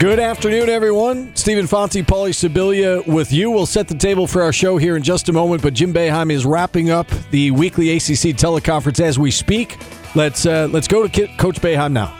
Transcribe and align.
Good 0.00 0.18
afternoon, 0.18 0.70
everyone. 0.70 1.36
Stephen 1.36 1.66
Fonte, 1.66 1.92
Paulie 2.06 2.30
Sibilia 2.32 3.06
with 3.06 3.30
you. 3.34 3.50
We'll 3.50 3.66
set 3.66 3.86
the 3.86 3.94
table 3.94 4.26
for 4.26 4.40
our 4.40 4.50
show 4.52 4.78
here 4.78 4.96
in 4.96 5.02
just 5.02 5.28
a 5.28 5.32
moment, 5.34 5.60
but 5.60 5.74
Jim 5.74 5.92
Boeheim 5.92 6.32
is 6.32 6.46
wrapping 6.46 6.88
up 6.88 7.06
the 7.30 7.50
weekly 7.50 7.90
ACC 7.94 8.34
teleconference 8.34 8.98
as 8.98 9.18
we 9.18 9.30
speak. 9.30 9.76
Let's 10.14 10.46
uh, 10.46 10.68
let's 10.72 10.88
go 10.88 11.06
to 11.06 11.08
Ki- 11.10 11.36
Coach 11.36 11.60
Boeheim 11.60 11.92
now. 11.92 12.16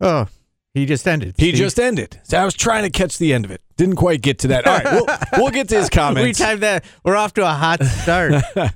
Oh, 0.00 0.28
he 0.72 0.86
just 0.86 1.08
ended. 1.08 1.34
He 1.36 1.48
Steve. 1.48 1.54
just 1.56 1.80
ended. 1.80 2.20
So 2.22 2.38
I 2.38 2.44
was 2.44 2.54
trying 2.54 2.84
to 2.84 2.90
catch 2.90 3.18
the 3.18 3.34
end 3.34 3.44
of 3.44 3.50
it. 3.50 3.60
Didn't 3.76 3.96
quite 3.96 4.22
get 4.22 4.38
to 4.40 4.48
that. 4.48 4.68
All 4.68 4.78
right, 4.78 4.84
we'll, 4.92 5.06
we'll 5.42 5.50
get 5.50 5.68
to 5.70 5.74
his 5.78 5.86
we 5.86 5.90
comments. 5.90 6.38
timed 6.38 6.60
that. 6.60 6.84
We're 7.04 7.16
off 7.16 7.34
to 7.34 7.42
a 7.42 7.52
hot 7.52 7.82
start. 7.84 8.34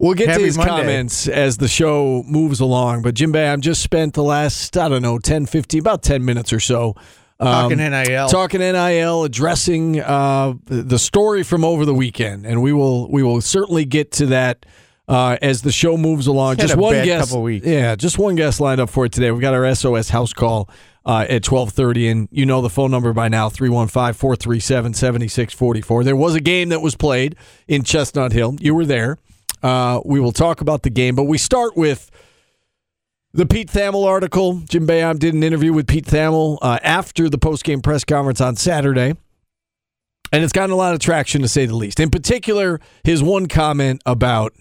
We'll 0.00 0.14
get 0.14 0.28
Happy 0.28 0.42
to 0.42 0.46
his 0.46 0.56
Monday. 0.56 0.70
comments 0.70 1.26
as 1.26 1.56
the 1.56 1.66
show 1.66 2.22
moves 2.26 2.60
along. 2.60 3.02
But 3.02 3.14
Jim 3.14 3.32
Boeheim 3.32 3.58
just 3.60 3.82
spent 3.82 4.14
the 4.14 4.22
last, 4.22 4.76
I 4.76 4.88
don't 4.88 5.02
know, 5.02 5.18
10, 5.18 5.46
15, 5.46 5.80
about 5.80 6.04
10 6.04 6.24
minutes 6.24 6.52
or 6.52 6.60
so. 6.60 6.94
um, 7.40 7.68
Talking 7.70 7.78
NIL. 7.78 8.28
talking 8.28 8.60
NIL, 8.60 9.24
addressing 9.24 9.98
uh, 10.00 10.54
the 10.66 10.98
story 11.00 11.42
from 11.42 11.64
over 11.64 11.84
the 11.84 11.94
weekend, 11.94 12.46
and 12.46 12.62
we 12.62 12.72
will 12.72 13.10
we 13.10 13.22
will 13.24 13.40
certainly 13.40 13.84
get 13.84 14.12
to 14.12 14.26
that 14.26 14.64
uh, 15.08 15.36
as 15.42 15.62
the 15.62 15.72
show 15.72 15.96
moves 15.96 16.28
along. 16.28 16.58
Just 16.58 16.76
one 16.76 17.04
guest, 17.04 17.34
yeah, 17.64 17.96
just 17.96 18.18
one 18.18 18.36
guest 18.36 18.60
lined 18.60 18.80
up 18.80 18.90
for 18.90 19.04
it 19.04 19.10
today. 19.12 19.30
We've 19.32 19.40
got 19.40 19.54
our 19.54 19.72
SOS 19.74 20.10
house 20.10 20.32
call 20.32 20.68
uh, 21.06 21.26
at 21.28 21.42
twelve 21.44 21.72
thirty, 21.72 22.06
and 22.08 22.28
you 22.30 22.46
know 22.46 22.60
the 22.62 22.70
phone 22.70 22.90
number 22.92 23.12
by 23.12 23.28
now 23.28 23.48
315-437-7644. 23.48 26.04
There 26.04 26.16
was 26.16 26.34
a 26.34 26.40
game 26.40 26.68
that 26.70 26.80
was 26.80 26.94
played 26.94 27.36
in 27.66 27.82
Chestnut 27.82 28.32
Hill. 28.32 28.56
You 28.60 28.74
were 28.74 28.84
there. 28.84 29.18
Uh, 29.62 30.00
we 30.04 30.20
will 30.20 30.32
talk 30.32 30.60
about 30.60 30.82
the 30.82 30.90
game, 30.90 31.14
but 31.14 31.24
we 31.24 31.38
start 31.38 31.76
with. 31.76 32.10
The 33.34 33.44
Pete 33.44 33.68
Thamel 33.68 34.06
article. 34.06 34.62
Jim 34.70 34.86
Boeheim 34.86 35.18
did 35.18 35.34
an 35.34 35.42
interview 35.42 35.74
with 35.74 35.86
Pete 35.86 36.06
Thamel 36.06 36.58
uh, 36.62 36.78
after 36.82 37.28
the 37.28 37.36
postgame 37.38 37.82
press 37.82 38.02
conference 38.02 38.40
on 38.40 38.56
Saturday. 38.56 39.14
And 40.32 40.44
it's 40.44 40.52
gotten 40.52 40.72
a 40.72 40.76
lot 40.76 40.94
of 40.94 41.00
traction, 41.00 41.42
to 41.42 41.48
say 41.48 41.66
the 41.66 41.76
least. 41.76 42.00
In 42.00 42.10
particular, 42.10 42.80
his 43.04 43.22
one 43.22 43.46
comment 43.46 44.02
about 44.04 44.54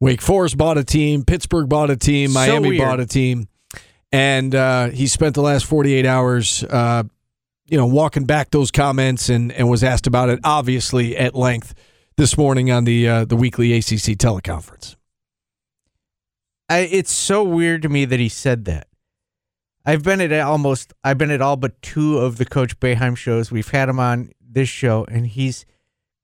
Wake 0.00 0.20
Forest 0.20 0.58
bought 0.58 0.76
a 0.78 0.84
team, 0.84 1.24
Pittsburgh 1.24 1.68
bought 1.68 1.90
a 1.90 1.96
team, 1.96 2.32
Miami 2.32 2.70
weird. 2.70 2.80
bought 2.80 3.00
a 3.00 3.06
team. 3.06 3.48
And 4.12 4.54
uh, 4.54 4.90
he 4.90 5.06
spent 5.06 5.34
the 5.34 5.42
last 5.42 5.66
48 5.66 6.06
hours, 6.06 6.64
uh, 6.64 7.04
you 7.66 7.76
know, 7.76 7.86
walking 7.86 8.24
back 8.24 8.50
those 8.50 8.70
comments 8.70 9.28
and, 9.28 9.52
and 9.52 9.68
was 9.68 9.82
asked 9.82 10.06
about 10.06 10.28
it, 10.28 10.40
obviously, 10.44 11.16
at 11.16 11.34
length 11.34 11.74
this 12.16 12.38
morning 12.38 12.70
on 12.70 12.84
the, 12.84 13.08
uh, 13.08 13.24
the 13.24 13.36
weekly 13.36 13.72
ACC 13.74 14.16
teleconference. 14.16 14.96
I, 16.68 16.80
it's 16.80 17.12
so 17.12 17.44
weird 17.44 17.82
to 17.82 17.88
me 17.88 18.04
that 18.04 18.18
he 18.18 18.28
said 18.28 18.64
that. 18.64 18.88
I've 19.84 20.02
been 20.02 20.20
at 20.20 20.32
almost 20.32 20.92
I've 21.04 21.16
been 21.16 21.30
at 21.30 21.40
all 21.40 21.56
but 21.56 21.80
two 21.80 22.18
of 22.18 22.38
the 22.38 22.44
Coach 22.44 22.80
Boeheim 22.80 23.16
shows. 23.16 23.52
We've 23.52 23.70
had 23.70 23.88
him 23.88 24.00
on 24.00 24.30
this 24.40 24.68
show, 24.68 25.04
and 25.08 25.28
he's 25.28 25.64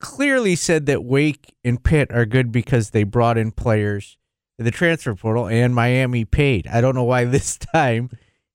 clearly 0.00 0.56
said 0.56 0.86
that 0.86 1.04
Wake 1.04 1.54
and 1.62 1.82
Pitt 1.82 2.10
are 2.10 2.26
good 2.26 2.50
because 2.50 2.90
they 2.90 3.04
brought 3.04 3.38
in 3.38 3.52
players 3.52 4.18
in 4.58 4.64
the 4.64 4.72
transfer 4.72 5.14
portal, 5.14 5.46
and 5.46 5.76
Miami 5.76 6.24
paid. 6.24 6.66
I 6.66 6.80
don't 6.80 6.96
know 6.96 7.04
why 7.04 7.24
this 7.24 7.56
time 7.74 8.10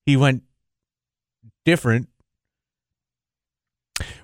he 0.06 0.18
went 0.18 0.44
different. 1.64 2.09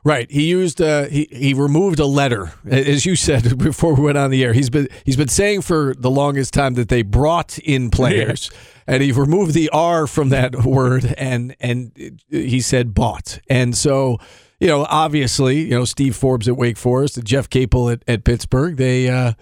Right. 0.03 0.29
He 0.29 0.43
used 0.43 0.81
uh, 0.81 1.05
he 1.05 1.27
he 1.31 1.53
removed 1.53 1.99
a 1.99 2.05
letter, 2.05 2.53
as 2.69 3.05
you 3.05 3.15
said 3.15 3.57
before 3.57 3.95
we 3.95 4.03
went 4.03 4.17
on 4.17 4.29
the 4.29 4.43
air. 4.43 4.53
He's 4.53 4.69
been 4.69 4.87
he's 5.05 5.15
been 5.15 5.29
saying 5.29 5.61
for 5.61 5.95
the 5.97 6.11
longest 6.11 6.53
time 6.53 6.73
that 6.75 6.89
they 6.89 7.01
brought 7.01 7.57
in 7.59 7.89
players, 7.89 8.51
and 8.85 9.01
he 9.01 9.11
removed 9.11 9.53
the 9.53 9.69
R 9.69 10.05
from 10.05 10.29
that 10.29 10.55
word, 10.65 11.13
and 11.17 11.55
and 11.59 12.19
he 12.29 12.61
said 12.61 12.93
bought, 12.93 13.39
and 13.49 13.75
so 13.75 14.17
you 14.59 14.67
know 14.67 14.85
obviously 14.89 15.61
you 15.61 15.71
know 15.71 15.85
Steve 15.85 16.15
Forbes 16.15 16.47
at 16.47 16.57
Wake 16.57 16.77
Forest, 16.77 17.17
and 17.17 17.25
Jeff 17.25 17.49
Capel 17.49 17.89
at, 17.89 18.03
at 18.07 18.23
Pittsburgh, 18.23 18.77
they. 18.77 19.09
Uh, 19.09 19.33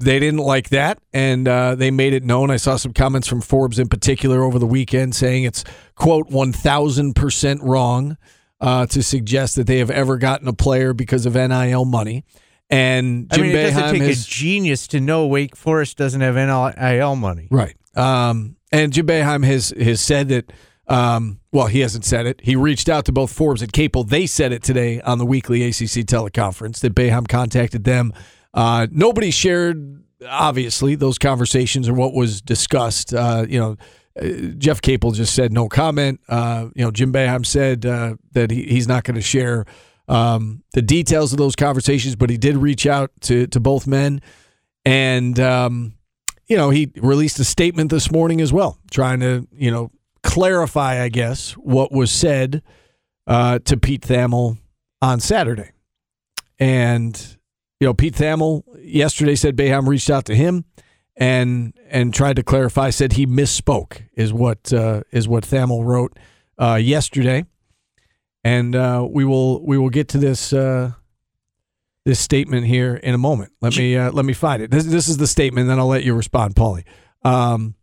they 0.00 0.20
didn't 0.20 0.38
like 0.38 0.68
that, 0.68 1.00
and 1.12 1.48
uh, 1.48 1.74
they 1.74 1.90
made 1.90 2.12
it 2.12 2.22
known. 2.22 2.52
I 2.52 2.56
saw 2.56 2.76
some 2.76 2.92
comments 2.92 3.26
from 3.26 3.40
Forbes 3.40 3.80
in 3.80 3.88
particular 3.88 4.44
over 4.44 4.60
the 4.60 4.64
weekend 4.64 5.16
saying 5.16 5.42
it's 5.42 5.64
quote 5.96 6.28
one 6.28 6.52
thousand 6.52 7.16
percent 7.16 7.60
wrong 7.64 8.16
uh, 8.60 8.86
to 8.86 9.02
suggest 9.02 9.56
that 9.56 9.66
they 9.66 9.78
have 9.78 9.90
ever 9.90 10.16
gotten 10.18 10.48
a 10.48 10.52
player 10.52 10.92
because 10.92 11.26
of 11.26 11.34
NIL 11.34 11.84
money. 11.84 12.24
And 12.70 13.28
I 13.30 13.36
Jim 13.36 13.46
mean, 13.46 13.56
it 13.56 13.62
doesn't 13.70 13.92
take 13.92 14.02
has 14.02 14.26
a 14.26 14.28
genius 14.28 14.86
to 14.88 15.00
know 15.00 15.26
Wake 15.26 15.56
Forest 15.56 15.96
doesn't 15.96 16.20
have 16.20 16.34
NIL 16.34 17.16
money. 17.16 17.48
right. 17.50 17.74
Um, 17.96 18.56
and 18.70 18.92
Jim 18.92 19.06
Boeheim 19.06 19.44
has 19.44 19.70
has 19.70 20.00
said 20.00 20.28
that. 20.28 20.52
Um, 20.86 21.40
well, 21.52 21.66
he 21.66 21.80
hasn't 21.80 22.06
said 22.06 22.24
it. 22.26 22.40
He 22.42 22.56
reached 22.56 22.88
out 22.88 23.04
to 23.06 23.12
both 23.12 23.30
Forbes 23.30 23.60
and 23.60 23.70
Capel. 23.70 24.04
They 24.04 24.24
said 24.26 24.52
it 24.52 24.62
today 24.62 25.02
on 25.02 25.18
the 25.18 25.26
weekly 25.26 25.62
ACC 25.62 26.06
teleconference 26.06 26.80
that 26.80 26.94
Boeheim 26.94 27.28
contacted 27.28 27.84
them. 27.84 28.10
Uh, 28.54 28.86
nobody 28.90 29.30
shared, 29.30 30.02
obviously, 30.26 30.94
those 30.94 31.18
conversations 31.18 31.90
or 31.90 31.92
what 31.92 32.14
was 32.14 32.40
discussed. 32.40 33.12
Uh, 33.12 33.44
you 33.46 33.60
know, 33.60 33.76
Jeff 34.58 34.80
Capel 34.82 35.12
just 35.12 35.34
said 35.34 35.52
no 35.52 35.68
comment. 35.68 36.20
Uh, 36.28 36.68
you 36.74 36.84
know, 36.84 36.90
Jim 36.90 37.12
Boeheim 37.12 37.44
said 37.44 37.86
uh, 37.86 38.16
that 38.32 38.50
he, 38.50 38.64
he's 38.64 38.88
not 38.88 39.04
going 39.04 39.14
to 39.14 39.20
share 39.22 39.64
um, 40.08 40.62
the 40.72 40.82
details 40.82 41.32
of 41.32 41.38
those 41.38 41.54
conversations, 41.54 42.16
but 42.16 42.30
he 42.30 42.36
did 42.36 42.56
reach 42.56 42.86
out 42.86 43.10
to 43.22 43.46
to 43.48 43.60
both 43.60 43.86
men, 43.86 44.20
and 44.84 45.38
um, 45.38 45.94
you 46.46 46.56
know, 46.56 46.70
he 46.70 46.90
released 46.96 47.38
a 47.38 47.44
statement 47.44 47.90
this 47.90 48.10
morning 48.10 48.40
as 48.40 48.52
well, 48.52 48.78
trying 48.90 49.20
to 49.20 49.46
you 49.52 49.70
know 49.70 49.90
clarify, 50.22 51.02
I 51.02 51.08
guess, 51.08 51.52
what 51.52 51.92
was 51.92 52.10
said 52.10 52.62
uh, 53.26 53.58
to 53.60 53.76
Pete 53.76 54.02
Thamel 54.02 54.58
on 55.02 55.20
Saturday, 55.20 55.70
and 56.58 57.36
you 57.80 57.86
know, 57.86 57.94
Pete 57.94 58.14
Thamel 58.14 58.62
yesterday 58.82 59.34
said 59.34 59.56
Boeheim 59.56 59.86
reached 59.86 60.10
out 60.10 60.24
to 60.26 60.34
him 60.34 60.64
and 61.18 61.74
and 61.90 62.14
tried 62.14 62.36
to 62.36 62.42
clarify. 62.42 62.90
Said 62.90 63.14
he 63.14 63.26
misspoke 63.26 64.02
is 64.14 64.32
what 64.32 64.72
uh, 64.72 65.02
is 65.10 65.28
what 65.28 65.44
Thamel 65.44 65.84
wrote 65.84 66.18
uh, 66.58 66.76
yesterday, 66.76 67.44
and 68.44 68.74
uh, 68.74 69.06
we 69.10 69.24
will 69.24 69.64
we 69.66 69.76
will 69.76 69.90
get 69.90 70.08
to 70.08 70.18
this 70.18 70.52
uh, 70.52 70.92
this 72.06 72.20
statement 72.20 72.66
here 72.66 72.94
in 72.94 73.14
a 73.14 73.18
moment. 73.18 73.52
Let 73.60 73.76
me 73.76 73.96
uh, 73.96 74.12
let 74.12 74.24
me 74.24 74.32
find 74.32 74.62
it. 74.62 74.70
This 74.70 74.84
this 74.84 75.08
is 75.08 75.18
the 75.18 75.26
statement. 75.26 75.68
Then 75.68 75.78
I'll 75.78 75.88
let 75.88 76.04
you 76.04 76.14
respond, 76.14 76.54
Paulie. 76.54 76.84
Um, 77.22 77.74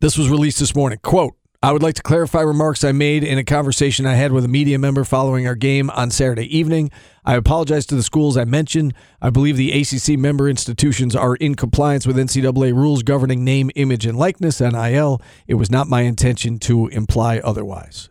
this 0.00 0.18
was 0.18 0.28
released 0.28 0.58
this 0.58 0.74
morning. 0.74 0.98
Quote. 1.02 1.34
I 1.62 1.72
would 1.72 1.82
like 1.82 1.96
to 1.96 2.02
clarify 2.02 2.40
remarks 2.40 2.84
I 2.84 2.92
made 2.92 3.22
in 3.22 3.36
a 3.36 3.44
conversation 3.44 4.06
I 4.06 4.14
had 4.14 4.32
with 4.32 4.46
a 4.46 4.48
media 4.48 4.78
member 4.78 5.04
following 5.04 5.46
our 5.46 5.54
game 5.54 5.90
on 5.90 6.10
Saturday 6.10 6.56
evening. 6.56 6.90
I 7.24 7.34
apologize 7.34 7.86
to 7.86 7.94
the 7.94 8.02
schools 8.02 8.36
I 8.36 8.44
mentioned. 8.44 8.94
I 9.20 9.30
believe 9.30 9.56
the 9.56 9.72
ACC 9.72 10.18
member 10.18 10.48
institutions 10.48 11.14
are 11.14 11.36
in 11.36 11.54
compliance 11.54 12.06
with 12.06 12.16
NCAA 12.16 12.74
rules 12.74 13.02
governing 13.02 13.44
name, 13.44 13.70
image, 13.74 14.06
and 14.06 14.18
likeness, 14.18 14.60
NIL. 14.60 15.20
It 15.46 15.54
was 15.54 15.70
not 15.70 15.88
my 15.88 16.02
intention 16.02 16.58
to 16.60 16.88
imply 16.88 17.38
otherwise. 17.38 18.08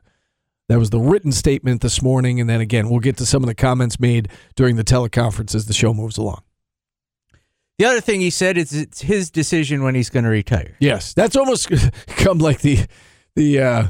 That 0.68 0.78
was 0.78 0.92
the 0.92 1.00
written 1.00 1.32
statement 1.32 1.82
this 1.82 2.02
morning. 2.02 2.40
And 2.40 2.48
then 2.48 2.62
again, 2.62 2.90
we'll 2.90 3.00
get 3.00 3.18
to 3.18 3.26
some 3.26 3.44
of 3.44 3.48
the 3.48 3.56
comments 3.56 4.00
made 4.00 4.30
during 4.56 4.76
the 4.76 4.84
teleconference 4.84 5.56
as 5.56 5.66
the 5.66 5.74
show 5.74 5.94
moves 5.94 6.18
along. 6.18 6.44
The 7.80 7.86
other 7.86 8.02
thing 8.02 8.20
he 8.20 8.30
said 8.30 8.58
is 8.58 8.74
it's 8.74 9.02
his 9.02 9.32
decision 9.32 9.84
when 9.84 9.96
he's 9.96 10.10
going 10.10 10.26
to 10.26 10.30
retire. 10.30 10.76
Yes, 10.80 11.14
that's 11.14 11.36
almost 11.36 11.70
come 12.08 12.38
like 12.38 12.60
the 12.60 12.86
the 13.36 13.60
uh, 13.62 13.88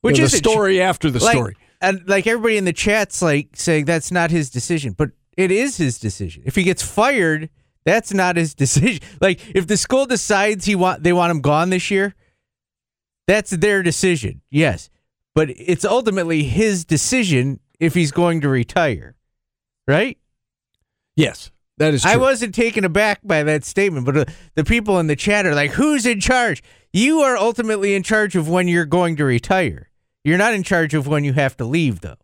Which 0.00 0.16
you 0.16 0.22
know, 0.22 0.24
is 0.24 0.32
the 0.32 0.38
story 0.38 0.80
after 0.80 1.10
the 1.10 1.22
like, 1.22 1.36
story. 1.36 1.56
And 1.80 2.08
like 2.08 2.26
everybody 2.26 2.56
in 2.56 2.64
the 2.64 2.72
chat's 2.72 3.22
like 3.22 3.50
saying 3.54 3.84
that's 3.84 4.10
not 4.10 4.30
his 4.30 4.50
decision, 4.50 4.92
but 4.92 5.10
it 5.36 5.50
is 5.50 5.76
his 5.76 5.98
decision. 5.98 6.42
If 6.46 6.54
he 6.56 6.62
gets 6.62 6.82
fired, 6.82 7.50
that's 7.84 8.12
not 8.14 8.36
his 8.36 8.54
decision. 8.64 9.02
Like 9.20 9.40
if 9.54 9.66
the 9.66 9.76
school 9.76 10.06
decides 10.06 10.64
he 10.64 10.74
want 10.74 11.02
they 11.02 11.12
want 11.12 11.30
him 11.30 11.40
gone 11.40 11.70
this 11.70 11.90
year, 11.90 12.14
That's 13.26 13.50
their 13.50 13.82
decision, 13.82 14.42
yes. 14.50 14.88
But 15.34 15.50
it's 15.50 15.84
ultimately 15.84 16.44
his 16.44 16.84
decision 16.84 17.60
if 17.78 17.94
he's 17.94 18.12
going 18.12 18.40
to 18.40 18.48
retire, 18.48 19.16
right? 19.86 20.16
Yes, 21.16 21.50
that 21.78 21.92
is 21.92 22.02
true. 22.02 22.12
I 22.12 22.16
wasn't 22.16 22.54
taken 22.54 22.84
aback 22.84 23.20
by 23.22 23.42
that 23.42 23.64
statement, 23.64 24.06
but 24.06 24.16
uh, 24.16 24.24
the 24.54 24.64
people 24.64 24.98
in 24.98 25.08
the 25.08 25.16
chat 25.16 25.44
are 25.44 25.54
like, 25.54 25.72
who's 25.72 26.06
in 26.06 26.20
charge? 26.20 26.62
You 26.92 27.20
are 27.20 27.36
ultimately 27.36 27.94
in 27.94 28.02
charge 28.02 28.36
of 28.36 28.48
when 28.48 28.68
you're 28.68 28.86
going 28.86 29.16
to 29.16 29.24
retire. 29.24 29.90
You're 30.26 30.38
not 30.38 30.54
in 30.54 30.64
charge 30.64 30.92
of 30.92 31.06
when 31.06 31.22
you 31.22 31.34
have 31.34 31.56
to 31.58 31.64
leave, 31.64 32.00
though. 32.00 32.16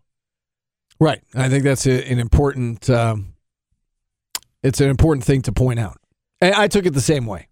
Right. 0.98 1.22
I 1.36 1.48
think 1.48 1.62
that's 1.62 1.86
a, 1.86 2.04
an 2.10 2.18
important. 2.18 2.90
Um, 2.90 3.34
it's 4.60 4.80
an 4.80 4.90
important 4.90 5.24
thing 5.24 5.42
to 5.42 5.52
point 5.52 5.78
out. 5.78 6.00
And 6.40 6.52
I 6.52 6.66
took 6.66 6.84
it 6.84 6.94
the 6.94 7.00
same 7.00 7.26
way. 7.26 7.46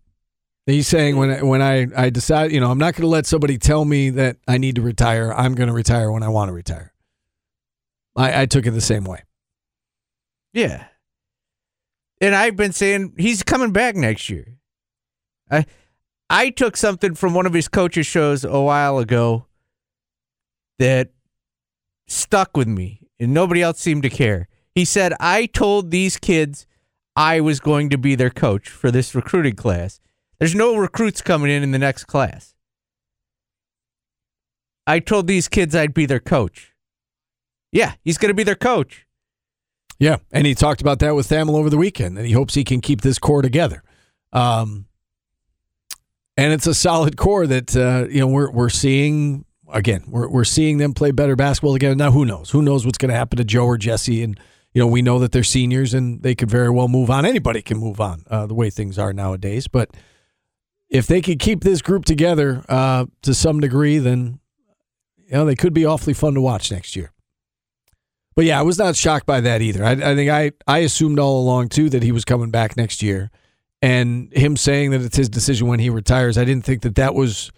He's 0.67 0.89
saying 0.89 1.17
when 1.17 1.31
I, 1.31 1.43
when 1.45 1.63
I 1.63 1.87
I 1.97 2.11
decide, 2.11 2.51
you 2.51 2.59
know, 2.59 2.69
I'm 2.69 2.79
not 2.79 2.95
going 2.95 3.03
to 3.03 3.07
let 3.07 3.27
somebody 3.27 3.59
tell 3.59 3.85
me 3.85 4.11
that 4.11 4.39
I 4.49 4.59
need 4.59 4.75
to 4.75 4.83
retire. 4.83 5.33
I'm 5.33 5.55
going 5.55 5.69
to 5.69 5.73
retire 5.73 6.11
when 6.11 6.25
I 6.25 6.29
want 6.29 6.49
to 6.49 6.53
retire. 6.53 6.95
I, 8.17 8.43
I 8.43 8.47
took 8.47 8.67
it 8.67 8.73
the 8.73 8.81
same 8.81 9.05
way. 9.05 9.23
Yeah. 10.53 10.85
And 12.21 12.35
I've 12.35 12.57
been 12.57 12.73
saying 12.73 13.15
he's 13.19 13.45
coming 13.45 13.71
back 13.71 13.95
next 13.95 14.29
year. 14.29 14.59
I 15.49 15.65
I 16.29 16.51
took 16.51 16.77
something 16.77 17.15
from 17.15 17.35
one 17.35 17.47
of 17.47 17.53
his 17.53 17.69
coaches 17.69 18.09
shows 18.09 18.45
a 18.45 18.61
while 18.61 18.99
ago 18.99 19.47
that 20.81 21.11
stuck 22.09 22.57
with 22.57 22.67
me 22.67 23.07
and 23.21 23.33
nobody 23.33 23.63
else 23.63 23.79
seemed 23.79 24.03
to 24.03 24.11
care. 24.11 24.49
He 24.75 24.85
said, 24.85 25.13
"I 25.21 25.47
told 25.47 25.91
these 25.91 26.17
kids 26.17 26.67
I 27.15 27.41
was 27.41 27.61
going 27.61 27.91
to 27.91 27.99
be 27.99 28.15
their 28.15 28.31
coach 28.31 28.69
for 28.69 28.91
this 28.91 29.15
recruiting 29.15 29.55
class. 29.55 30.01
There's 30.39 30.55
no 30.55 30.77
recruits 30.77 31.21
coming 31.21 31.51
in 31.51 31.63
in 31.63 31.71
the 31.71 31.79
next 31.79 32.05
class. 32.05 32.55
I 34.87 35.01
told 35.01 35.27
these 35.27 35.49
kids 35.49 35.75
I'd 35.75 35.95
be 35.95 36.07
their 36.07 36.21
coach. 36.21 36.73
Yeah, 37.73 37.93
he's 38.03 38.19
going 38.19 38.31
to 38.31 38.35
be 38.35 38.43
their 38.43 38.57
coach. 38.57 39.07
Yeah, 39.99 40.17
and 40.33 40.47
he 40.47 40.55
talked 40.55 40.81
about 40.81 40.99
that 41.01 41.15
with 41.15 41.29
Thamel 41.29 41.57
over 41.57 41.69
the 41.69 41.77
weekend, 41.77 42.17
and 42.17 42.27
he 42.27 42.33
hopes 42.33 42.55
he 42.55 42.65
can 42.65 42.81
keep 42.81 43.03
this 43.03 43.19
core 43.19 43.43
together. 43.43 43.83
Um, 44.33 44.87
and 46.39 46.55
it's 46.55 46.67
a 46.67 46.75
solid 46.75 47.19
core 47.19 47.47
that 47.47 47.77
uh, 47.77 48.07
you 48.09 48.21
know 48.21 48.27
we're 48.27 48.51
we're 48.51 48.71
seeing 48.71 49.45
again. 49.73 50.05
We're 50.09 50.29
we're 50.29 50.45
seeing 50.45 50.79
them 50.79 50.95
play 50.95 51.11
better 51.11 51.37
basketball 51.37 51.75
again. 51.75 51.97
Now, 51.97 52.11
who 52.11 52.25
knows? 52.25 52.51
Who 52.51 52.63
knows 52.63 52.85
what's 52.85 52.99
going 52.99 53.11
to 53.11 53.17
happen 53.17 53.37
to 53.39 53.45
Joe 53.45 53.65
or 53.65 53.77
Jesse? 53.77 54.23
And 54.23 54.39
you 54.73 54.81
know, 54.81 54.87
we 54.87 55.03
know 55.03 55.19
that 55.19 55.33
they're 55.33 55.43
seniors 55.43 55.95
and 55.95 56.23
they 56.23 56.35
could 56.35 56.51
very 56.51 56.71
well 56.71 56.89
move 56.89 57.11
on. 57.11 57.25
Anybody 57.25 57.63
can 57.63 57.79
move 57.79 58.01
on 58.01 58.25
uh, 58.31 58.47
the 58.47 58.55
way 58.55 58.71
things 58.71 58.99
are 58.99 59.13
nowadays. 59.13 59.67
But 59.67 59.91
if 60.89 61.07
they 61.07 61.21
could 61.21 61.39
keep 61.39 61.63
this 61.63 61.83
group 61.83 62.05
together 62.05 62.65
uh, 62.69 63.07
to 63.23 63.35
some 63.35 63.61
degree, 63.61 63.99
then 63.99 64.41
you 65.17 65.33
know 65.33 65.45
they 65.45 65.57
could 65.57 65.75
be 65.75 65.87
awfully 65.87 66.15
fun 66.15 66.35
to 66.35 66.41
watch 66.41 66.71
next 66.71 66.97
year. 66.97 67.13
But 68.37 68.45
yeah, 68.45 68.59
I 68.59 68.63
was 68.63 68.79
not 68.79 68.97
shocked 68.97 69.27
by 69.27 69.41
that 69.41 69.61
either. 69.61 69.85
I, 69.85 69.93
I 69.93 70.15
think 70.15 70.31
I, 70.31 70.53
I 70.67 70.79
assumed 70.79 71.19
all 71.19 71.41
along 71.41 71.69
too 71.69 71.91
that 71.91 72.03
he 72.03 72.13
was 72.13 72.25
coming 72.25 72.51
back 72.51 72.77
next 72.77 73.03
year, 73.03 73.31
and 73.83 74.33
him 74.33 74.57
saying 74.57 74.93
that 74.93 75.03
it's 75.03 75.17
his 75.17 75.29
decision 75.29 75.69
when 75.69 75.81
he 75.81 75.91
retires. 75.91 76.39
I 76.39 76.45
didn't 76.45 76.65
think 76.65 76.83
that 76.83 76.95
that 76.95 77.15
was 77.15 77.51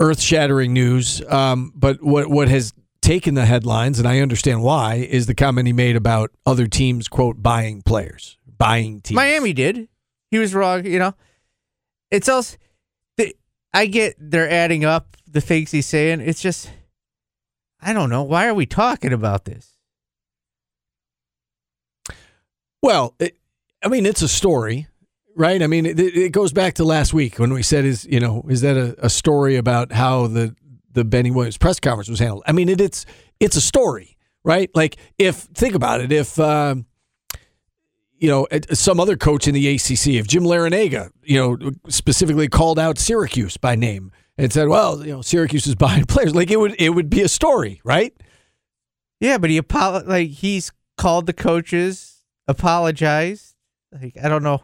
earth 0.00 0.20
shattering 0.20 0.72
news. 0.72 1.22
Um, 1.28 1.72
but 1.74 2.02
what 2.02 2.28
what 2.28 2.48
has 2.48 2.72
taken 3.00 3.34
the 3.34 3.46
headlines, 3.46 3.98
and 3.98 4.06
I 4.06 4.20
understand 4.20 4.62
why, 4.62 4.96
is 4.96 5.26
the 5.26 5.34
comment 5.34 5.66
he 5.66 5.72
made 5.72 5.96
about 5.96 6.30
other 6.44 6.66
teams 6.66 7.08
quote 7.08 7.42
buying 7.42 7.82
players, 7.82 8.38
buying 8.58 9.00
teams. 9.00 9.16
Miami 9.16 9.52
did. 9.52 9.88
He 10.30 10.38
was 10.38 10.54
wrong. 10.54 10.84
You 10.84 10.98
know, 10.98 11.14
it's 12.10 12.28
also. 12.28 12.56
I 13.74 13.84
get 13.84 14.16
they're 14.18 14.50
adding 14.50 14.86
up 14.86 15.16
the 15.26 15.42
things 15.42 15.70
he's 15.70 15.86
saying. 15.86 16.20
It's 16.20 16.40
just, 16.40 16.70
I 17.82 17.92
don't 17.92 18.08
know. 18.08 18.22
Why 18.22 18.46
are 18.46 18.54
we 18.54 18.64
talking 18.64 19.12
about 19.12 19.44
this? 19.44 19.76
Well, 22.82 23.14
it, 23.18 23.36
I 23.84 23.88
mean, 23.88 24.06
it's 24.06 24.22
a 24.22 24.28
story, 24.28 24.88
right? 25.38 25.62
I 25.62 25.66
mean, 25.68 25.86
it, 25.86 25.98
it, 25.98 26.32
goes 26.32 26.52
back 26.52 26.74
to 26.74 26.84
last 26.84 27.14
week 27.14 27.38
when 27.38 27.52
we 27.52 27.62
said, 27.62 27.84
"Is 27.84 28.04
you 28.04 28.20
know, 28.20 28.44
is 28.50 28.60
that 28.60 28.76
a, 28.76 29.06
a 29.06 29.08
story 29.08 29.56
about 29.56 29.92
how 29.92 30.26
the 30.26 30.54
the 30.92 31.04
Benny 31.04 31.30
Williams 31.30 31.56
press 31.56 31.80
conference 31.80 32.10
was 32.10 32.18
handled?" 32.18 32.42
I 32.46 32.52
mean, 32.52 32.68
it, 32.68 32.80
it's 32.80 33.06
it's 33.40 33.56
a 33.56 33.60
story, 33.60 34.18
right? 34.44 34.70
Like, 34.74 34.96
if 35.16 35.36
think 35.36 35.74
about 35.74 36.00
it, 36.00 36.12
if 36.12 36.38
um, 36.38 36.86
you 38.18 38.28
know 38.28 38.46
some 38.72 39.00
other 39.00 39.16
coach 39.16 39.48
in 39.48 39.54
the 39.54 39.68
ACC, 39.68 40.08
if 40.08 40.26
Jim 40.26 40.42
Larrañaga, 40.42 41.10
you 41.22 41.38
know, 41.38 41.70
specifically 41.88 42.48
called 42.48 42.78
out 42.78 42.98
Syracuse 42.98 43.56
by 43.56 43.76
name 43.76 44.10
and 44.36 44.52
said, 44.52 44.68
"Well, 44.68 45.06
you 45.06 45.12
know, 45.12 45.22
Syracuse 45.22 45.66
is 45.66 45.74
buying 45.76 46.04
players," 46.04 46.34
like 46.34 46.50
it 46.50 46.58
would 46.58 46.74
it 46.78 46.90
would 46.90 47.08
be 47.08 47.22
a 47.22 47.28
story, 47.28 47.80
right? 47.84 48.12
Yeah, 49.20 49.38
but 49.38 49.50
he 49.50 49.60
apolo- 49.60 50.06
like 50.06 50.30
he's 50.30 50.72
called 50.96 51.26
the 51.26 51.32
coaches 51.32 52.24
apologized. 52.48 53.54
Like 53.92 54.16
I 54.22 54.28
don't 54.28 54.42
know. 54.42 54.62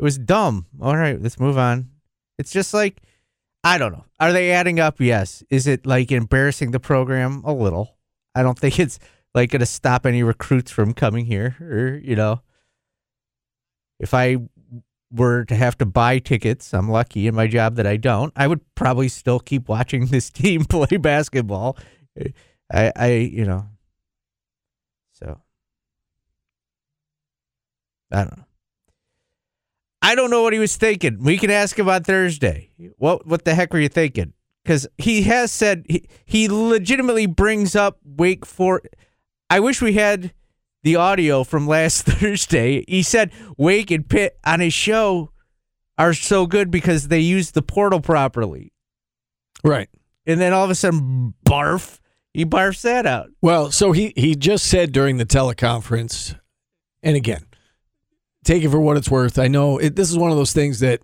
It 0.00 0.02
was 0.02 0.16
dumb. 0.16 0.64
All 0.80 0.96
right, 0.96 1.20
let's 1.20 1.38
move 1.38 1.58
on. 1.58 1.90
It's 2.38 2.52
just 2.52 2.72
like 2.72 3.02
I 3.62 3.76
don't 3.76 3.92
know. 3.92 4.06
Are 4.18 4.32
they 4.32 4.50
adding 4.52 4.80
up? 4.80 4.98
Yes. 4.98 5.44
Is 5.50 5.66
it 5.66 5.84
like 5.84 6.10
embarrassing 6.10 6.70
the 6.70 6.80
program 6.80 7.42
a 7.44 7.52
little? 7.52 7.98
I 8.34 8.42
don't 8.42 8.58
think 8.58 8.78
it's 8.78 8.98
like 9.34 9.50
going 9.50 9.60
to 9.60 9.66
stop 9.66 10.06
any 10.06 10.22
recruits 10.22 10.70
from 10.70 10.94
coming 10.94 11.26
here 11.26 11.54
or, 11.60 12.00
you 12.02 12.16
know. 12.16 12.40
If 13.98 14.14
I 14.14 14.38
were 15.12 15.44
to 15.44 15.54
have 15.54 15.76
to 15.76 15.84
buy 15.84 16.18
tickets, 16.20 16.72
I'm 16.72 16.88
lucky 16.88 17.26
in 17.26 17.34
my 17.34 17.46
job 17.46 17.74
that 17.74 17.86
I 17.86 17.98
don't. 17.98 18.32
I 18.34 18.46
would 18.46 18.62
probably 18.74 19.08
still 19.08 19.38
keep 19.38 19.68
watching 19.68 20.06
this 20.06 20.30
team 20.30 20.64
play 20.64 20.96
basketball. 20.96 21.76
I 22.72 22.92
I, 22.96 23.12
you 23.12 23.44
know. 23.44 23.66
So 25.12 25.38
I 28.10 28.24
don't 28.24 28.38
know. 28.38 28.44
I 30.02 30.14
don't 30.14 30.30
know 30.30 30.42
what 30.42 30.52
he 30.52 30.58
was 30.58 30.76
thinking. 30.76 31.22
We 31.22 31.38
can 31.38 31.50
ask 31.50 31.78
him 31.78 31.88
on 31.88 32.04
Thursday. 32.04 32.70
What 32.96 33.26
what 33.26 33.44
the 33.44 33.54
heck 33.54 33.72
were 33.72 33.80
you 33.80 33.88
thinking? 33.88 34.32
Because 34.62 34.86
he 34.98 35.22
has 35.22 35.50
said 35.50 35.84
he, 35.88 36.08
he 36.24 36.48
legitimately 36.48 37.26
brings 37.26 37.74
up 37.76 37.98
Wake 38.04 38.46
for. 38.46 38.82
I 39.48 39.60
wish 39.60 39.82
we 39.82 39.94
had 39.94 40.32
the 40.82 40.96
audio 40.96 41.44
from 41.44 41.66
last 41.66 42.02
Thursday. 42.06 42.84
He 42.88 43.02
said 43.02 43.32
Wake 43.56 43.90
and 43.90 44.08
Pitt 44.08 44.38
on 44.44 44.60
his 44.60 44.72
show 44.72 45.32
are 45.98 46.14
so 46.14 46.46
good 46.46 46.70
because 46.70 47.08
they 47.08 47.20
use 47.20 47.50
the 47.50 47.62
portal 47.62 48.00
properly. 48.00 48.72
Right. 49.62 49.90
And 50.26 50.40
then 50.40 50.52
all 50.52 50.64
of 50.64 50.70
a 50.70 50.74
sudden, 50.74 51.34
barf, 51.44 51.98
he 52.32 52.46
barfs 52.46 52.82
that 52.82 53.06
out. 53.06 53.30
Well, 53.42 53.70
so 53.70 53.92
he 53.92 54.12
he 54.16 54.34
just 54.34 54.66
said 54.66 54.92
during 54.92 55.16
the 55.18 55.26
teleconference, 55.26 56.38
and 57.02 57.16
again, 57.16 57.44
take 58.44 58.62
it 58.62 58.70
for 58.70 58.80
what 58.80 58.96
it's 58.96 59.10
worth. 59.10 59.38
I 59.38 59.48
know 59.48 59.78
it, 59.78 59.96
this 59.96 60.10
is 60.10 60.18
one 60.18 60.30
of 60.30 60.36
those 60.36 60.52
things 60.52 60.80
that 60.80 61.00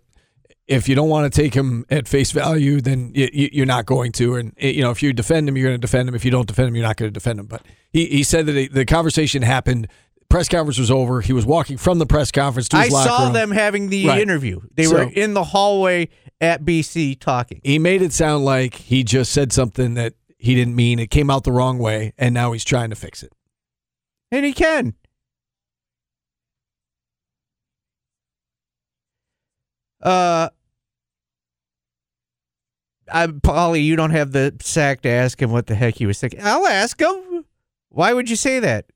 if 0.67 0.89
you 0.89 0.95
don't 0.97 1.09
want 1.09 1.33
to 1.33 1.43
take 1.43 1.55
him 1.55 1.87
at 1.91 2.09
face 2.09 2.33
value, 2.33 2.81
then 2.81 3.13
you, 3.15 3.63
are 3.63 3.67
not 3.67 3.87
going 3.87 4.11
to. 4.13 4.35
And 4.35 4.53
you 4.59 4.83
know, 4.83 4.91
if 4.91 5.03
you 5.03 5.13
defend 5.13 5.49
him, 5.49 5.57
you're 5.57 5.69
going 5.69 5.81
to 5.81 5.81
defend 5.81 6.09
him. 6.09 6.15
If 6.15 6.25
you 6.25 6.31
don't 6.31 6.49
defend 6.49 6.69
him, 6.69 6.75
you're 6.77 6.85
not 6.87 6.97
going 6.97 7.09
to 7.09 7.13
defend 7.15 7.39
him. 7.39 7.47
But 7.47 7.63
he, 7.93 8.07
he 8.07 8.23
said 8.25 8.47
that 8.47 8.73
the 8.73 8.85
conversation 8.85 9.43
happened. 9.43 9.87
Press 10.29 10.49
conference 10.49 10.79
was 10.79 10.91
over. 10.91 11.21
He 11.21 11.33
was 11.33 11.47
walking 11.47 11.77
from 11.77 12.01
the 12.01 12.07
press 12.07 12.33
conference 12.33 12.69
to 12.71 12.79
his 12.79 12.93
I 12.93 12.97
locker 12.97 13.09
saw 13.09 13.25
room. 13.27 13.33
them 13.33 13.51
having 13.53 13.91
the 13.91 14.09
Right. 14.09 14.21
interview. 14.21 14.61
They 14.75 14.85
So- 14.85 14.95
were 14.95 15.03
in 15.05 15.35
the 15.35 15.45
hallway 15.45 16.09
at 16.41 16.65
BC 16.65 17.15
talking. 17.15 17.61
He 17.63 17.79
made 17.79 18.03
it 18.03 18.13
sound 18.13 18.45
like 18.45 18.75
he 18.75 19.05
just 19.05 19.31
said 19.33 19.53
something 19.53 19.95
that 19.95 20.15
he 20.37 20.57
didn't 20.57 20.75
mean. 20.75 20.99
It 20.99 21.11
came 21.13 21.31
out 21.31 21.45
the 21.45 21.53
wrong 21.53 21.79
way, 21.79 22.13
and 22.19 22.35
now 22.35 22.51
he's 22.51 22.65
trying 22.65 22.91
to 22.91 22.97
fix 22.97 23.23
it. 23.23 23.33
And 24.33 24.45
he 24.45 24.53
can. 24.53 24.95
Uh, 30.03 30.51
I, 33.13 33.27
Paulie, 33.29 33.85
you 33.85 33.97
don't 33.97 34.11
have 34.11 34.33
the 34.33 34.55
sack 34.61 35.03
to 35.03 35.09
ask 35.09 35.41
him 35.41 35.51
what 35.51 35.67
the 35.67 35.75
heck 35.75 35.97
he 35.97 36.07
was 36.07 36.21
thinking. 36.21 36.41
I'll 36.43 36.67
ask 36.67 37.01
him. 37.01 37.45
Why 37.89 38.13
would 38.13 38.29
you 38.29 38.37
say 38.37 38.59
that? 38.61 38.87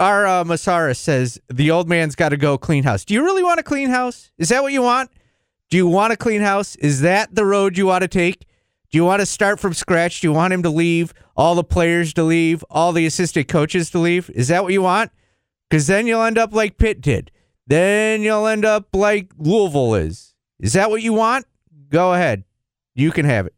Our 0.00 0.26
uh, 0.26 0.44
Masara 0.44 0.96
says 0.96 1.40
the 1.48 1.70
old 1.70 1.88
man's 1.88 2.16
got 2.16 2.30
to 2.30 2.36
go 2.36 2.58
clean 2.58 2.84
house. 2.84 3.04
Do 3.04 3.14
you 3.14 3.22
really 3.22 3.42
want 3.42 3.60
a 3.60 3.62
clean 3.62 3.88
house? 3.90 4.30
Is 4.38 4.48
that 4.48 4.62
what 4.62 4.72
you 4.72 4.82
want? 4.82 5.10
Do 5.70 5.76
you 5.76 5.86
want 5.86 6.12
a 6.12 6.16
clean 6.16 6.40
house? 6.40 6.74
Is 6.76 7.00
that 7.02 7.34
the 7.34 7.44
road 7.44 7.78
you 7.78 7.86
want 7.86 8.02
to 8.02 8.08
take? 8.08 8.46
Do 8.90 8.98
you 8.98 9.04
want 9.04 9.20
to 9.20 9.26
start 9.26 9.58
from 9.58 9.74
scratch? 9.74 10.20
Do 10.20 10.26
you 10.26 10.32
want 10.32 10.52
him 10.52 10.62
to 10.64 10.70
leave? 10.70 11.14
All 11.36 11.54
the 11.54 11.64
players 11.64 12.12
to 12.14 12.22
leave? 12.24 12.64
All 12.68 12.92
the 12.92 13.06
assistant 13.06 13.48
coaches 13.48 13.90
to 13.90 13.98
leave? 13.98 14.28
Is 14.30 14.48
that 14.48 14.64
what 14.64 14.72
you 14.72 14.82
want? 14.82 15.12
Because 15.70 15.86
then 15.86 16.06
you'll 16.06 16.22
end 16.22 16.36
up 16.36 16.52
like 16.52 16.78
Pitt 16.78 17.00
did. 17.00 17.30
Then 17.72 18.20
you'll 18.20 18.46
end 18.48 18.66
up 18.66 18.88
like 18.92 19.30
Louisville 19.38 19.94
is. 19.94 20.34
Is 20.60 20.74
that 20.74 20.90
what 20.90 21.00
you 21.00 21.14
want? 21.14 21.46
Go 21.88 22.12
ahead. 22.12 22.44
You 22.94 23.10
can 23.10 23.24
have 23.24 23.46
it. 23.46 23.54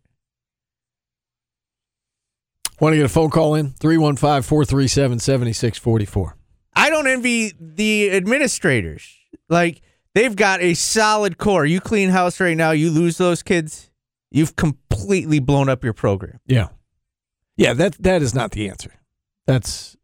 Want 2.78 2.92
to 2.92 2.96
get 2.96 3.06
a 3.06 3.08
phone 3.08 3.30
call 3.30 3.56
in? 3.56 3.70
315 3.80 4.42
437 4.42 5.18
7644. 5.18 6.36
I 6.76 6.90
don't 6.90 7.08
envy 7.08 7.54
the 7.58 8.12
administrators. 8.12 9.12
Like 9.48 9.82
they've 10.14 10.36
got 10.36 10.62
a 10.62 10.74
solid 10.74 11.36
core. 11.36 11.66
You 11.66 11.80
clean 11.80 12.10
house 12.10 12.38
right 12.38 12.56
now, 12.56 12.70
you 12.70 12.90
lose 12.90 13.18
those 13.18 13.42
kids, 13.42 13.90
you've 14.30 14.54
completely 14.54 15.40
blown 15.40 15.68
up 15.68 15.82
your 15.82 15.92
program. 15.92 16.38
Yeah, 16.46 16.68
yeah. 17.56 17.74
That 17.74 17.96
that 17.98 18.22
is 18.22 18.32
not 18.32 18.52
the 18.52 18.68
answer. 18.68 18.92
That's 19.48 19.96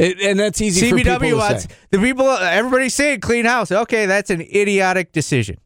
it, 0.00 0.20
and 0.20 0.40
that's 0.40 0.60
easy 0.60 0.88
for 0.88 0.96
people 0.96 1.14
CBW 1.14 1.30
to 1.30 1.36
wants 1.36 1.62
say. 1.64 1.68
the 1.90 1.98
people. 1.98 2.28
Everybody's 2.28 2.94
saying 2.94 3.20
clean 3.20 3.44
house. 3.44 3.70
Okay, 3.70 4.06
that's 4.06 4.30
an 4.30 4.40
idiotic 4.40 5.12
decision. 5.12 5.58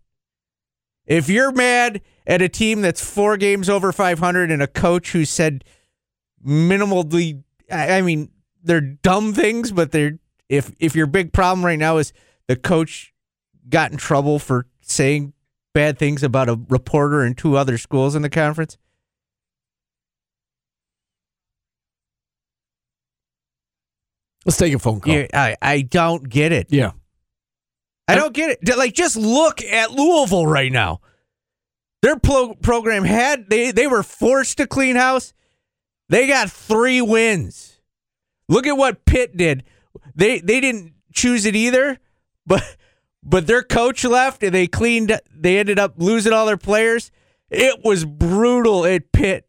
If 1.07 1.29
you're 1.29 1.53
mad 1.53 2.01
at 2.27 2.43
a 2.43 2.49
team 2.49 2.81
that's 2.81 3.05
four 3.05 3.37
games 3.37 3.69
over 3.69 3.93
500 3.93 4.51
and 4.51 4.63
a 4.63 4.67
coach 4.67 5.13
who 5.13 5.25
said 5.25 5.65
minimally, 6.45 7.43
I 7.71 7.99
I 7.99 8.03
mean, 8.03 8.31
they're 8.63 8.81
dumb 8.81 9.33
things, 9.33 9.71
but 9.71 9.93
they're 9.93 10.19
if 10.49 10.73
if 10.81 10.97
your 10.97 11.07
big 11.07 11.33
problem 11.33 11.65
right 11.65 11.79
now 11.79 11.99
is 11.99 12.13
the 12.49 12.57
coach 12.57 13.13
got 13.69 13.93
in 13.93 13.99
trouble 13.99 14.39
for 14.39 14.67
saying 14.81 15.33
bad 15.75 15.99
things 15.99 16.23
about 16.23 16.49
a 16.49 16.59
reporter 16.69 17.23
and 17.23 17.37
two 17.37 17.57
other 17.57 17.79
schools 17.79 18.15
in 18.15 18.23
the 18.23 18.31
conference. 18.31 18.79
Let's 24.45 24.59
take 24.59 24.75
a 24.75 24.79
phone 24.79 25.01
call. 25.01 25.15
Yeah, 25.15 25.27
I, 25.33 25.57
I 25.63 25.83
don't 25.83 26.29
get 26.29 26.53
it. 26.53 26.69
yeah. 26.71 26.93
I 28.07 28.17
don't 28.17 28.35
get 28.35 28.59
it. 28.63 28.77
Like, 28.77 28.93
just 28.93 29.17
look 29.17 29.63
at 29.63 29.91
Louisville 29.93 30.47
right 30.47 30.71
now. 30.71 31.01
Their 32.03 32.19
pro- 32.19 32.55
program 32.55 33.03
had 33.05 33.49
they 33.49 33.71
they 33.71 33.87
were 33.87 34.03
forced 34.03 34.59
to 34.59 34.67
clean 34.67 34.97
house. 34.97 35.33
They 36.11 36.27
got 36.27 36.51
three 36.51 37.01
wins. 37.01 37.81
Look 38.47 38.67
at 38.67 38.77
what 38.77 39.07
Pitt 39.07 39.39
did. 39.39 39.65
They 40.15 40.39
they 40.41 40.61
didn't 40.61 40.93
choose 41.15 41.47
it 41.47 41.57
either, 41.57 41.99
but 42.47 42.63
but 43.23 43.47
their 43.47 43.63
coach 43.63 44.05
left 44.05 44.43
and 44.43 44.55
they 44.55 44.67
cleaned. 44.67 45.19
They 45.35 45.59
ended 45.59 45.79
up 45.79 45.95
losing 45.97 46.35
all 46.35 46.45
their 46.45 46.59
players. 46.59 47.11
It 47.49 47.83
was 47.83 48.05
brutal 48.05 48.85
at 48.85 49.13
Pitt. 49.13 49.44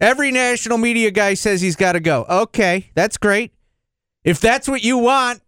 Every 0.00 0.30
national 0.30 0.78
media 0.78 1.10
guy 1.10 1.34
says 1.34 1.60
he's 1.60 1.76
got 1.76 1.92
to 1.92 2.00
go. 2.00 2.26
Okay, 2.28 2.90
that's 2.94 3.16
great. 3.16 3.52
If 4.24 4.40
that's 4.40 4.68
what 4.68 4.82
you 4.82 4.98
want, 4.98 5.40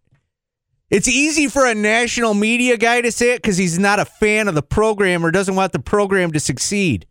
it's 0.91 1.07
easy 1.07 1.49
for 1.49 1.67
a 1.67 1.75
national 1.75 2.33
media 2.33 2.79
guy 2.79 3.03
to 3.03 3.13
say 3.13 3.35
it 3.35 3.43
because 3.43 3.59
he's 3.59 3.79
not 3.79 3.99
a 3.99 4.07
fan 4.07 4.49
of 4.49 4.55
the 4.55 4.63
program 4.63 5.25
or 5.25 5.31
doesn't 5.31 5.55
want 5.55 5.73
the 5.73 5.79
program 5.79 6.33
to 6.33 6.41
succeed. 6.41 7.05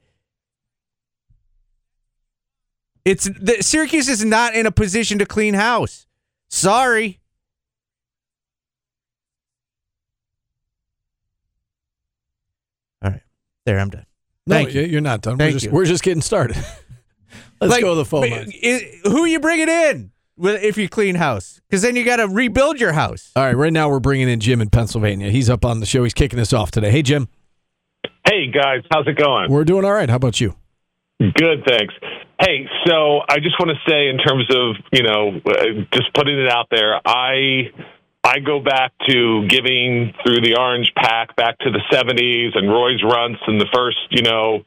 It's 3.06 3.26
the, 3.26 3.62
Syracuse 3.62 4.10
is 4.10 4.26
not 4.26 4.56
in 4.56 4.66
a 4.66 4.72
position 4.72 5.20
to 5.20 5.26
clean 5.26 5.54
house. 5.54 6.08
Sorry. 6.50 7.20
All 13.04 13.12
right, 13.12 13.22
there 13.66 13.80
I'm 13.80 13.90
done. 13.90 14.06
No, 14.48 14.56
Thank 14.56 14.74
you. 14.74 14.82
you're 14.82 15.02
not 15.02 15.22
done. 15.22 15.38
Thank 15.38 15.50
we're 15.50 15.54
just 15.54 15.66
you. 15.66 15.72
we're 15.72 15.86
just 15.86 16.04
getting 16.04 16.22
started. 16.22 16.58
Let's 17.62 17.72
Like, 17.74 17.82
go 17.82 17.90
to 17.92 17.96
the 17.96 18.06
phone 18.06 18.22
but 18.22 18.30
lines. 18.32 18.54
i- 18.64 19.10
who 19.10 19.26
you 19.26 19.40
bringing 19.40 19.70
in 19.70 20.12
with- 20.38 20.64
if 20.64 20.78
you 20.78 20.88
clean 20.88 21.16
house? 21.16 21.60
Because 21.70 21.82
then 21.82 21.96
you 21.96 22.04
got 22.04 22.18
to 22.18 22.28
rebuild 22.28 22.80
your 22.80 22.94
house. 22.94 23.32
All 23.36 23.44
right, 23.44 23.56
right 23.56 23.74
now 23.74 23.90
we're 23.90 24.00
bringing 24.00 24.30
in 24.30 24.40
Jim 24.40 24.62
in 24.62 24.70
Pennsylvania. 24.70 25.30
He's 25.32 25.50
up 25.50 25.66
on 25.66 25.80
the 25.80 25.86
show. 25.86 26.04
He's 26.04 26.14
kicking 26.14 26.40
us 26.40 26.54
off 26.54 26.72
today. 26.72 26.92
Hey, 26.92 27.02
Jim. 27.02 27.28
Hey 28.28 28.48
guys, 28.52 28.82
how's 28.92 29.08
it 29.08 29.18
going? 29.18 29.50
We're 29.50 29.64
doing 29.64 29.86
all 29.86 29.94
right. 29.94 30.10
How 30.10 30.18
about 30.18 30.40
you? 30.42 30.56
Good, 31.20 31.64
thanks. 31.68 31.94
Hey, 32.40 32.68
so 32.86 33.22
I 33.28 33.40
just 33.40 33.58
want 33.60 33.72
to 33.72 33.90
say, 33.92 34.10
in 34.10 34.18
terms 34.20 34.46
of 34.54 34.76
you 34.92 35.02
know, 35.04 35.42
uh, 35.46 35.66
just 35.94 36.14
putting 36.14 36.38
it 36.38 36.48
out 36.52 36.68
there, 36.70 37.00
I 37.06 37.72
I 38.24 38.40
go 38.40 38.60
back 38.60 38.92
to 39.10 39.48
giving 39.48 40.14
through 40.24 40.42
the 40.42 40.58
Orange 40.60 40.92
Pack 40.96 41.36
back 41.38 41.58
to 41.60 41.72
the 41.72 41.80
'70s 41.92 42.56
and 42.56 42.70
Roy's 42.70 43.02
Runts 43.02 43.40
and 43.48 43.60
the 43.60 43.68
first, 43.74 43.98
you 44.12 44.22
know, 44.22 44.62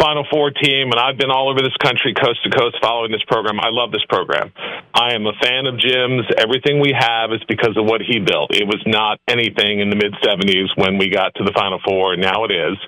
Final 0.00 0.24
Four 0.32 0.50
team, 0.50 0.90
and 0.90 0.98
I've 0.98 1.18
been 1.18 1.30
all 1.30 1.50
over 1.50 1.60
this 1.60 1.76
country, 1.76 2.14
coast 2.14 2.42
to 2.44 2.50
coast, 2.50 2.80
following 2.80 3.12
this 3.12 3.22
program. 3.28 3.60
I 3.60 3.68
love 3.68 3.92
this 3.92 4.04
program. 4.08 4.50
I 4.94 5.12
am 5.12 5.26
a 5.26 5.36
fan 5.36 5.66
of 5.66 5.78
Jim's. 5.78 6.24
Everything 6.40 6.80
we 6.80 6.96
have 6.96 7.32
is 7.32 7.44
because 7.46 7.76
of 7.76 7.84
what 7.84 8.00
he 8.00 8.18
built. 8.18 8.50
It 8.56 8.64
was 8.64 8.80
not 8.86 9.20
anything 9.28 9.80
in 9.80 9.90
the 9.90 9.96
mid 9.96 10.16
'70s 10.24 10.72
when 10.76 10.96
we 10.96 11.10
got 11.10 11.34
to 11.36 11.44
the 11.44 11.52
Final 11.52 11.78
Four. 11.84 12.16
Now 12.16 12.44
it 12.44 12.52
is. 12.52 12.80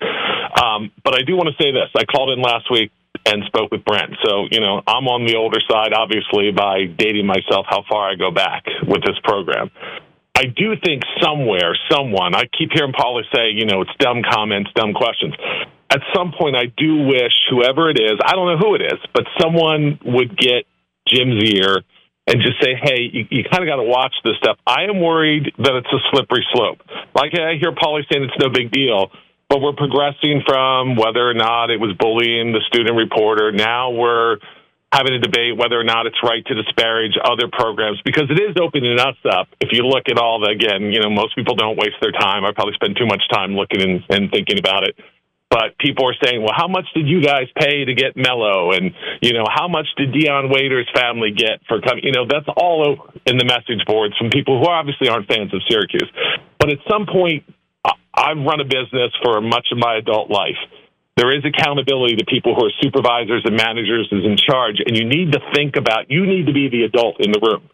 Um, 0.56 0.90
but 1.04 1.14
I 1.14 1.22
do 1.22 1.36
want 1.36 1.52
to 1.52 1.56
say 1.62 1.70
this: 1.70 1.92
I 1.94 2.04
called 2.08 2.30
in 2.32 2.40
last 2.40 2.70
week 2.70 2.90
and 3.26 3.44
spoke 3.44 3.70
with 3.70 3.84
Brent. 3.84 4.16
So, 4.24 4.48
you 4.50 4.60
know, 4.60 4.82
I'm 4.86 5.06
on 5.06 5.26
the 5.26 5.36
older 5.36 5.60
side, 5.70 5.92
obviously, 5.92 6.50
by 6.50 6.86
dating 6.86 7.26
myself 7.26 7.66
how 7.68 7.84
far 7.88 8.10
I 8.10 8.16
go 8.16 8.30
back 8.30 8.64
with 8.88 9.04
this 9.04 9.14
program. 9.22 9.70
I 10.34 10.46
do 10.46 10.74
think 10.82 11.02
somewhere, 11.22 11.76
someone, 11.90 12.34
I 12.34 12.48
keep 12.58 12.70
hearing 12.72 12.92
Paula 12.92 13.22
say, 13.34 13.50
you 13.52 13.66
know, 13.66 13.82
it's 13.82 13.94
dumb 13.98 14.22
comments, 14.28 14.70
dumb 14.74 14.92
questions. 14.94 15.34
At 15.92 16.00
some 16.16 16.32
point, 16.32 16.56
I 16.56 16.72
do 16.72 17.04
wish 17.04 17.36
whoever 17.50 17.90
it 17.90 18.00
is, 18.00 18.16
I 18.24 18.32
don't 18.32 18.48
know 18.48 18.56
who 18.56 18.74
it 18.74 18.80
is, 18.80 18.98
but 19.12 19.24
someone 19.38 20.00
would 20.06 20.38
get 20.38 20.64
Jim's 21.06 21.44
ear 21.52 21.84
and 22.26 22.40
just 22.40 22.56
say, 22.62 22.72
hey, 22.80 23.10
you, 23.12 23.26
you 23.28 23.44
kind 23.44 23.60
of 23.62 23.68
got 23.68 23.76
to 23.76 23.84
watch 23.84 24.14
this 24.24 24.32
stuff. 24.40 24.56
I 24.66 24.88
am 24.88 25.00
worried 25.00 25.52
that 25.58 25.74
it's 25.76 25.92
a 25.92 26.00
slippery 26.10 26.46
slope. 26.54 26.80
Like 27.14 27.36
I 27.36 27.60
hear 27.60 27.76
Paulie 27.76 28.08
saying 28.08 28.24
it's 28.24 28.40
no 28.40 28.48
big 28.48 28.72
deal, 28.72 29.12
but 29.50 29.60
we're 29.60 29.76
progressing 29.76 30.40
from 30.48 30.96
whether 30.96 31.28
or 31.28 31.34
not 31.34 31.68
it 31.68 31.76
was 31.76 31.92
bullying 32.00 32.56
the 32.56 32.64
student 32.72 32.96
reporter. 32.96 33.52
Now 33.52 33.90
we're 33.90 34.38
having 34.92 35.12
a 35.12 35.20
debate 35.20 35.58
whether 35.58 35.76
or 35.76 35.84
not 35.84 36.06
it's 36.06 36.16
right 36.22 36.44
to 36.46 36.54
disparage 36.54 37.20
other 37.20 37.52
programs 37.52 38.00
because 38.04 38.30
it 38.30 38.40
is 38.40 38.56
opening 38.56 38.98
us 38.98 39.16
up. 39.28 39.48
If 39.60 39.68
you 39.72 39.84
look 39.84 40.08
at 40.08 40.16
all 40.16 40.40
the, 40.40 40.52
again, 40.52 40.88
you 40.88 41.00
know, 41.00 41.10
most 41.10 41.36
people 41.36 41.56
don't 41.56 41.76
waste 41.76 42.00
their 42.00 42.12
time. 42.12 42.44
I 42.44 42.52
probably 42.52 42.74
spend 42.80 42.96
too 42.96 43.06
much 43.06 43.24
time 43.28 43.56
looking 43.56 43.82
and, 43.82 44.04
and 44.08 44.30
thinking 44.30 44.58
about 44.58 44.84
it. 44.88 44.96
But 45.52 45.76
people 45.76 46.08
are 46.08 46.16
saying, 46.24 46.40
well, 46.40 46.56
how 46.56 46.66
much 46.66 46.88
did 46.96 47.06
you 47.06 47.20
guys 47.20 47.44
pay 47.60 47.84
to 47.84 47.92
get 47.92 48.16
Melo? 48.16 48.72
And, 48.72 48.96
you 49.20 49.34
know, 49.34 49.44
how 49.44 49.68
much 49.68 49.84
did 49.98 50.08
Dion 50.10 50.48
Waiter's 50.48 50.88
family 50.96 51.30
get 51.30 51.60
for 51.68 51.78
coming? 51.84 52.04
You 52.04 52.12
know, 52.12 52.24
that's 52.24 52.48
all 52.56 52.80
over 52.88 53.20
in 53.26 53.36
the 53.36 53.44
message 53.44 53.84
boards 53.86 54.16
from 54.16 54.30
people 54.30 54.58
who 54.58 54.70
obviously 54.72 55.10
aren't 55.10 55.28
fans 55.28 55.52
of 55.52 55.60
Syracuse. 55.68 56.08
But 56.58 56.72
at 56.72 56.78
some 56.88 57.04
point, 57.04 57.44
I've 57.84 58.40
run 58.40 58.60
a 58.60 58.64
business 58.64 59.12
for 59.22 59.42
much 59.42 59.68
of 59.72 59.76
my 59.76 59.96
adult 59.96 60.30
life. 60.30 60.56
There 61.18 61.36
is 61.36 61.44
accountability 61.44 62.16
to 62.16 62.24
people 62.24 62.54
who 62.54 62.64
are 62.64 62.72
supervisors 62.80 63.42
and 63.44 63.54
managers 63.54 64.08
is 64.10 64.24
in 64.24 64.38
charge, 64.40 64.80
and 64.80 64.96
you 64.96 65.04
need 65.04 65.32
to 65.32 65.40
think 65.52 65.76
about, 65.76 66.10
you 66.10 66.24
need 66.24 66.46
to 66.46 66.54
be 66.54 66.70
the 66.70 66.84
adult 66.84 67.20
in 67.20 67.30
the 67.30 67.40
room. 67.44 67.68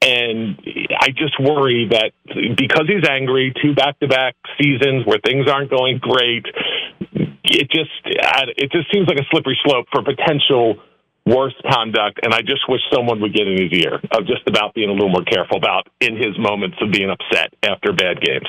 And 0.00 0.56
I 0.98 1.08
just 1.12 1.38
worry 1.38 1.88
that 1.92 2.12
because 2.56 2.88
he's 2.88 3.06
angry, 3.06 3.52
two 3.60 3.74
back-to-back 3.74 4.34
seasons 4.56 5.04
where 5.04 5.18
things 5.22 5.46
aren't 5.46 5.70
going 5.70 5.98
great, 5.98 6.46
it 7.50 7.70
just 7.70 7.90
it 8.04 8.70
just 8.72 8.86
seems 8.92 9.08
like 9.08 9.18
a 9.18 9.26
slippery 9.30 9.58
slope 9.64 9.86
for 9.92 10.02
potential 10.02 10.76
worse 11.26 11.54
conduct. 11.70 12.20
And 12.22 12.32
I 12.32 12.40
just 12.40 12.62
wish 12.68 12.80
someone 12.92 13.20
would 13.20 13.34
get 13.34 13.46
in 13.46 13.60
his 13.60 13.72
ear 13.84 13.94
of 14.12 14.26
just 14.26 14.46
about 14.46 14.74
being 14.74 14.88
a 14.88 14.92
little 14.92 15.10
more 15.10 15.24
careful 15.24 15.56
about 15.58 15.88
in 16.00 16.16
his 16.16 16.38
moments 16.38 16.76
of 16.80 16.90
being 16.90 17.10
upset 17.10 17.52
after 17.62 17.92
bad 17.92 18.20
games. 18.20 18.48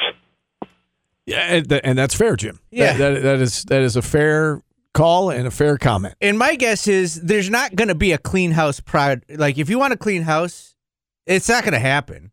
Yeah, 1.26 1.62
and, 1.84 1.98
that's 1.98 2.16
fair, 2.16 2.36
Jim. 2.36 2.60
That- 2.72 2.78
Yeah. 2.78 2.94
that, 2.98 3.24
that 3.24 3.40
is 3.42 3.64
that 3.66 3.82
is 3.82 3.96
a 3.96 4.02
fair 4.02 4.62
call 4.94 5.30
and 5.30 5.48
a 5.48 5.52
fair 5.52 5.78
comment. 5.78 6.16
And 6.22 6.38
my 6.38 6.56
guess 6.56 6.88
is 6.88 7.22
there's 7.22 7.50
not 7.50 7.76
going 7.76 7.88
to 7.88 7.96
be 7.96 8.12
a 8.12 8.18
clean 8.18 8.52
house 8.52 8.80
pride. 8.80 9.24
Like 9.30 9.58
if 9.58 9.70
you 9.70 9.80
want 9.80 9.94
a 9.94 9.98
clean 9.98 10.24
house, 10.24 10.76
it's 11.26 11.48
not 11.48 11.64
going 11.64 11.74
to 11.74 11.80
happen. 11.80 12.32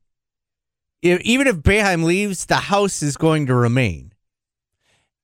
If, 1.03 1.21
even 1.21 1.47
if 1.47 1.57
Boeheim 1.57 2.03
leaves, 2.03 2.47
the 2.47 2.57
house 2.57 3.03
is 3.03 3.17
going 3.17 3.47
to 3.47 3.55
remain. 3.55 4.13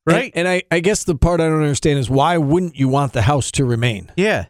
Right? 0.06 0.32
And, 0.34 0.46
and 0.46 0.48
I, 0.48 0.62
I 0.70 0.80
guess 0.80 1.04
the 1.04 1.14
part 1.14 1.40
I 1.40 1.48
don't 1.48 1.62
understand 1.62 1.98
is 1.98 2.10
why 2.10 2.36
wouldn't 2.36 2.76
you 2.76 2.88
want 2.88 3.12
the 3.12 3.22
house 3.22 3.50
to 3.52 3.64
remain? 3.64 4.10
yeah. 4.16 4.46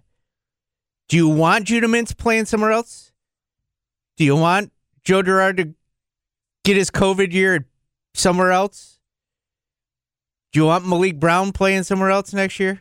Do 1.08 1.18
you 1.18 1.28
want 1.28 1.66
Judah 1.66 1.86
Mintz 1.86 2.16
playing 2.16 2.46
somewhere 2.46 2.72
else? 2.72 3.12
Do 4.16 4.24
you 4.24 4.34
want 4.34 4.72
Joe 5.04 5.22
Girard 5.22 5.58
to 5.58 5.74
get 6.64 6.78
his 6.78 6.90
COVID 6.90 7.30
year 7.32 7.66
somewhere 8.14 8.52
else? 8.52 8.98
Do 10.52 10.60
you 10.60 10.64
want 10.66 10.86
Malik 10.86 11.20
Brown 11.20 11.52
playing 11.52 11.82
somewhere 11.82 12.08
else 12.10 12.32
next 12.32 12.58
year? 12.58 12.74
Do 12.74 12.80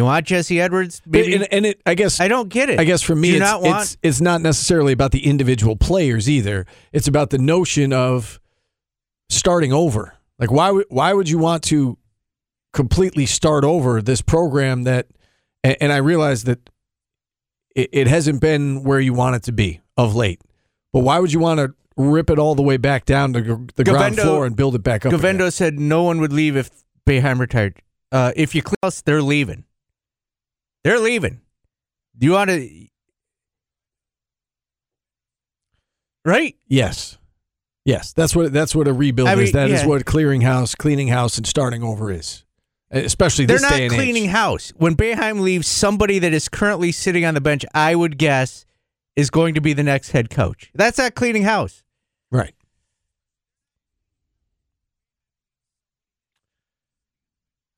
you 0.00 0.04
want 0.04 0.26
Jesse 0.26 0.58
Edwards? 0.58 1.02
Maybe? 1.04 1.34
And, 1.34 1.46
and 1.52 1.66
it, 1.66 1.82
I 1.84 1.94
guess 1.94 2.20
I 2.20 2.28
don't 2.28 2.48
get 2.48 2.70
it. 2.70 2.80
I 2.80 2.84
guess 2.84 3.02
for 3.02 3.14
me, 3.14 3.32
it's, 3.32 3.40
not 3.40 3.60
want 3.60 3.82
it's 3.82 3.96
it's 4.02 4.20
not 4.20 4.40
necessarily 4.40 4.94
about 4.94 5.12
the 5.12 5.26
individual 5.26 5.76
players 5.76 6.28
either. 6.28 6.64
It's 6.92 7.06
about 7.06 7.30
the 7.30 7.38
notion 7.38 7.92
of 7.92 8.40
starting 9.28 9.74
over. 9.74 10.14
Like 10.38 10.50
why 10.50 10.70
would 10.70 10.86
why 10.88 11.12
would 11.12 11.28
you 11.28 11.38
want 11.38 11.64
to 11.64 11.98
completely 12.72 13.26
start 13.26 13.64
over 13.64 14.00
this 14.02 14.20
program 14.22 14.84
that? 14.84 15.06
And, 15.64 15.92
I 15.92 15.96
realize 15.96 16.44
that 16.44 16.70
it, 17.74 17.90
it 17.92 18.06
hasn't 18.06 18.40
been 18.40 18.84
where 18.84 19.00
you 19.00 19.12
want 19.12 19.36
it 19.36 19.42
to 19.44 19.52
be 19.52 19.80
of 19.96 20.14
late. 20.14 20.40
But 20.92 21.00
why 21.00 21.18
would 21.18 21.32
you 21.32 21.40
want 21.40 21.58
to 21.58 21.74
rip 21.96 22.30
it 22.30 22.38
all 22.38 22.54
the 22.54 22.62
way 22.62 22.76
back 22.76 23.04
down 23.04 23.32
to 23.32 23.40
the 23.74 23.84
ground 23.84 24.16
Govendo- 24.16 24.22
floor 24.22 24.46
and 24.46 24.56
build 24.56 24.74
it 24.76 24.82
back 24.82 25.04
up? 25.04 25.12
Govendo 25.12 25.34
again? 25.34 25.50
said 25.50 25.78
no 25.80 26.04
one 26.04 26.20
would 26.20 26.32
leave 26.32 26.56
if 26.56 26.70
Boeheim 27.06 27.38
retired. 27.40 27.82
Uh, 28.12 28.32
if 28.36 28.54
you 28.54 28.62
clean 28.62 28.76
house, 28.82 29.02
they're 29.02 29.20
leaving. 29.20 29.64
They're 30.84 31.00
leaving. 31.00 31.40
Do 32.16 32.26
you 32.26 32.32
want 32.32 32.50
to? 32.50 32.86
Right? 36.24 36.56
Yes. 36.66 37.18
Yes, 37.84 38.12
that's 38.12 38.36
what 38.36 38.52
that's 38.52 38.74
what 38.74 38.86
a 38.86 38.92
rebuild 38.92 39.28
I 39.28 39.32
is. 39.32 39.38
mean, 39.38 39.52
That 39.52 39.70
is 39.70 39.80
yeah. 39.82 39.86
what 39.88 40.04
clearing 40.04 40.42
house, 40.42 40.74
cleaning 40.74 41.08
house, 41.08 41.38
and 41.38 41.46
starting 41.46 41.82
over 41.82 42.12
is. 42.12 42.44
Especially 42.90 43.44
They're 43.44 43.60
not 43.60 43.72
day 43.72 43.84
and 43.86 43.94
cleaning 43.94 44.24
age. 44.24 44.30
house. 44.30 44.72
When 44.76 44.96
Boeheim 44.96 45.40
leaves, 45.40 45.68
somebody 45.68 46.18
that 46.20 46.32
is 46.32 46.48
currently 46.48 46.90
sitting 46.90 47.24
on 47.24 47.34
the 47.34 47.40
bench, 47.40 47.64
I 47.74 47.94
would 47.94 48.16
guess, 48.16 48.64
is 49.14 49.28
going 49.30 49.54
to 49.54 49.60
be 49.60 49.74
the 49.74 49.82
next 49.82 50.12
head 50.12 50.30
coach. 50.30 50.70
That's 50.74 50.96
not 50.96 51.14
cleaning 51.14 51.42
house. 51.42 51.82
Right. 52.30 52.54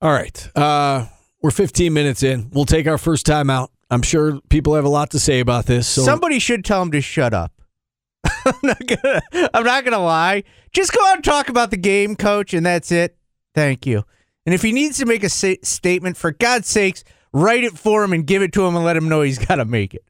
All 0.01 0.11
right. 0.11 0.49
Uh, 0.57 1.07
we're 1.41 1.51
15 1.51 1.93
minutes 1.93 2.23
in. 2.23 2.49
We'll 2.51 2.65
take 2.65 2.87
our 2.87 2.97
first 2.97 3.25
time 3.25 3.49
out. 3.49 3.71
I'm 3.89 4.01
sure 4.01 4.39
people 4.49 4.75
have 4.75 4.85
a 4.85 4.89
lot 4.89 5.11
to 5.11 5.19
say 5.19 5.41
about 5.41 5.65
this. 5.65 5.87
So 5.87 6.03
Somebody 6.03 6.39
should 6.39 6.63
tell 6.63 6.81
him 6.81 6.91
to 6.91 7.01
shut 7.01 7.33
up. 7.33 7.51
I'm 8.45 8.53
not 8.63 8.81
gonna. 8.87 9.21
I'm 9.53 9.63
not 9.63 9.83
gonna 9.83 9.99
lie. 10.03 10.43
Just 10.71 10.93
go 10.93 11.03
out 11.07 11.15
and 11.15 11.23
talk 11.23 11.49
about 11.49 11.71
the 11.71 11.77
game, 11.77 12.15
coach, 12.15 12.53
and 12.53 12.65
that's 12.65 12.91
it. 12.91 13.17
Thank 13.53 13.85
you. 13.85 14.03
And 14.45 14.55
if 14.55 14.61
he 14.61 14.71
needs 14.71 14.97
to 14.97 15.05
make 15.05 15.23
a 15.23 15.29
sa- 15.29 15.53
statement, 15.63 16.17
for 16.17 16.31
God's 16.31 16.67
sakes, 16.67 17.03
write 17.33 17.63
it 17.63 17.77
for 17.77 18.03
him 18.03 18.11
and 18.13 18.25
give 18.25 18.41
it 18.41 18.51
to 18.53 18.65
him 18.65 18.75
and 18.75 18.83
let 18.83 18.97
him 18.97 19.07
know 19.07 19.21
he's 19.21 19.37
got 19.45 19.55
to 19.55 19.65
make 19.65 19.93
it. 19.93 20.03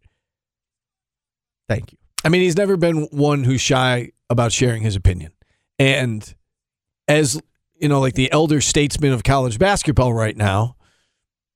Thank 1.68 1.92
you. 1.92 1.98
I 2.24 2.30
mean, 2.30 2.42
he's 2.42 2.58
never 2.58 2.78
been 2.78 3.04
one 3.12 3.44
who's 3.44 3.62
shy 3.62 4.12
about 4.30 4.52
sharing 4.52 4.84
his 4.84 4.96
opinion. 4.96 5.32
And 5.80 6.34
as 7.08 7.42
you 7.80 7.90
know, 7.90 8.00
like 8.00 8.14
the 8.14 8.32
elder 8.32 8.62
statesman 8.62 9.12
of 9.12 9.24
college 9.24 9.58
basketball 9.58 10.14
right 10.14 10.38
now, 10.38 10.76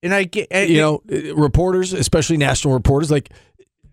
And 0.02 0.14
I 0.14 0.24
get, 0.24 0.48
and- 0.52 0.70
you 0.70 0.78
know, 0.82 1.02
uh, 1.12 1.36
reporters, 1.36 1.94
especially 1.94 2.38
national 2.38 2.74
reporters, 2.74 3.12
like 3.12 3.32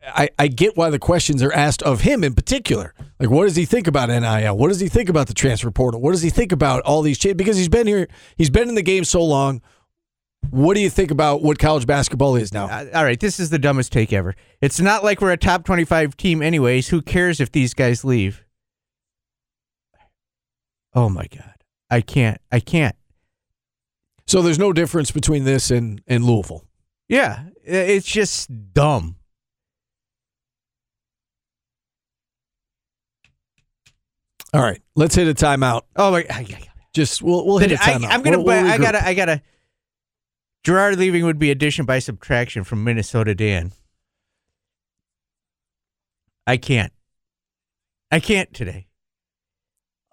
I, 0.04 0.30
I 0.38 0.48
get 0.48 0.76
why 0.76 0.90
the 0.90 0.98
questions 0.98 1.42
are 1.42 1.52
asked 1.52 1.82
of 1.82 2.00
him 2.00 2.24
in 2.24 2.34
particular. 2.34 2.94
Like, 3.20 3.30
what 3.30 3.44
does 3.44 3.56
he 3.56 3.64
think 3.64 3.86
about 3.86 4.08
NIL? 4.08 4.56
What 4.56 4.68
does 4.68 4.80
he 4.80 4.88
think 4.88 5.08
about 5.08 5.28
the 5.28 5.34
transfer 5.34 5.70
portal? 5.70 6.00
What 6.00 6.12
does 6.12 6.22
he 6.22 6.30
think 6.30 6.50
about 6.50 6.82
all 6.82 7.02
these 7.02 7.18
changes? 7.18 7.36
Because 7.36 7.56
he's 7.56 7.68
been 7.68 7.86
here, 7.86 8.08
he's 8.36 8.50
been 8.50 8.68
in 8.68 8.74
the 8.74 8.82
game 8.82 9.04
so 9.04 9.22
long. 9.22 9.62
What 10.50 10.74
do 10.74 10.80
you 10.80 10.90
think 10.90 11.12
about 11.12 11.42
what 11.42 11.58
college 11.60 11.86
basketball 11.86 12.34
is 12.34 12.52
now? 12.52 12.66
Uh, 12.66 12.86
all 12.94 13.04
right, 13.04 13.18
this 13.18 13.38
is 13.38 13.50
the 13.50 13.60
dumbest 13.60 13.92
take 13.92 14.12
ever. 14.12 14.34
It's 14.60 14.80
not 14.80 15.04
like 15.04 15.20
we're 15.20 15.30
a 15.30 15.36
top 15.36 15.64
25 15.64 16.16
team, 16.16 16.42
anyways. 16.42 16.88
Who 16.88 17.00
cares 17.00 17.40
if 17.40 17.52
these 17.52 17.74
guys 17.74 18.04
leave? 18.04 18.44
Oh 20.94 21.08
my 21.08 21.26
God. 21.26 21.54
I 21.90 22.00
can't. 22.00 22.40
I 22.50 22.60
can't. 22.60 22.96
So 24.26 24.42
there's 24.42 24.58
no 24.58 24.72
difference 24.72 25.10
between 25.10 25.44
this 25.44 25.70
and, 25.70 26.02
and 26.06 26.24
Louisville. 26.24 26.64
Yeah, 27.08 27.44
it's 27.64 28.06
just 28.06 28.72
dumb. 28.72 29.16
All 34.52 34.60
right, 34.62 34.80
let's 34.94 35.14
hit 35.14 35.28
a 35.28 35.34
timeout. 35.34 35.82
Oh 35.96 36.10
my 36.12 36.26
I, 36.28 36.46
Just 36.92 37.22
we'll 37.22 37.46
we'll 37.46 37.58
hit 37.58 37.72
a 37.72 37.74
I, 37.74 37.92
timeout. 37.94 38.08
I'm 38.10 38.22
gonna. 38.22 38.38
We'll- 38.38 38.62
we'll 38.62 38.70
I 38.72 38.78
gotta. 38.78 39.04
I 39.04 39.14
gotta. 39.14 39.42
Girard 40.64 40.96
leaving 40.98 41.24
would 41.24 41.38
be 41.38 41.50
addition 41.50 41.86
by 41.86 41.98
subtraction 41.98 42.62
from 42.64 42.84
Minnesota 42.84 43.34
Dan. 43.34 43.72
I 46.46 46.56
can't. 46.56 46.92
I 48.10 48.20
can't 48.20 48.52
today. 48.52 48.86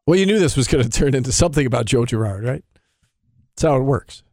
Well, 0.07 0.17
you 0.17 0.25
knew 0.25 0.39
this 0.39 0.57
was 0.57 0.67
going 0.67 0.83
to 0.83 0.89
turn 0.89 1.13
into 1.13 1.31
something 1.31 1.67
about 1.67 1.85
Joe 1.85 2.05
Girard, 2.05 2.43
right? 2.43 2.63
That's 3.55 3.63
how 3.63 3.77
it 3.77 3.83
works. 3.83 4.23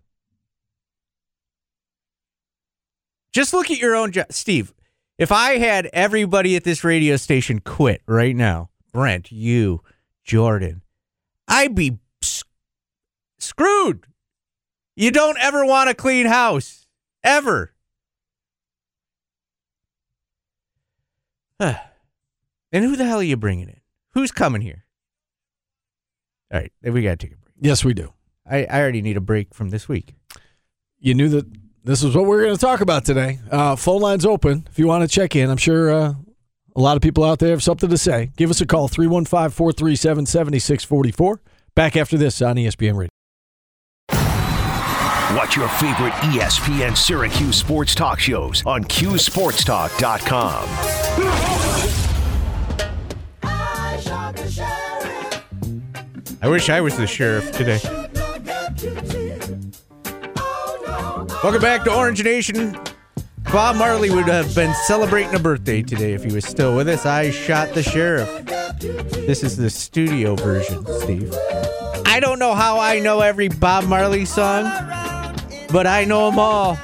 Just 3.35 3.53
look 3.53 3.71
at 3.71 3.79
your 3.79 3.95
own 3.95 4.13
job, 4.13 4.27
Steve. 4.31 4.73
If 5.19 5.33
I 5.33 5.59
had 5.59 5.91
everybody 5.93 6.57
at 6.57 6.65
this 6.65 6.85
radio 6.85 7.17
station 7.17 7.61
quit 7.61 8.01
right 8.07 8.35
now, 8.35 8.71
Brent, 8.93 9.31
you, 9.31 9.83
Jordan, 10.27 10.83
I'd 11.47 11.75
be 11.75 11.99
screwed. 13.39 14.07
You 14.97 15.13
don't 15.13 15.39
ever 15.39 15.65
want 15.65 15.89
a 15.89 15.95
clean 15.95 16.27
house, 16.27 16.89
ever. 17.23 17.73
and 21.61 21.79
who 22.73 22.97
the 22.97 23.05
hell 23.05 23.21
are 23.21 23.23
you 23.23 23.37
bringing 23.37 23.69
in? 23.69 23.81
Who's 24.15 24.33
coming 24.33 24.63
here? 24.63 24.85
All 26.53 26.59
right, 26.59 26.73
we 26.83 27.03
got 27.03 27.21
to 27.21 27.27
take 27.27 27.35
a 27.35 27.39
break. 27.39 27.55
Yes, 27.61 27.85
we 27.85 27.95
do. 27.95 28.13
I, 28.49 28.65
I 28.65 28.81
already 28.81 29.03
need 29.03 29.17
a 29.17 29.21
break 29.21 29.55
from 29.55 29.71
this 29.71 29.89
week. 29.89 30.15
You 30.99 31.15
knew 31.15 31.29
that 31.29 31.47
this 31.85 32.03
is 32.03 32.17
what 32.17 32.27
we 32.27 32.37
are 32.37 32.43
going 32.43 32.55
to 32.55 32.61
talk 32.61 32.81
about 32.81 33.05
today. 33.05 33.39
Uh, 33.49 33.77
phone 33.77 34.01
lines 34.01 34.27
open 34.27 34.67
if 34.69 34.79
you 34.79 34.89
want 34.89 35.09
to 35.09 35.09
check 35.09 35.37
in. 35.37 35.51
I'm 35.51 35.57
sure 35.57 35.93
uh, 35.93 36.15
a 36.77 36.81
lot 36.81 36.97
of 36.97 37.03
people 37.03 37.25
out 37.25 37.39
there 37.39 37.51
have 37.51 37.63
something 37.63 37.89
to 37.89 37.99
say. 37.99 38.31
Give 38.37 38.51
us 38.51 38.61
a 38.61 38.67
call 38.67 38.87
315 38.87 39.51
437 39.51 40.27
7644. 40.27 41.41
Back 41.75 41.97
after 41.97 42.17
this 42.17 42.41
on 42.43 42.57
ESPN 42.57 42.97
Radio. 42.97 43.09
Watch 45.37 45.57
your 45.57 45.69
favorite 45.69 46.13
ESPN 46.13 46.97
Syracuse 46.97 47.57
sports 47.57 47.95
talk 47.95 48.21
shows 48.21 48.63
on 48.65 48.85
QSportsTalk.com. 48.85 50.69
I 56.43 56.49
wish 56.49 56.69
I 56.69 56.81
was 56.81 56.97
the 56.97 57.07
sheriff 57.07 57.51
today. 57.53 57.81
Welcome 61.43 61.61
back 61.61 61.85
to 61.85 61.95
Orange 61.95 62.23
Nation. 62.23 62.79
Bob 63.53 63.77
Marley 63.77 64.11
would 64.11 64.27
have 64.29 64.55
been 64.55 64.75
celebrating 64.85 65.35
a 65.35 65.39
birthday 65.39 65.81
today 65.83 66.13
if 66.13 66.25
he 66.25 66.33
was 66.33 66.45
still 66.45 66.77
with 66.77 66.89
us. 66.89 67.07
I 67.07 67.31
shot 67.31 67.73
the 67.75 67.83
sheriff. 67.83 68.29
This 69.27 69.43
is 69.43 69.57
the 69.57 69.71
studio 69.71 70.35
version, 70.35 70.85
Steve. 71.01 71.33
I 72.05 72.19
don't 72.21 72.39
know 72.39 72.55
how 72.55 72.79
I 72.79 72.99
know 72.99 73.21
every 73.21 73.49
Bob 73.49 73.85
Marley 73.85 74.25
song, 74.25 74.65
but 75.71 75.87
I 75.87 76.05
know 76.05 76.31
them 76.31 76.39
all. 76.39 76.79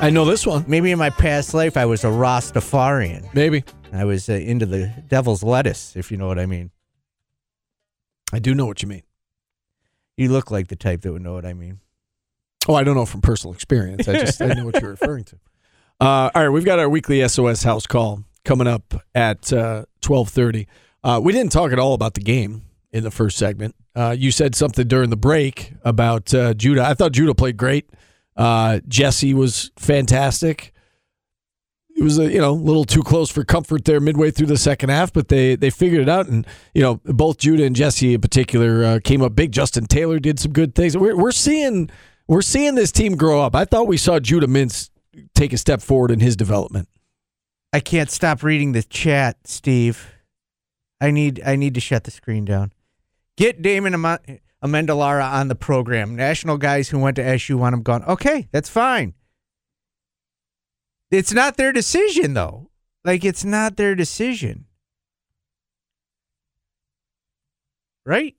I 0.00 0.10
know 0.10 0.24
this 0.24 0.46
one. 0.46 0.64
Maybe 0.68 0.90
in 0.92 0.98
my 0.98 1.10
past 1.10 1.54
life 1.54 1.76
I 1.76 1.86
was 1.86 2.04
a 2.04 2.08
Rastafarian. 2.08 3.32
Maybe. 3.34 3.64
I 3.92 4.04
was 4.04 4.28
uh, 4.28 4.34
into 4.34 4.66
the 4.66 4.92
devil's 5.08 5.42
lettuce, 5.42 5.96
if 5.96 6.10
you 6.10 6.16
know 6.18 6.26
what 6.26 6.38
I 6.38 6.46
mean. 6.46 6.70
I 8.32 8.38
do 8.38 8.54
know 8.54 8.66
what 8.66 8.82
you 8.82 8.88
mean. 8.88 9.02
You 10.16 10.28
look 10.30 10.50
like 10.50 10.68
the 10.68 10.76
type 10.76 11.02
that 11.02 11.12
would 11.12 11.22
know 11.22 11.34
what 11.34 11.46
I 11.46 11.54
mean. 11.54 11.80
Oh, 12.68 12.74
I 12.74 12.84
don't 12.84 12.94
know 12.94 13.06
from 13.06 13.22
personal 13.22 13.54
experience. 13.54 14.06
I 14.06 14.12
just 14.12 14.40
I 14.42 14.48
know 14.48 14.66
what 14.66 14.80
you're 14.80 14.90
referring 14.90 15.24
to. 15.24 15.38
Uh, 16.00 16.30
all 16.32 16.42
right, 16.44 16.48
we've 16.50 16.64
got 16.64 16.78
our 16.78 16.88
weekly 16.88 17.26
SOS 17.26 17.64
house 17.64 17.84
call 17.84 18.22
coming 18.44 18.68
up 18.68 18.94
at 19.16 19.52
uh, 19.52 19.84
twelve 20.00 20.28
thirty. 20.28 20.68
Uh, 21.02 21.18
we 21.20 21.32
didn't 21.32 21.50
talk 21.50 21.72
at 21.72 21.78
all 21.80 21.92
about 21.92 22.14
the 22.14 22.20
game 22.20 22.62
in 22.92 23.02
the 23.02 23.10
first 23.10 23.36
segment. 23.36 23.74
Uh, 23.96 24.14
you 24.16 24.30
said 24.30 24.54
something 24.54 24.86
during 24.86 25.10
the 25.10 25.16
break 25.16 25.72
about 25.82 26.32
uh, 26.32 26.54
Judah. 26.54 26.84
I 26.84 26.94
thought 26.94 27.10
Judah 27.10 27.34
played 27.34 27.56
great. 27.56 27.90
Uh, 28.36 28.78
Jesse 28.86 29.34
was 29.34 29.72
fantastic. 29.76 30.72
It 31.96 32.04
was 32.04 32.16
a 32.20 32.32
you 32.32 32.40
know 32.40 32.52
little 32.52 32.84
too 32.84 33.02
close 33.02 33.28
for 33.28 33.42
comfort 33.42 33.84
there 33.84 33.98
midway 33.98 34.30
through 34.30 34.46
the 34.46 34.56
second 34.56 34.90
half, 34.90 35.12
but 35.12 35.26
they 35.26 35.56
they 35.56 35.70
figured 35.70 36.02
it 36.02 36.08
out, 36.08 36.28
and 36.28 36.46
you 36.74 36.82
know 36.82 37.00
both 37.06 37.38
Judah 37.38 37.64
and 37.64 37.74
Jesse 37.74 38.14
in 38.14 38.20
particular 38.20 39.00
came 39.00 39.20
up 39.20 39.34
big. 39.34 39.50
Justin 39.50 39.86
Taylor 39.86 40.20
did 40.20 40.38
some 40.38 40.52
good 40.52 40.76
things. 40.76 40.96
We're 40.96 41.16
we're 41.16 41.32
seeing 41.32 41.90
we're 42.28 42.42
seeing 42.42 42.74
this 42.74 42.92
team 42.92 43.16
grow 43.16 43.40
up. 43.40 43.56
I 43.56 43.64
thought 43.64 43.88
we 43.88 43.96
saw 43.96 44.20
Judah 44.20 44.46
Mintz 44.46 44.90
take 45.34 45.52
a 45.52 45.58
step 45.58 45.80
forward 45.80 46.10
in 46.10 46.20
his 46.20 46.36
development. 46.36 46.88
I 47.72 47.80
can't 47.80 48.10
stop 48.10 48.42
reading 48.42 48.72
the 48.72 48.82
chat, 48.82 49.38
Steve. 49.44 50.14
I 51.00 51.10
need 51.10 51.42
I 51.44 51.56
need 51.56 51.74
to 51.74 51.80
shut 51.80 52.04
the 52.04 52.10
screen 52.10 52.44
down. 52.44 52.72
Get 53.36 53.62
Damon 53.62 53.94
Ama- 53.94 54.20
Amendolara 54.62 55.32
on 55.32 55.48
the 55.48 55.54
program. 55.54 56.16
National 56.16 56.58
guys 56.58 56.88
who 56.88 56.98
went 56.98 57.16
to 57.16 57.24
SU 57.24 57.56
want 57.56 57.74
him 57.74 57.82
gone. 57.82 58.04
Okay, 58.04 58.48
that's 58.52 58.68
fine. 58.68 59.14
It's 61.10 61.32
not 61.32 61.56
their 61.56 61.72
decision 61.72 62.34
though. 62.34 62.70
Like 63.04 63.24
it's 63.24 63.44
not 63.44 63.76
their 63.76 63.94
decision. 63.94 64.66
Right? 68.04 68.34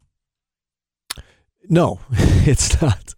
No, 1.70 2.00
it's 2.12 2.82
not. 2.82 3.14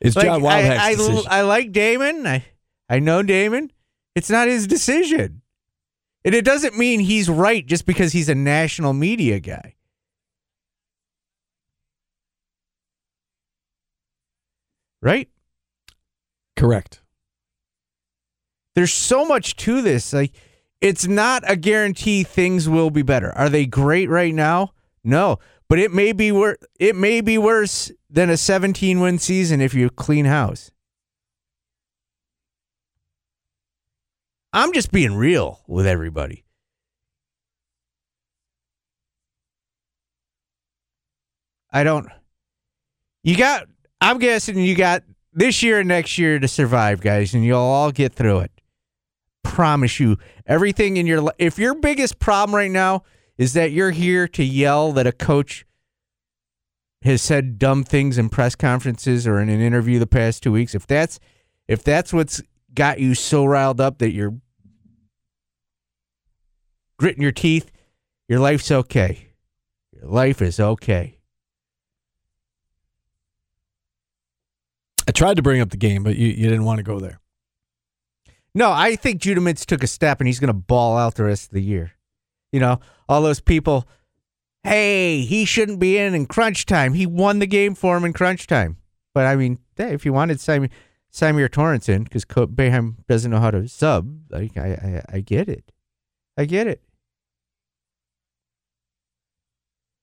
It's 0.00 0.16
Like, 0.16 0.26
John 0.26 0.40
I, 0.40 0.42
Wildhack's 0.42 0.82
I, 0.82 0.94
decision. 0.94 1.26
I 1.28 1.42
like 1.42 1.72
Damon. 1.72 2.26
I 2.26 2.44
I 2.88 2.98
know 3.00 3.22
Damon. 3.22 3.72
It's 4.14 4.30
not 4.30 4.48
his 4.48 4.66
decision. 4.66 5.42
And 6.24 6.34
it 6.34 6.44
doesn't 6.44 6.76
mean 6.76 7.00
he's 7.00 7.28
right 7.28 7.64
just 7.64 7.86
because 7.86 8.12
he's 8.12 8.28
a 8.28 8.34
national 8.34 8.92
media 8.92 9.40
guy. 9.40 9.74
Right? 15.00 15.28
Correct. 16.56 17.02
There's 18.74 18.92
so 18.92 19.24
much 19.24 19.56
to 19.56 19.80
this. 19.80 20.12
Like 20.12 20.32
it's 20.80 21.06
not 21.06 21.42
a 21.46 21.56
guarantee 21.56 22.24
things 22.24 22.68
will 22.68 22.90
be 22.90 23.02
better. 23.02 23.32
Are 23.32 23.48
they 23.48 23.66
great 23.66 24.08
right 24.08 24.34
now? 24.34 24.72
No 25.04 25.38
but 25.68 25.78
it 25.78 25.92
may 25.92 26.12
be 26.12 26.32
worse. 26.32 26.56
it 26.78 26.96
may 26.96 27.20
be 27.20 27.38
worse 27.38 27.92
than 28.10 28.30
a 28.30 28.36
17 28.36 29.00
win 29.00 29.18
season 29.18 29.60
if 29.60 29.74
you 29.74 29.90
clean 29.90 30.24
house. 30.24 30.70
I'm 34.52 34.72
just 34.72 34.90
being 34.90 35.14
real 35.14 35.60
with 35.66 35.86
everybody. 35.86 36.44
I 41.70 41.84
don't 41.84 42.08
you 43.22 43.36
got 43.36 43.66
I'm 44.00 44.18
guessing 44.18 44.58
you 44.58 44.74
got 44.74 45.02
this 45.34 45.62
year 45.62 45.80
and 45.80 45.88
next 45.88 46.16
year 46.16 46.38
to 46.38 46.48
survive, 46.48 47.00
guys, 47.00 47.34
and 47.34 47.44
you'll 47.44 47.58
all 47.58 47.92
get 47.92 48.14
through 48.14 48.40
it. 48.40 48.52
Promise 49.44 50.00
you. 50.00 50.16
Everything 50.46 50.96
in 50.96 51.06
your 51.06 51.20
life 51.20 51.34
if 51.38 51.58
your 51.58 51.74
biggest 51.74 52.18
problem 52.18 52.54
right 52.56 52.70
now 52.70 53.02
is 53.38 53.52
that 53.52 53.70
you're 53.72 53.92
here 53.92 54.28
to 54.28 54.44
yell 54.44 54.92
that 54.92 55.06
a 55.06 55.12
coach 55.12 55.64
has 57.02 57.22
said 57.22 57.58
dumb 57.58 57.84
things 57.84 58.18
in 58.18 58.28
press 58.28 58.56
conferences 58.56 59.26
or 59.26 59.38
in 59.38 59.48
an 59.48 59.60
interview 59.60 59.98
the 59.98 60.06
past 60.06 60.42
two 60.42 60.52
weeks. 60.52 60.74
If 60.74 60.86
that's 60.86 61.20
if 61.68 61.84
that's 61.84 62.12
what's 62.12 62.42
got 62.74 62.98
you 62.98 63.14
so 63.14 63.44
riled 63.44 63.80
up 63.80 63.98
that 63.98 64.10
you're 64.10 64.34
gritting 66.98 67.22
your 67.22 67.32
teeth, 67.32 67.70
your 68.26 68.40
life's 68.40 68.70
okay. 68.70 69.28
Your 69.92 70.10
life 70.10 70.42
is 70.42 70.58
okay. 70.58 71.18
I 75.06 75.12
tried 75.12 75.36
to 75.36 75.42
bring 75.42 75.60
up 75.60 75.70
the 75.70 75.76
game, 75.76 76.02
but 76.02 76.16
you, 76.16 76.28
you 76.28 76.48
didn't 76.48 76.64
want 76.64 76.78
to 76.78 76.82
go 76.82 76.98
there. 76.98 77.20
No, 78.54 78.70
I 78.72 78.96
think 78.96 79.20
Judah 79.20 79.40
Mintz 79.40 79.64
took 79.64 79.82
a 79.82 79.86
step 79.86 80.20
and 80.20 80.26
he's 80.26 80.40
going 80.40 80.48
to 80.48 80.52
ball 80.52 80.98
out 80.98 81.14
the 81.14 81.24
rest 81.24 81.46
of 81.46 81.54
the 81.54 81.62
year. 81.62 81.92
You 82.52 82.60
know, 82.60 82.80
all 83.08 83.22
those 83.22 83.40
people, 83.40 83.86
hey, 84.62 85.20
he 85.22 85.44
shouldn't 85.44 85.78
be 85.78 85.98
in 85.98 86.14
in 86.14 86.26
crunch 86.26 86.66
time. 86.66 86.94
He 86.94 87.06
won 87.06 87.38
the 87.38 87.46
game 87.46 87.74
for 87.74 87.96
him 87.96 88.04
in 88.04 88.12
crunch 88.12 88.46
time. 88.46 88.78
But 89.14 89.26
I 89.26 89.36
mean, 89.36 89.58
if 89.76 90.04
you 90.04 90.12
wanted 90.12 90.40
Simon, 90.40 90.70
Symir 91.12 91.50
Torrence 91.50 91.88
in 91.88 92.04
because 92.04 92.24
Boeheim 92.24 92.96
doesn't 93.08 93.30
know 93.30 93.40
how 93.40 93.50
to 93.50 93.66
sub, 93.68 94.30
like 94.30 94.56
I, 94.56 95.02
I, 95.10 95.16
I 95.16 95.20
get 95.20 95.48
it. 95.48 95.72
I 96.36 96.44
get 96.44 96.66
it. 96.66 96.82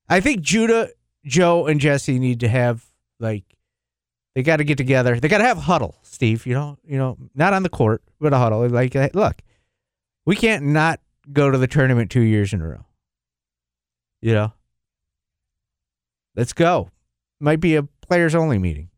I 0.10 0.20
think 0.20 0.42
Judah, 0.42 0.90
Joe, 1.26 1.66
and 1.66 1.80
Jesse 1.80 2.20
need 2.20 2.40
to 2.42 2.48
have 2.48 2.86
like 3.20 3.44
they 4.36 4.44
got 4.44 4.58
to 4.58 4.64
get 4.64 4.78
together. 4.78 5.20
They 5.20 5.30
got 5.30 5.38
to 5.38 5.46
have 5.46 5.58
huddle, 5.58 5.96
Steve. 6.04 6.46
You 6.46 6.54
know, 6.54 6.78
you 6.86 6.98
know, 6.98 7.18
not 7.34 7.54
on 7.54 7.64
the 7.64 7.70
court, 7.70 8.04
but 8.20 8.34
a 8.34 8.38
huddle. 8.38 8.68
Like, 8.68 8.96
uh, 8.96 9.10
look, 9.14 9.42
we 10.26 10.36
can't 10.36 10.66
not 10.66 11.00
go 11.32 11.52
to 11.52 11.58
the 11.58 11.68
tournament 11.68 12.12
two 12.12 12.22
years 12.22 12.54
in 12.54 12.62
a 12.62 12.68
row. 12.68 12.86
You 14.22 14.34
know, 14.34 14.54
let's 16.36 16.54
go. 16.54 16.90
Might 17.40 17.60
be 17.60 17.76
a 17.76 17.84
players 17.84 18.36
only 18.36 18.58
meeting. 18.58 18.90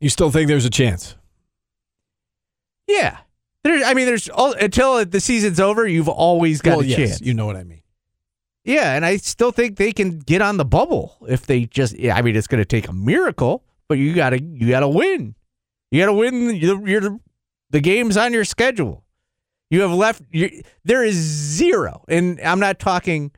You 0.00 0.10
still 0.10 0.30
think 0.30 0.48
there's 0.48 0.66
a 0.66 0.70
chance? 0.70 1.16
Yeah, 2.86 3.18
there. 3.64 3.84
I 3.84 3.94
mean, 3.94 4.06
there's 4.06 4.28
all, 4.28 4.52
until 4.52 5.04
the 5.04 5.20
season's 5.20 5.58
over. 5.58 5.86
You've 5.86 6.08
always 6.08 6.60
got 6.60 6.78
well, 6.78 6.80
a 6.80 6.84
yes, 6.84 6.96
chance. 6.96 7.20
you 7.20 7.34
know 7.34 7.46
what 7.46 7.56
I 7.56 7.64
mean. 7.64 7.82
Yeah, 8.64 8.94
and 8.94 9.06
I 9.06 9.16
still 9.16 9.52
think 9.52 9.76
they 9.76 9.92
can 9.92 10.18
get 10.18 10.42
on 10.42 10.56
the 10.56 10.64
bubble 10.64 11.16
if 11.28 11.46
they 11.46 11.64
just. 11.64 11.98
Yeah, 11.98 12.16
I 12.16 12.22
mean, 12.22 12.36
it's 12.36 12.46
going 12.46 12.60
to 12.60 12.64
take 12.64 12.88
a 12.88 12.92
miracle, 12.92 13.64
but 13.88 13.98
you 13.98 14.14
gotta 14.14 14.42
you 14.42 14.68
gotta 14.68 14.88
win. 14.88 15.34
You 15.90 16.02
gotta 16.02 16.12
win. 16.12 16.56
You're, 16.56 16.86
you're 16.86 17.18
the 17.70 17.80
games 17.80 18.16
on 18.16 18.32
your 18.32 18.44
schedule. 18.44 19.04
You 19.70 19.82
have 19.82 19.92
left. 19.92 20.22
You, 20.30 20.62
there 20.84 21.02
is 21.02 21.16
zero, 21.16 22.04
and 22.08 22.40
I'm 22.40 22.60
not 22.60 22.78
talking 22.78 23.32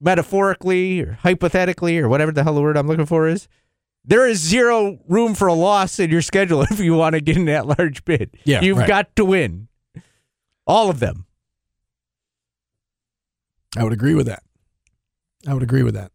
metaphorically 0.00 1.00
or 1.00 1.12
hypothetically 1.12 1.98
or 1.98 2.08
whatever 2.08 2.30
the 2.32 2.44
hell 2.44 2.54
the 2.54 2.62
word 2.62 2.76
I'm 2.76 2.86
looking 2.86 3.06
for 3.06 3.26
is. 3.26 3.48
There 4.04 4.28
is 4.28 4.38
zero 4.38 4.98
room 5.08 5.34
for 5.34 5.48
a 5.48 5.54
loss 5.54 5.98
in 5.98 6.10
your 6.10 6.22
schedule 6.22 6.62
if 6.70 6.78
you 6.78 6.94
want 6.94 7.14
to 7.14 7.20
get 7.20 7.36
in 7.36 7.46
that 7.46 7.66
large 7.66 8.04
bid. 8.04 8.36
Yeah, 8.44 8.60
you've 8.60 8.78
right. 8.78 8.88
got 8.88 9.16
to 9.16 9.24
win 9.24 9.68
all 10.66 10.90
of 10.90 11.00
them. 11.00 11.26
I 13.76 13.84
would 13.84 13.92
agree 13.92 14.14
with 14.14 14.26
that. 14.26 14.42
I 15.46 15.54
would 15.54 15.62
agree 15.62 15.82
with 15.82 15.94
that. 15.94 16.12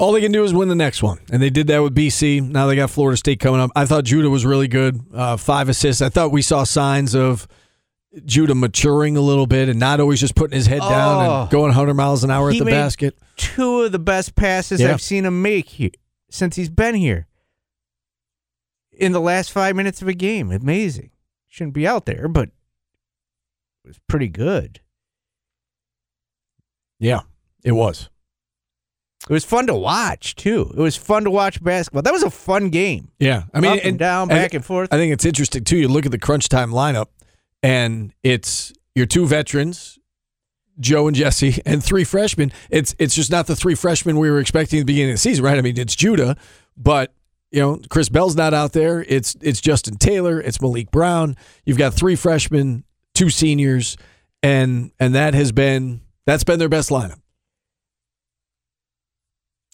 All 0.00 0.12
they 0.12 0.22
can 0.22 0.32
do 0.32 0.42
is 0.44 0.54
win 0.54 0.68
the 0.68 0.74
next 0.74 1.02
one, 1.02 1.18
and 1.30 1.42
they 1.42 1.50
did 1.50 1.66
that 1.66 1.80
with 1.82 1.94
BC. 1.94 2.40
Now 2.40 2.66
they 2.66 2.74
got 2.74 2.88
Florida 2.88 3.18
State 3.18 3.38
coming 3.38 3.60
up. 3.60 3.70
I 3.76 3.84
thought 3.84 4.04
Judah 4.04 4.30
was 4.30 4.46
really 4.46 4.66
good, 4.66 4.98
uh, 5.12 5.36
five 5.36 5.68
assists. 5.68 6.00
I 6.00 6.08
thought 6.08 6.32
we 6.32 6.40
saw 6.40 6.64
signs 6.64 7.14
of 7.14 7.46
Judah 8.24 8.54
maturing 8.54 9.18
a 9.18 9.20
little 9.20 9.46
bit 9.46 9.68
and 9.68 9.78
not 9.78 10.00
always 10.00 10.18
just 10.18 10.34
putting 10.34 10.56
his 10.56 10.66
head 10.66 10.80
down 10.80 11.26
Oh. 11.26 11.40
and 11.42 11.50
going 11.50 11.66
100 11.68 11.92
miles 11.92 12.24
an 12.24 12.30
hour 12.30 12.48
at 12.50 12.58
the 12.58 12.64
basket. 12.64 13.14
Two 13.36 13.82
of 13.82 13.92
the 13.92 13.98
best 13.98 14.34
passes 14.34 14.80
Yeah. 14.80 14.92
I've 14.92 15.02
seen 15.02 15.26
him 15.26 15.42
make 15.42 15.68
here, 15.68 15.90
since 16.30 16.56
he's 16.56 16.70
been 16.70 16.94
here. 16.94 17.26
In 18.90 19.12
the 19.12 19.20
last 19.20 19.52
five 19.52 19.76
minutes 19.76 20.00
of 20.00 20.08
a 20.08 20.14
game, 20.14 20.50
amazing. 20.50 21.10
Shouldn't 21.46 21.74
be 21.74 21.86
out 21.86 22.06
there, 22.06 22.26
but 22.26 22.48
it 23.84 23.88
was 23.88 24.00
pretty 24.08 24.28
good. 24.28 24.80
Yeah, 26.98 27.20
it 27.62 27.72
was. 27.72 28.08
It 29.30 29.32
was 29.32 29.44
fun 29.44 29.68
to 29.68 29.76
watch 29.76 30.34
too. 30.34 30.72
It 30.76 30.80
was 30.80 30.96
fun 30.96 31.22
to 31.22 31.30
watch 31.30 31.62
basketball. 31.62 32.02
That 32.02 32.12
was 32.12 32.24
a 32.24 32.30
fun 32.30 32.70
game. 32.70 33.12
Yeah, 33.20 33.44
I 33.54 33.60
mean, 33.60 33.78
Up 33.78 33.84
and 33.84 33.96
down, 33.96 34.26
back 34.26 34.54
and 34.54 34.64
forth. 34.64 34.92
I 34.92 34.96
think 34.96 35.12
it's 35.12 35.24
interesting 35.24 35.62
too. 35.62 35.76
You 35.76 35.86
look 35.86 36.04
at 36.04 36.10
the 36.10 36.18
crunch 36.18 36.48
time 36.48 36.72
lineup, 36.72 37.06
and 37.62 38.12
it's 38.24 38.72
your 38.96 39.06
two 39.06 39.28
veterans, 39.28 40.00
Joe 40.80 41.06
and 41.06 41.14
Jesse, 41.14 41.62
and 41.64 41.80
three 41.80 42.02
freshmen. 42.02 42.50
It's 42.70 42.96
it's 42.98 43.14
just 43.14 43.30
not 43.30 43.46
the 43.46 43.54
three 43.54 43.76
freshmen 43.76 44.18
we 44.18 44.32
were 44.32 44.40
expecting 44.40 44.80
at 44.80 44.82
the 44.82 44.92
beginning 44.92 45.10
of 45.12 45.14
the 45.14 45.18
season, 45.18 45.44
right? 45.44 45.56
I 45.56 45.60
mean, 45.60 45.78
it's 45.78 45.94
Judah, 45.94 46.36
but 46.76 47.14
you 47.52 47.60
know, 47.60 47.80
Chris 47.88 48.08
Bell's 48.08 48.34
not 48.34 48.52
out 48.52 48.72
there. 48.72 49.04
It's 49.06 49.36
it's 49.40 49.60
Justin 49.60 49.96
Taylor, 49.96 50.40
it's 50.40 50.60
Malik 50.60 50.90
Brown. 50.90 51.36
You've 51.64 51.78
got 51.78 51.94
three 51.94 52.16
freshmen, 52.16 52.82
two 53.14 53.30
seniors, 53.30 53.96
and 54.42 54.90
and 54.98 55.14
that 55.14 55.34
has 55.34 55.52
been 55.52 56.00
that's 56.26 56.42
been 56.42 56.58
their 56.58 56.68
best 56.68 56.90
lineup. 56.90 57.19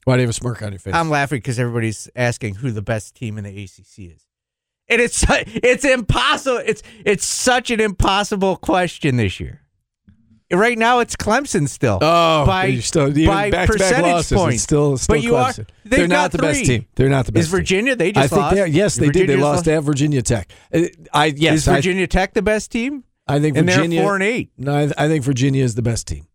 Why 0.07 0.14
do 0.14 0.23
you 0.23 0.29
have 0.29 0.31
a 0.31 0.35
smirk 0.35 0.62
on 0.62 0.71
your 0.71 0.79
face? 0.79 0.95
I'm 0.95 1.11
laughing 1.11 1.38
because 1.38 1.59
everybody's 1.59 2.09
asking 2.14 2.55
who 2.55 2.71
the 2.71 2.81
best 2.81 3.16
team 3.16 3.38
in 3.38 3.45
the 3.45 3.51
ACC 3.51 4.14
is, 4.14 4.25
and 4.88 5.01
it's 5.01 5.25
it's 5.29 5.85
impossible. 5.85 6.62
It's 6.64 6.81
it's 7.05 7.25
such 7.25 7.73
an 7.73 7.81
impossible 7.81 8.57
question 8.57 9.16
this 9.16 9.40
year. 9.40 9.62
Right 10.53 10.79
now, 10.79 11.01
it's 11.01 11.16
Clemson 11.16 11.69
still. 11.69 11.99
Oh, 12.01 12.47
by 12.47 12.77
still 12.77 13.12
by 13.27 13.51
percentage 13.51 14.05
losses. 14.05 14.38
points. 14.38 14.55
It's 14.55 14.62
still, 14.62 14.97
still 14.97 15.16
but 15.16 15.23
you 15.25 15.35
are 15.35 15.51
Clemson. 15.51 15.66
they've 15.83 15.99
They're 15.99 16.07
not 16.07 16.31
the 16.31 16.38
best 16.38 16.64
team. 16.64 16.87
They're 16.95 17.09
not 17.09 17.27
the 17.27 17.33
best. 17.33 17.47
Is 17.47 17.49
Virginia? 17.49 17.97
They 17.97 18.12
just 18.12 18.25
I 18.25 18.29
think 18.29 18.40
lost. 18.42 18.55
they. 18.55 18.66
Yes, 18.69 18.95
they 18.95 19.07
did. 19.07 19.14
They 19.14 19.21
Virginia 19.21 19.37
just 19.38 19.42
lost 19.45 19.69
at 19.69 19.83
Virginia 19.83 20.23
Tech. 20.23 20.53
Uh, 20.73 20.83
I 21.12 21.25
yes, 21.37 21.55
Is 21.55 21.69
I- 21.69 21.75
Virginia 21.75 22.07
Tech 22.07 22.33
the 22.33 22.42
best 22.42 22.71
team? 22.71 23.03
I, 23.27 23.40
think 23.40 23.57
and 23.57 23.69
Virginia. 23.69 23.99
they're 23.99 24.07
four 24.07 24.14
and 24.14 24.23
eight. 24.23 24.53
No, 24.57 24.73
I, 24.73 24.83
I 24.97 25.09
think 25.09 25.25
Virginia 25.25 25.64
is 25.64 25.75
the 25.75 25.83
best 25.83 26.07
team. 26.07 26.29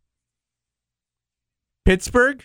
Pittsburgh? 1.85 2.43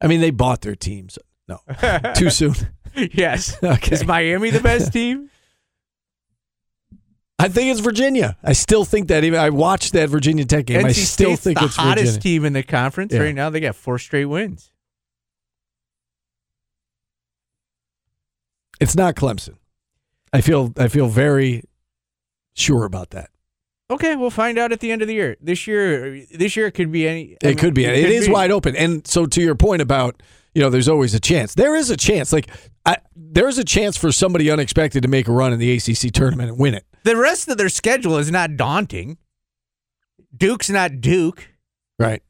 I 0.00 0.06
mean, 0.06 0.20
they 0.20 0.30
bought 0.30 0.60
their 0.62 0.74
teams. 0.76 1.18
No, 1.48 1.60
too 2.16 2.30
soon. 2.30 2.54
yes. 2.94 3.56
Okay. 3.62 3.94
Is 3.94 4.04
Miami 4.04 4.50
the 4.50 4.60
best 4.60 4.92
team? 4.92 5.28
I 7.38 7.48
think 7.48 7.70
it's 7.70 7.80
Virginia. 7.80 8.36
I 8.44 8.52
still 8.52 8.84
think 8.84 9.08
that. 9.08 9.24
Even 9.24 9.40
I 9.40 9.48
watched 9.50 9.94
that 9.94 10.08
Virginia 10.10 10.44
Tech 10.44 10.66
game. 10.66 10.84
I 10.84 10.92
still 10.92 11.30
State's 11.30 11.42
think 11.42 11.58
the 11.58 11.64
it's 11.66 11.76
the 11.76 11.82
hottest 11.82 12.04
Virginia. 12.16 12.20
team 12.20 12.44
in 12.44 12.52
the 12.52 12.62
conference 12.62 13.12
Yeah. 13.14 13.20
right 13.20 13.34
now. 13.34 13.48
They 13.50 13.60
got 13.60 13.74
four 13.76 13.98
straight 13.98 14.26
wins. 14.26 14.70
It's 18.80 18.94
not 18.96 19.14
Clemson. 19.14 19.56
I 20.32 20.40
feel. 20.40 20.72
I 20.76 20.88
feel 20.88 21.08
very 21.08 21.64
sure 22.54 22.84
about 22.84 23.10
that. 23.10 23.30
Okay, 23.90 24.14
we'll 24.16 24.30
find 24.30 24.56
out 24.58 24.70
at 24.72 24.80
the 24.80 24.92
end 24.92 25.02
of 25.02 25.08
the 25.08 25.14
year. 25.14 25.36
This 25.40 25.66
year, 25.66 26.24
this 26.32 26.56
year 26.56 26.66
it 26.68 26.72
could 26.72 26.92
be 26.92 27.08
any. 27.08 27.36
I 27.42 27.48
It 27.48 27.50
um, 27.52 27.56
could 27.56 27.74
be. 27.74 27.84
It 27.84 28.08
is 28.10 28.26
be. 28.26 28.32
wide 28.32 28.50
open. 28.52 28.76
And 28.76 29.06
so 29.06 29.26
to 29.26 29.40
your 29.42 29.56
point 29.56 29.82
about, 29.82 30.22
you 30.54 30.62
know, 30.62 30.70
there's 30.70 30.88
always 30.88 31.12
a 31.14 31.20
chance. 31.20 31.54
There 31.54 31.74
is 31.74 31.90
a 31.90 31.96
chance. 31.96 32.32
Like 32.32 32.48
I, 32.86 32.98
there's 33.16 33.58
a 33.58 33.64
chance 33.64 33.96
for 33.96 34.12
somebody 34.12 34.50
unexpected 34.50 35.02
to 35.02 35.08
make 35.08 35.26
a 35.28 35.32
run 35.32 35.52
in 35.52 35.58
the 35.58 35.72
ACC 35.76 36.12
tournament 36.12 36.50
and 36.50 36.58
win 36.58 36.74
it. 36.74 36.84
The 37.02 37.16
rest 37.16 37.48
of 37.48 37.58
their 37.58 37.68
schedule 37.68 38.16
is 38.18 38.30
not 38.30 38.56
daunting. 38.56 39.18
Duke's 40.36 40.70
not 40.70 41.00
Duke. 41.00 41.48
Right. 41.98 42.22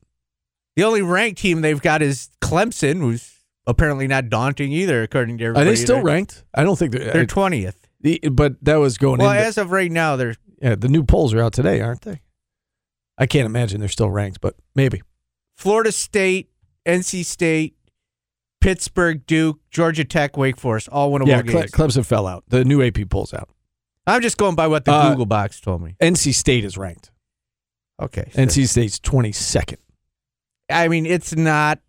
The 0.76 0.84
only 0.84 1.02
ranked 1.02 1.40
team 1.40 1.60
they've 1.60 1.80
got 1.82 2.00
is 2.00 2.30
Clemson, 2.40 3.00
who's 3.00 3.34
apparently 3.66 4.06
not 4.06 4.30
daunting 4.30 4.72
either, 4.72 5.02
according 5.02 5.38
to 5.38 5.44
everybody. 5.44 5.66
Are 5.66 5.70
they 5.70 5.76
still 5.76 5.96
They're- 5.96 6.04
ranked? 6.04 6.44
I 6.54 6.62
don't 6.64 6.78
think 6.78 6.92
they're. 6.92 7.12
They're 7.12 7.26
twentieth. 7.26 7.86
the- 8.00 8.20
but 8.32 8.54
that 8.64 8.76
was 8.76 8.96
going 8.96 9.18
Well, 9.18 9.30
in. 9.32 9.36
as 9.36 9.58
of 9.58 9.70
right 9.72 9.90
now, 9.92 10.16
they're 10.16 10.36
yeah, 10.60 10.74
the 10.74 10.88
new 10.88 11.02
polls 11.04 11.32
are 11.34 11.42
out 11.42 11.52
today, 11.52 11.80
aren't 11.80 12.02
they? 12.02 12.20
I 13.18 13.26
can't 13.26 13.46
imagine 13.46 13.80
they're 13.80 13.88
still 13.88 14.10
ranked, 14.10 14.40
but 14.40 14.54
maybe. 14.74 15.02
Florida 15.56 15.92
State, 15.92 16.50
NC 16.86 17.24
State, 17.24 17.76
Pittsburgh, 18.60 19.26
Duke, 19.26 19.58
Georgia 19.70 20.04
Tech, 20.04 20.36
Wake 20.36 20.56
Forest, 20.56 20.88
all 20.90 21.10
winnable 21.12 21.26
yeah, 21.28 21.42
Cle- 21.42 21.60
games. 21.60 21.70
Clemson 21.70 22.04
fell 22.04 22.26
out. 22.26 22.44
The 22.48 22.64
new 22.64 22.82
AP 22.82 23.08
polls 23.10 23.34
out. 23.34 23.48
I'm 24.06 24.22
just 24.22 24.38
going 24.38 24.54
by 24.54 24.66
what 24.66 24.84
the 24.86 24.92
Uh, 24.92 25.10
Google 25.10 25.26
box 25.26 25.60
told 25.60 25.82
me. 25.82 25.96
NC 26.00 26.34
State 26.34 26.64
is 26.64 26.76
ranked. 26.78 27.10
Okay. 28.00 28.30
sure. 28.34 28.44
NC 28.46 28.66
State's 28.68 28.98
22nd. 28.98 29.76
I 30.70 30.88
mean, 30.88 31.04
it's 31.04 31.34
not 31.36 31.80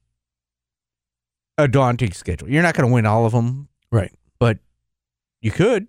a 1.58 1.68
daunting 1.68 2.12
schedule. 2.12 2.50
You're 2.50 2.64
not 2.64 2.76
going 2.76 2.88
to 2.90 2.94
win 2.94 3.06
all 3.06 3.26
of 3.26 3.32
them, 3.32 3.70
Right. 3.92 4.12
but 4.40 4.60
you 5.42 5.52
could. 5.52 5.88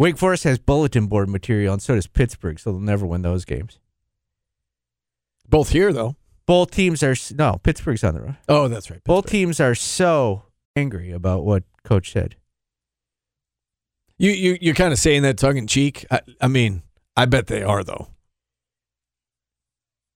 Wake 0.00 0.16
Forest 0.16 0.44
has 0.44 0.58
bulletin 0.58 1.08
board 1.08 1.28
material, 1.28 1.74
and 1.74 1.82
so 1.82 1.94
does 1.94 2.06
Pittsburgh, 2.06 2.58
so 2.58 2.72
they'll 2.72 2.80
never 2.80 3.04
win 3.04 3.20
those 3.20 3.44
games. 3.44 3.78
Both 5.46 5.72
here 5.72 5.92
though. 5.92 6.16
Both 6.46 6.70
teams 6.70 7.02
are 7.02 7.14
no 7.34 7.60
Pittsburgh's 7.62 8.02
on 8.02 8.14
the 8.14 8.22
road. 8.22 8.36
Oh, 8.48 8.66
that's 8.66 8.90
right. 8.90 9.04
Both 9.04 9.26
teams 9.26 9.60
are 9.60 9.74
so 9.74 10.44
angry 10.74 11.10
about 11.10 11.44
what 11.44 11.64
coach 11.84 12.12
said. 12.12 12.36
You 14.16 14.30
you 14.30 14.56
you're 14.62 14.74
kind 14.74 14.94
of 14.94 14.98
saying 14.98 15.20
that 15.24 15.36
tongue 15.36 15.58
in 15.58 15.66
cheek. 15.66 16.06
I, 16.10 16.22
I 16.40 16.48
mean, 16.48 16.82
I 17.14 17.26
bet 17.26 17.48
they 17.48 17.62
are 17.62 17.84
though. 17.84 18.08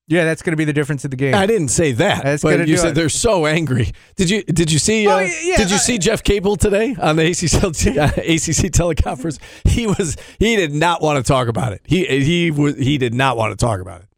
Yeah, 0.07 0.25
that's 0.25 0.43
going 0.43 0.53
to 0.53 0.57
be 0.59 0.67
the 0.67 0.75
difference 0.75 1.07
of 1.07 1.11
the 1.11 1.17
game. 1.17 1.35
I 1.35 1.47
didn't 1.47 1.69
say 1.69 1.93
that, 1.93 2.25
That's 2.25 2.43
but 2.43 2.69
you 2.69 2.77
said 2.77 2.90
it. 2.90 2.95
they're 2.95 3.09
so 3.09 3.47
angry. 3.47 3.93
Did 4.17 4.29
you 4.29 4.43
did 4.43 4.71
you 4.71 4.79
see? 4.79 5.09
Oh, 5.09 5.17
uh, 5.17 5.21
yeah, 5.21 5.57
did 5.57 5.71
you 5.71 5.77
I- 5.77 5.79
see 5.79 5.97
Jeff 5.99 6.23
Capel 6.23 6.57
today 6.57 6.95
on 7.01 7.17
the 7.17 7.25
ACC, 7.31 7.55
uh, 7.97 8.12
ACC 8.21 8.71
teleconference? 8.71 9.38
He 9.67 9.87
was 9.87 10.19
he 10.38 10.57
did 10.57 10.73
not 10.73 11.01
want 11.01 11.25
to 11.25 11.27
talk 11.27 11.49
about 11.49 11.73
it. 11.73 11.81
He 11.87 12.05
he 12.23 12.51
was 12.51 12.77
he 12.77 12.99
did 12.99 13.14
not 13.14 13.38
want 13.38 13.59
to 13.59 13.64
talk 13.64 13.81
about 13.81 14.03
it. 14.03 14.09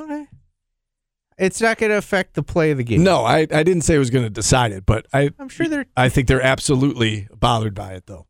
Okay. 0.00 0.26
It's 1.38 1.60
not 1.60 1.78
going 1.78 1.90
to 1.90 1.96
affect 1.96 2.34
the 2.34 2.42
play 2.42 2.72
of 2.72 2.78
the 2.78 2.84
game. 2.84 3.04
No, 3.04 3.24
I 3.24 3.46
I 3.50 3.62
didn't 3.62 3.82
say 3.82 3.94
it 3.94 3.98
was 3.98 4.10
going 4.10 4.24
to 4.24 4.30
decide 4.30 4.72
it, 4.72 4.84
but 4.84 5.06
I 5.12 5.30
I'm 5.38 5.48
sure 5.50 5.68
they're 5.68 5.86
I 5.96 6.08
think 6.08 6.26
they're 6.26 6.42
absolutely 6.42 7.28
bothered 7.38 7.74
by 7.74 7.92
it 7.92 8.06
though. 8.06 8.26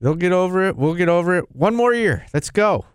they'll 0.00 0.14
get 0.16 0.32
over 0.32 0.66
it. 0.66 0.76
We'll 0.76 0.94
get 0.94 1.08
over 1.08 1.36
it. 1.38 1.54
One 1.54 1.76
more 1.76 1.94
year. 1.94 2.26
Let's 2.34 2.50
go. 2.50 2.86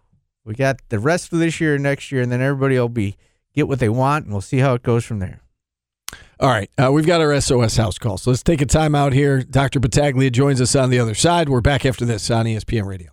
We 0.49 0.55
got 0.55 0.79
the 0.89 0.97
rest 0.97 1.31
of 1.31 1.37
this 1.37 1.61
year 1.61 1.75
and 1.75 1.83
next 1.83 2.11
year, 2.11 2.23
and 2.23 2.31
then 2.31 2.41
everybody 2.41 2.79
will 2.79 2.89
be 2.89 3.15
get 3.53 3.67
what 3.67 3.77
they 3.77 3.87
want, 3.87 4.25
and 4.25 4.33
we'll 4.33 4.41
see 4.41 4.57
how 4.57 4.73
it 4.73 4.81
goes 4.81 5.05
from 5.05 5.19
there. 5.19 5.41
All 6.39 6.49
right, 6.49 6.71
uh, 6.75 6.91
we've 6.91 7.05
got 7.05 7.21
our 7.21 7.39
SOS 7.39 7.77
house 7.77 7.99
call, 7.99 8.17
so 8.17 8.31
let's 8.31 8.41
take 8.41 8.59
a 8.59 8.65
time 8.65 8.95
out 8.95 9.13
here. 9.13 9.43
Dr. 9.43 9.79
Battaglia 9.79 10.31
joins 10.31 10.59
us 10.59 10.75
on 10.75 10.89
the 10.89 10.97
other 10.97 11.13
side. 11.13 11.49
We're 11.49 11.61
back 11.61 11.85
after 11.85 12.03
this 12.03 12.31
on 12.31 12.47
ESPN 12.47 12.85
Radio. 12.85 13.11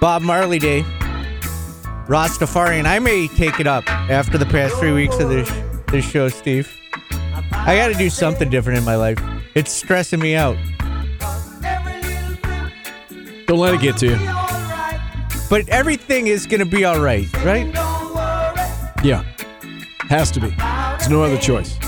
Bob 0.00 0.22
Marley 0.22 0.58
Day. 0.58 0.82
Rastafarian. 2.06 2.86
I 2.86 2.98
may 2.98 3.28
take 3.28 3.58
it 3.58 3.66
up 3.66 3.88
after 3.90 4.38
the 4.38 4.46
past 4.46 4.76
three 4.76 4.92
weeks 4.92 5.18
of 5.18 5.28
this 5.28 5.50
this 5.88 6.08
show, 6.08 6.28
Steve. 6.28 6.72
I 7.52 7.76
got 7.76 7.88
to 7.88 7.94
do 7.94 8.10
something 8.10 8.50
different 8.50 8.78
in 8.78 8.84
my 8.84 8.96
life. 8.96 9.18
It's 9.54 9.72
stressing 9.72 10.20
me 10.20 10.34
out. 10.36 10.56
Don't 13.46 13.58
let 13.58 13.74
it 13.74 13.80
get 13.80 13.96
to 13.98 14.06
you. 14.06 14.18
But 15.48 15.68
everything 15.68 16.26
is 16.26 16.46
going 16.46 16.60
to 16.60 16.66
be 16.66 16.84
all 16.84 17.00
right, 17.00 17.32
right? 17.44 17.72
Yeah, 19.04 19.24
has 20.08 20.30
to 20.32 20.40
be. 20.40 20.50
There's 20.50 21.08
no 21.08 21.22
other 21.22 21.38
choice. 21.38 21.78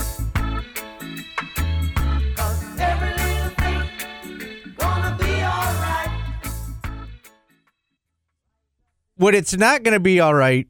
What 9.19 9.35
it's 9.35 9.57
not 9.57 9.83
going 9.83 9.95
to 9.95 9.99
be 9.99 10.21
all 10.21 10.33
right 10.33 10.65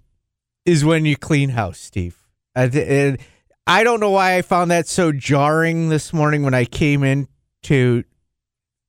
is 0.65 0.83
when 0.83 1.05
you 1.05 1.15
clean 1.15 1.49
house, 1.49 1.77
Steve. 1.77 2.17
I, 2.55 2.67
th- 2.67 3.19
I 3.67 3.83
don't 3.83 3.99
know 3.99 4.09
why 4.09 4.37
I 4.37 4.41
found 4.41 4.71
that 4.71 4.87
so 4.87 5.11
jarring 5.11 5.89
this 5.89 6.11
morning 6.13 6.41
when 6.41 6.55
I 6.55 6.65
came 6.65 7.03
in 7.03 7.27
to 7.63 8.03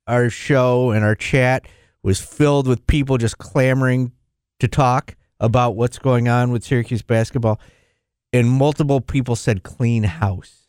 our 0.07 0.31
show 0.31 0.93
and 0.93 1.05
our 1.05 1.15
chat 1.15 1.69
was 2.03 2.19
filled 2.19 2.67
with 2.67 2.87
people 2.87 3.19
just 3.19 3.37
clamoring 3.37 4.13
to 4.61 4.67
talk 4.67 5.15
about 5.39 5.77
what's 5.77 5.99
going 5.99 6.27
on 6.27 6.53
with 6.53 6.65
Syracuse 6.65 7.03
basketball. 7.03 7.61
And 8.33 8.49
multiple 8.49 9.03
people 9.03 9.37
said 9.37 9.63
clean 9.63 10.05
house. 10.05 10.69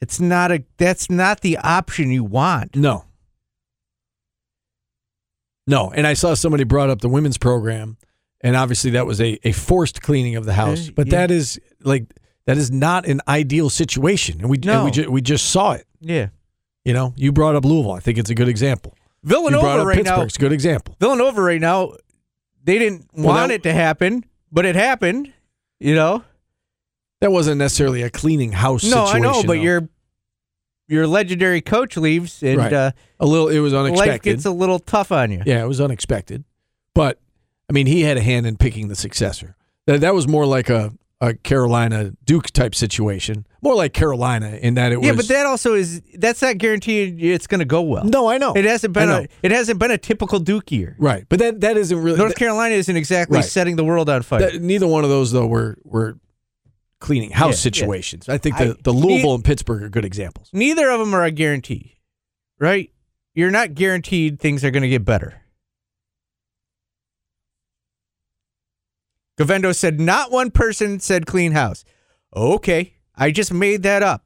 It's 0.00 0.20
not 0.20 0.52
a 0.52 0.62
that's 0.76 1.10
not 1.10 1.40
the 1.40 1.58
option 1.58 2.12
you 2.12 2.22
want. 2.22 2.76
No. 2.76 3.05
No. 5.66 5.90
And 5.90 6.06
I 6.06 6.14
saw 6.14 6.34
somebody 6.34 6.64
brought 6.64 6.90
up 6.90 7.00
the 7.00 7.08
women's 7.08 7.38
program, 7.38 7.96
and 8.40 8.56
obviously 8.56 8.90
that 8.92 9.06
was 9.06 9.20
a, 9.20 9.38
a 9.46 9.52
forced 9.52 10.02
cleaning 10.02 10.36
of 10.36 10.44
the 10.44 10.52
house. 10.54 10.90
But 10.90 11.06
yeah. 11.08 11.18
that 11.18 11.30
is 11.30 11.60
like 11.82 12.14
that 12.46 12.56
is 12.56 12.70
not 12.70 13.06
an 13.06 13.20
ideal 13.28 13.70
situation. 13.70 14.40
And 14.40 14.48
we 14.50 14.58
and 14.64 14.84
we, 14.84 14.90
ju- 14.90 15.10
we 15.10 15.20
just 15.20 15.50
saw 15.50 15.72
it. 15.72 15.86
Yeah. 16.00 16.28
You 16.84 16.92
know, 16.92 17.14
you 17.16 17.32
brought 17.32 17.56
up 17.56 17.64
Louisville. 17.64 17.92
I 17.92 18.00
think 18.00 18.16
it's 18.18 18.30
a 18.30 18.34
good 18.34 18.48
example. 18.48 18.94
you 19.24 19.30
Villanova 19.30 19.66
up 19.80 19.86
right 19.86 19.96
Pittsburgh. 19.96 20.18
now 20.18 20.22
It's 20.24 20.36
a 20.36 20.40
good 20.40 20.52
example. 20.52 20.94
Villanova 21.00 21.42
right 21.42 21.60
now, 21.60 21.94
they 22.62 22.78
didn't 22.78 23.08
Well, 23.12 23.26
want 23.26 23.48
that- 23.48 23.54
it 23.56 23.62
to 23.64 23.72
happen, 23.72 24.24
but 24.52 24.64
it 24.64 24.76
happened. 24.76 25.32
You 25.80 25.94
know? 25.96 26.22
That 27.20 27.32
wasn't 27.32 27.58
necessarily 27.58 28.02
a 28.02 28.10
cleaning 28.10 28.52
house 28.52 28.84
No, 28.84 29.04
I 29.04 29.18
know, 29.18 29.42
but 29.42 29.46
though. 29.48 29.52
your 29.54 29.88
your 30.88 31.06
legendary 31.06 31.60
coach 31.60 31.96
leaves, 31.96 32.42
and 32.42 32.58
Right. 32.58 32.72
uh, 32.72 32.90
a 33.20 33.26
little 33.26 33.48
it 33.48 33.58
was 33.60 33.74
unexpected. 33.74 34.10
life 34.12 34.22
gets 34.22 34.44
a 34.44 34.50
little 34.50 34.78
tough 34.78 35.10
on 35.12 35.30
you. 35.32 35.42
Yeah, 35.46 35.62
it 35.62 35.66
was 35.68 35.80
unexpected. 35.80 36.44
But 36.94 37.18
I 37.68 37.72
mean, 37.72 37.86
he 37.86 38.02
had 38.02 38.16
a 38.16 38.22
hand 38.22 38.46
in 38.46 38.56
picking 38.56 38.88
the 38.88 38.94
successor. 38.96 39.56
That 39.86 40.00
that 40.00 40.14
was 40.14 40.26
more 40.28 40.46
like 40.46 40.68
a, 40.70 40.92
a 41.20 41.34
Carolina 41.34 42.12
Duke 42.24 42.46
type 42.52 42.74
situation. 42.74 43.46
More 43.62 43.74
like 43.74 43.92
Carolina 43.92 44.58
in 44.62 44.74
that 44.74 44.92
it 44.92 44.98
was. 44.98 45.06
Yeah, 45.06 45.14
but 45.14 45.26
that 45.28 45.44
also 45.46 45.74
is 45.74 46.00
that's 46.14 46.40
not 46.42 46.58
guaranteed 46.58 47.20
it's 47.22 47.46
going 47.48 47.58
to 47.58 47.64
go 47.64 47.82
well. 47.82 48.04
No, 48.04 48.28
I 48.28 48.38
know. 48.38 48.52
It 48.54 48.64
hasn't 48.64 48.92
been 48.92 49.08
a 49.10 49.26
it 49.42 49.50
hasn't 49.50 49.78
been 49.80 49.90
a 49.90 49.98
typical 49.98 50.38
Duke 50.38 50.70
year. 50.70 50.94
Right. 50.98 51.24
But 51.28 51.38
that 51.40 51.60
that 51.62 51.76
isn't 51.76 51.98
really 51.98 52.18
North 52.18 52.30
that- 52.32 52.38
Carolina 52.38 52.74
isn't 52.76 52.96
exactly 52.96 53.36
Right. 53.36 53.44
setting 53.44 53.74
the 53.76 53.84
world 53.84 54.08
on 54.08 54.22
fire. 54.22 54.40
that- 54.40 54.62
neither 54.62 54.86
one 54.86 55.02
of 55.04 55.10
those 55.10 55.32
though 55.32 55.46
were 55.46 55.76
were 55.84 56.18
cleaning 57.00 57.30
house 57.30 57.64
Yeah, 57.64 57.68
yeah. 57.70 57.74
situations. 57.76 58.28
I 58.28 58.38
think 58.38 58.56
the, 58.58 58.70
I- 58.70 58.76
the 58.82 58.92
Louisville 58.92 59.34
and 59.34 59.44
Pittsburgh 59.44 59.82
are 59.82 59.88
good 59.88 60.04
examples. 60.04 60.48
Neither 60.52 60.88
of 60.90 60.98
them 61.00 61.14
are 61.14 61.24
a 61.24 61.30
guarantee, 61.30 61.96
right? 62.58 62.90
You're 63.34 63.50
not 63.50 63.74
guaranteed 63.74 64.38
things 64.40 64.64
are 64.64 64.70
going 64.70 64.82
to 64.82 64.88
get 64.88 65.04
better. 65.04 65.42
Govendo 69.38 69.74
said 69.74 70.00
not 70.00 70.30
one 70.32 70.50
person 70.50 70.98
said 71.00 71.26
clean 71.26 71.52
house. 71.52 71.84
Okay, 72.34 72.94
I 73.14 73.30
just 73.30 73.52
made 73.52 73.82
that 73.82 74.02
up. 74.02 74.24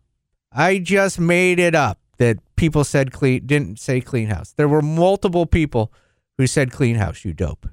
I 0.53 0.79
just 0.79 1.19
made 1.19 1.59
it 1.59 1.75
up 1.75 1.99
that 2.19 2.39
people 2.57 2.85
said 2.85 3.13
clean 3.13 3.47
didn't 3.47 3.81
say 3.81 4.01
clean 4.01 4.29
house. 4.29 4.53
There 4.57 4.69
were 4.69 4.83
multiple 4.83 5.47
people 5.47 5.93
who 6.39 6.47
said 6.47 6.71
clean 6.71 6.97
house. 6.97 7.25
You 7.25 7.33
dope. 7.33 7.69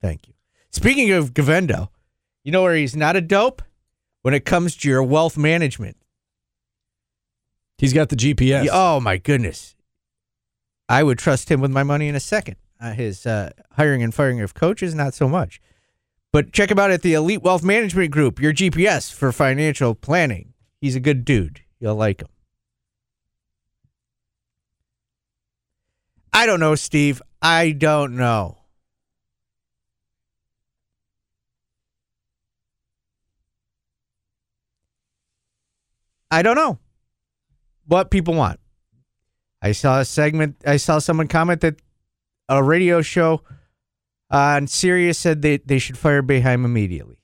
Thank 0.00 0.26
you. 0.28 0.34
Speaking 0.70 1.10
of 1.12 1.34
Govendo, 1.34 1.88
you 2.42 2.52
know 2.52 2.62
where 2.62 2.74
he's 2.74 2.96
not 2.96 3.16
a 3.16 3.20
dope 3.20 3.62
when 4.24 4.32
it 4.32 4.46
comes 4.46 4.74
to 4.74 4.88
your 4.88 5.02
wealth 5.02 5.36
management. 5.36 5.98
He's 7.76 7.92
got 7.92 8.08
the 8.08 8.16
GPS. 8.16 8.66
Oh 8.72 8.98
my 8.98 9.18
goodness. 9.18 9.76
I 10.88 11.02
would 11.02 11.18
trust 11.18 11.50
him 11.50 11.60
with 11.60 11.70
my 11.70 11.82
money 11.82 12.08
in 12.08 12.14
a 12.14 12.20
second. 12.20 12.56
Uh, 12.80 12.92
his 12.92 13.26
uh, 13.26 13.50
hiring 13.72 14.02
and 14.02 14.14
firing 14.14 14.40
of 14.40 14.54
coaches, 14.54 14.94
not 14.94 15.12
so 15.12 15.28
much. 15.28 15.60
But 16.32 16.52
check 16.52 16.70
him 16.70 16.78
out 16.78 16.90
at 16.90 17.02
the 17.02 17.12
Elite 17.12 17.42
Wealth 17.42 17.62
Management 17.62 18.12
Group, 18.12 18.40
your 18.40 18.54
GPS 18.54 19.12
for 19.12 19.30
financial 19.30 19.94
planning. 19.94 20.54
He's 20.80 20.96
a 20.96 21.00
good 21.00 21.26
dude. 21.26 21.60
You'll 21.78 21.94
like 21.94 22.22
him. 22.22 22.28
I 26.32 26.46
don't 26.46 26.60
know, 26.60 26.76
Steve. 26.76 27.20
I 27.42 27.72
don't 27.72 28.16
know. 28.16 28.63
I 36.34 36.42
don't 36.42 36.56
know 36.56 36.78
what 37.86 38.10
people 38.10 38.34
want. 38.34 38.58
I 39.62 39.72
saw 39.72 40.00
a 40.00 40.04
segment. 40.04 40.56
I 40.66 40.78
saw 40.78 40.98
someone 40.98 41.28
comment 41.28 41.60
that 41.60 41.80
a 42.48 42.62
radio 42.62 43.02
show 43.02 43.42
uh, 44.32 44.56
on 44.56 44.66
Sirius 44.66 45.18
said 45.18 45.42
they, 45.42 45.58
they 45.58 45.78
should 45.78 45.96
fire 45.96 46.22
Boeheim 46.22 46.64
immediately. 46.64 47.20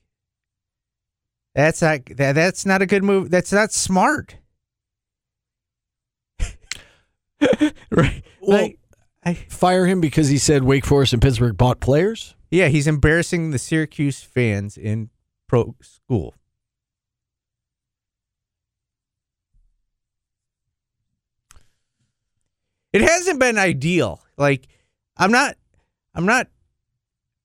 That's 1.53 1.81
not 1.81 2.05
that, 2.15 2.33
that's 2.33 2.65
not 2.65 2.81
a 2.81 2.85
good 2.85 3.03
move. 3.03 3.29
That's 3.29 3.51
not 3.51 3.73
smart. 3.73 4.37
right. 7.91 8.23
Well, 8.41 8.61
Like, 8.61 8.79
I, 9.25 9.33
Fire 9.33 9.85
him 9.85 9.99
because 9.99 10.29
he 10.29 10.37
said 10.37 10.63
Wake 10.63 10.85
Forest 10.85 11.13
and 11.13 11.21
Pittsburgh 11.21 11.57
bought 11.57 11.79
players. 11.79 12.35
yeah, 12.49 12.69
he's 12.69 12.87
embarrassing 12.87 13.51
the 13.51 13.59
Syracuse 13.59 14.23
fans 14.23 14.77
in 14.77 15.09
pro 15.47 15.75
school. 15.81 16.33
It 22.93 23.01
hasn't 23.01 23.39
been 23.39 23.57
ideal. 23.57 24.21
Like 24.37 24.67
I'm 25.17 25.31
not 25.31 25.55
I'm 26.13 26.25
not 26.25 26.47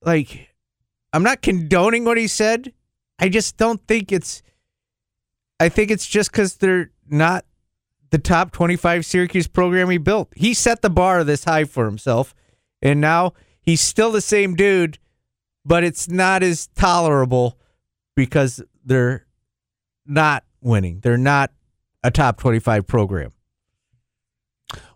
like 0.02 0.48
I'm 1.12 1.22
not 1.22 1.42
condoning 1.42 2.04
what 2.04 2.18
he 2.18 2.26
said. 2.26 2.72
I 3.18 3.28
just 3.28 3.56
don't 3.56 3.80
think 3.86 4.12
it's 4.12 4.42
I 5.60 5.68
think 5.68 5.90
it's 5.90 6.06
just 6.06 6.32
cuz 6.32 6.56
they're 6.56 6.90
not 7.08 7.44
the 8.10 8.18
top 8.18 8.52
25 8.52 9.04
Syracuse 9.04 9.46
program 9.46 9.90
he 9.90 9.98
built. 9.98 10.32
He 10.36 10.54
set 10.54 10.82
the 10.82 10.90
bar 10.90 11.24
this 11.24 11.44
high 11.44 11.64
for 11.64 11.86
himself 11.86 12.34
And 12.82 13.00
now 13.00 13.32
he's 13.60 13.80
still 13.80 14.12
the 14.12 14.20
same 14.20 14.54
dude, 14.54 14.98
but 15.64 15.84
it's 15.84 16.08
not 16.08 16.42
as 16.42 16.68
tolerable 16.68 17.58
because 18.14 18.62
they're 18.84 19.26
not 20.06 20.44
winning. 20.60 21.00
They're 21.00 21.16
not 21.16 21.52
a 22.02 22.10
top 22.10 22.38
25 22.38 22.86
program. 22.86 23.32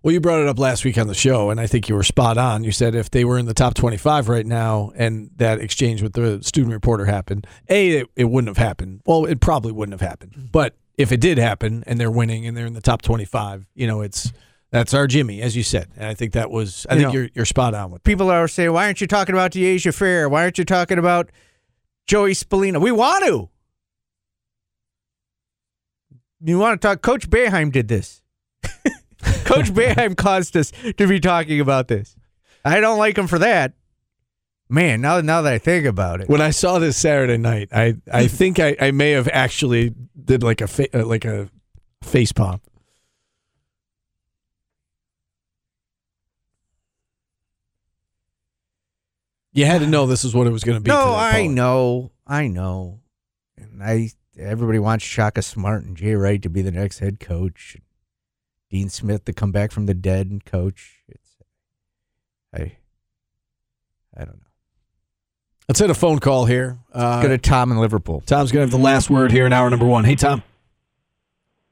Well, 0.03 0.13
you 0.13 0.21
brought 0.21 0.41
it 0.41 0.49
up 0.49 0.59
last 0.59 0.85
week 0.85 0.97
on 0.97 1.09
the 1.09 1.15
show, 1.15 1.51
and 1.51 1.61
I 1.61 1.67
think 1.67 1.89
you 1.89 1.95
were 1.95 2.03
spot 2.03 2.39
on. 2.39 2.65
You 2.65 2.73
said 2.73 2.95
if 2.95 3.11
they 3.11 3.25
were 3.25 3.39
in 3.39 3.45
the 3.45 3.53
top 3.53 3.75
25 3.75 4.31
right 4.31 4.47
now 4.47 4.93
and 4.95 5.31
that 5.37 5.61
exchange 5.61 6.01
with 6.03 6.15
the 6.15 6.43
student 6.43 6.73
reporter 6.73 7.05
happened, 7.05 7.47
A, 7.69 7.99
it, 7.99 8.07
it 8.17 8.25
wouldn't 8.25 8.49
have 8.49 8.65
happened. 8.65 9.03
Well, 9.05 9.27
it 9.27 9.41
probably 9.41 9.73
wouldn't 9.73 10.01
have 10.01 10.09
happened. 10.09 10.33
Mm-hmm. 10.33 10.47
But 10.53 10.75
if 10.97 11.13
it 11.13 11.21
did 11.21 11.37
happen 11.37 11.85
and 11.87 12.01
they're 12.01 12.11
winning 12.11 12.47
and 12.47 12.57
they're 12.57 12.67
in 12.67 12.73
the 12.73 12.81
top 12.81 13.03
25, 13.03 13.67
you 13.75 13.87
know, 13.87 14.01
it's 14.01 14.33
that's 14.71 14.95
our 14.95 15.07
Jimmy, 15.07 15.43
as 15.43 15.55
you 15.55 15.63
said. 15.63 15.89
And 15.97 16.07
I 16.07 16.15
think 16.15 16.33
that 16.33 16.51
was, 16.51 16.87
I 16.89 16.95
You 16.95 17.01
think 17.01 17.09
know, 17.09 17.21
you're, 17.21 17.29
you're 17.35 17.45
spot 17.45 17.75
on 17.75 17.91
with 17.91 18.03
that. 18.03 18.09
People 18.09 18.31
are 18.31 18.49
saying, 18.49 18.73
why 18.73 18.87
aren't 18.87 19.01
you 19.01 19.07
talking 19.07 19.35
about 19.35 19.51
Dyaisha 19.51 19.93
Fair? 19.95 20.29
Why 20.29 20.45
aren't 20.45 20.59
you 20.59 20.65
talking 20.65 20.99
about 20.99 21.31
Joey 22.07 22.33
Spallina? 22.33 22.81
We 22.81 22.93
want 22.93 23.25
to. 23.25 23.49
You 26.43 26.59
want 26.59 26.81
to 26.81 26.89
talk? 26.89 27.03
Coach 27.03 27.29
Boeheim 27.29 27.71
did 27.71 27.89
this. 27.89 28.23
Coach 29.45 29.73
Boeheim 29.73 30.17
caused 30.17 30.57
us 30.57 30.73
to 30.97 31.07
be 31.07 31.21
talking 31.21 31.61
about 31.61 31.89
this. 31.89 32.17
I 32.65 32.81
don't 32.81 32.99
like 32.99 33.17
him 33.19 33.27
for 33.27 33.39
that. 33.39 33.75
Man, 34.69 35.01
now 35.01 35.21
now 35.21 35.43
that 35.43 35.53
I 35.53 35.59
think 35.59 35.85
about 35.85 36.21
it, 36.21 36.29
When 36.29 36.41
I 36.41 36.51
saw 36.51 36.79
this 36.79 36.97
Saturday 36.97 37.37
night, 37.39 37.71
I, 37.73 37.97
I 38.13 38.27
think 38.39 38.61
I, 38.61 38.77
I 38.81 38.91
may 38.93 39.11
have 39.11 39.29
actually 39.33 39.95
did 40.25 40.43
like 40.43 40.61
a 40.61 40.69
fa- 40.69 41.01
uh, 41.01 41.05
like 41.05 41.25
a 41.25 41.49
face 42.03 42.31
palm. 42.33 42.61
You 49.53 49.67
had 49.67 49.81
to 49.81 49.87
know 49.87 50.07
this 50.07 50.25
is 50.25 50.35
what 50.35 50.47
it 50.47 50.51
was 50.51 50.63
going 50.63 50.79
to 50.79 50.83
be. 50.83 50.91
no, 50.91 51.15
I 51.15 51.47
know, 51.47 52.13
I 52.27 52.47
know, 52.47 53.01
and 53.57 53.83
I 53.83 54.11
everybody 54.39 54.79
wants 54.79 55.05
Shaka 55.05 55.43
Smart 55.43 55.83
and 55.83 55.97
Jay 55.97 56.15
Wright 56.15 56.41
to 56.43 56.49
be 56.49 56.63
the 56.63 56.71
next 56.71 57.01
head 57.01 57.19
coach, 57.19 57.77
Dean 58.71 58.89
Smith 58.89 59.25
to 59.25 59.33
come 59.33 59.53
back 59.53 59.73
from 59.73 59.87
the 59.87 59.95
dead 59.95 60.29
and 60.31 60.45
coach. 60.45 61.01
It's 61.09 61.37
I, 62.55 62.77
I 64.17 64.25
don't 64.25 64.37
know. 64.39 64.47
Let's 65.69 65.79
hit 65.79 65.91
a 65.91 65.95
phone 65.95 66.19
call 66.19 66.47
here. 66.47 66.79
Uh, 66.93 67.23
Go 67.23 67.29
to 67.29 67.39
Tom 67.39 67.71
in 67.71 67.79
Liverpool. 67.79 68.23
Tom's 68.27 68.51
going 68.51 68.67
to 68.67 68.71
have 68.73 68.77
the 68.77 68.85
last 68.85 69.09
word 69.09 69.31
here 69.31 69.47
in 69.47 69.53
hour 69.53 69.71
number 69.71 69.87
one. 69.87 70.05
Hey, 70.05 70.17
Tom. 70.17 70.43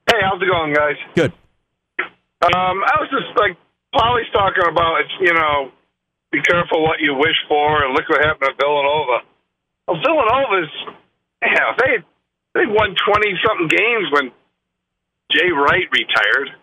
Hey, 0.08 0.18
how's 0.22 0.40
it 0.40 0.46
going, 0.46 0.72
guys? 0.72 0.94
Good. 1.16 1.32
Um, 1.98 2.78
I 2.86 2.94
was 3.02 3.10
just 3.10 3.36
like 3.36 3.56
Paulie's 3.92 4.30
talking 4.32 4.62
about. 4.70 5.00
It's 5.00 5.14
you 5.20 5.34
know, 5.34 5.72
be 6.30 6.40
careful 6.42 6.82
what 6.84 7.00
you 7.00 7.14
wish 7.14 7.34
for, 7.48 7.82
and 7.84 7.94
look 7.94 8.08
what 8.08 8.24
happened 8.24 8.50
to 8.50 8.64
Villanova. 8.64 9.26
Well, 9.88 9.98
Villanova's 9.98 10.70
yeah, 11.42 11.74
they 11.78 11.98
they 12.54 12.66
won 12.66 12.94
twenty 12.94 13.34
something 13.44 13.66
games 13.66 14.06
when 14.12 14.30
Jay 15.32 15.50
Wright 15.50 15.90
retired. 15.90 16.54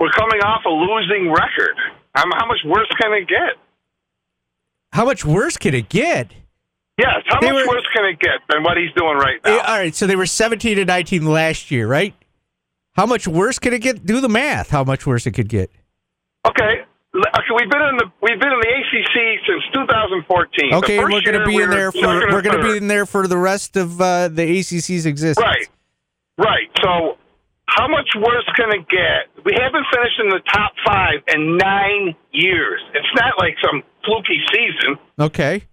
We're 0.00 0.10
coming 0.12 0.40
off 0.40 0.62
a 0.64 0.70
losing 0.70 1.30
record. 1.30 1.76
How, 2.14 2.24
much 2.46 2.60
worse 2.64 2.88
can 3.00 3.12
it 3.12 3.28
get? 3.28 3.56
How 4.92 5.04
much 5.04 5.24
worse 5.26 5.58
can 5.58 5.74
it 5.74 5.90
get? 5.90 6.32
Yes, 6.98 7.22
how 7.28 7.40
They 7.40 7.52
much 7.52 7.66
were- 7.66 7.74
worse 7.74 7.86
can 7.94 8.06
it 8.06 8.18
get 8.18 8.40
than 8.48 8.62
what 8.62 8.76
he's 8.78 8.92
doing 8.96 9.16
right 9.18 9.38
now? 9.44 9.58
All 9.58 9.78
right, 9.78 9.94
so 9.94 10.06
they 10.06 10.16
were 10.16 10.26
17 10.26 10.76
to 10.76 10.84
19 10.84 11.26
last 11.26 11.70
year, 11.70 11.86
right? 11.86 12.14
How 12.96 13.06
much 13.06 13.28
worse 13.28 13.58
can 13.58 13.72
it 13.74 13.80
get? 13.80 14.04
Do 14.04 14.20
the 14.20 14.28
math. 14.28 14.70
How 14.70 14.84
much 14.84 15.06
worse 15.06 15.26
it 15.26 15.32
could 15.32 15.48
get? 15.48 15.70
Okay. 16.46 16.82
Okay, 17.14 17.52
we've 17.56 17.70
been 17.70 17.82
in 17.82 17.96
the 17.96 18.10
we've 18.22 18.40
been 18.40 18.52
in 18.52 18.60
the 18.60 18.68
ACC 18.68 19.40
since 19.46 19.62
2014. 19.74 20.74
Okay, 20.74 20.98
and 20.98 21.12
we're 21.12 21.22
going 21.22 21.38
to 21.38 21.44
be 21.44 21.56
we 21.56 21.62
in 21.62 21.70
there 21.70 21.90
for 21.92 22.00
we're 22.30 22.42
going 22.42 22.56
to 22.56 22.62
be 22.62 22.76
in 22.76 22.88
there 22.88 23.04
for 23.06 23.26
the 23.26 23.36
rest 23.36 23.76
of 23.76 24.00
uh, 24.00 24.28
the 24.28 24.42
ACC's 24.60 25.06
existence. 25.06 25.44
Right. 25.44 25.68
Right. 26.38 26.70
So, 26.82 27.18
how 27.76 27.88
much 27.88 28.08
worse 28.16 28.44
can 28.56 28.70
it 28.70 28.86
get? 28.88 29.44
We 29.44 29.52
haven't 29.54 29.86
finished 29.94 30.18
in 30.22 30.28
the 30.30 30.40
top 30.52 30.72
five 30.84 31.20
in 31.34 31.56
nine 31.56 32.14
years. 32.32 32.80
It's 32.94 33.14
not 33.20 33.34
like 33.38 33.54
some 33.64 33.82
fluky 34.04 34.40
season. 34.52 34.96
Okay. 35.18 35.64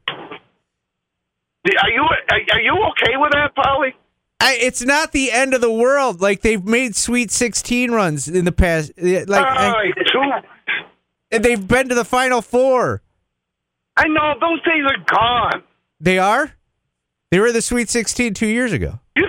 Are 1.83 1.89
you 1.89 2.03
are, 2.03 2.61
you 2.61 2.73
okay 2.91 3.17
with 3.17 3.31
that, 3.33 3.55
Paulie? 3.55 3.91
I, 4.39 4.57
it's 4.61 4.83
not 4.83 5.11
the 5.11 5.31
end 5.31 5.53
of 5.53 5.61
the 5.61 5.71
world. 5.71 6.21
Like 6.21 6.41
they've 6.41 6.63
made 6.63 6.95
Sweet 6.95 7.31
16 7.31 7.91
runs 7.91 8.27
in 8.29 8.45
the 8.45 8.51
past. 8.51 8.91
Eh, 8.97 9.25
Like 9.27 9.43
right, 9.45 9.93
two. 9.95 10.21
and 11.31 11.43
they've 11.43 11.67
been 11.67 11.89
to 11.89 11.95
the 11.95 12.05
Final 12.05 12.41
Four. 12.41 13.01
I 13.97 14.07
know 14.07 14.33
those 14.39 14.61
days 14.63 14.83
are 14.87 15.03
gone. 15.05 15.63
They 15.99 16.19
are. 16.19 16.53
They 17.31 17.39
were 17.39 17.51
the 17.51 17.61
Sweet 17.63 17.89
16 17.89 18.33
two 18.35 18.47
years 18.47 18.71
ago. 18.71 18.99
You? 19.15 19.25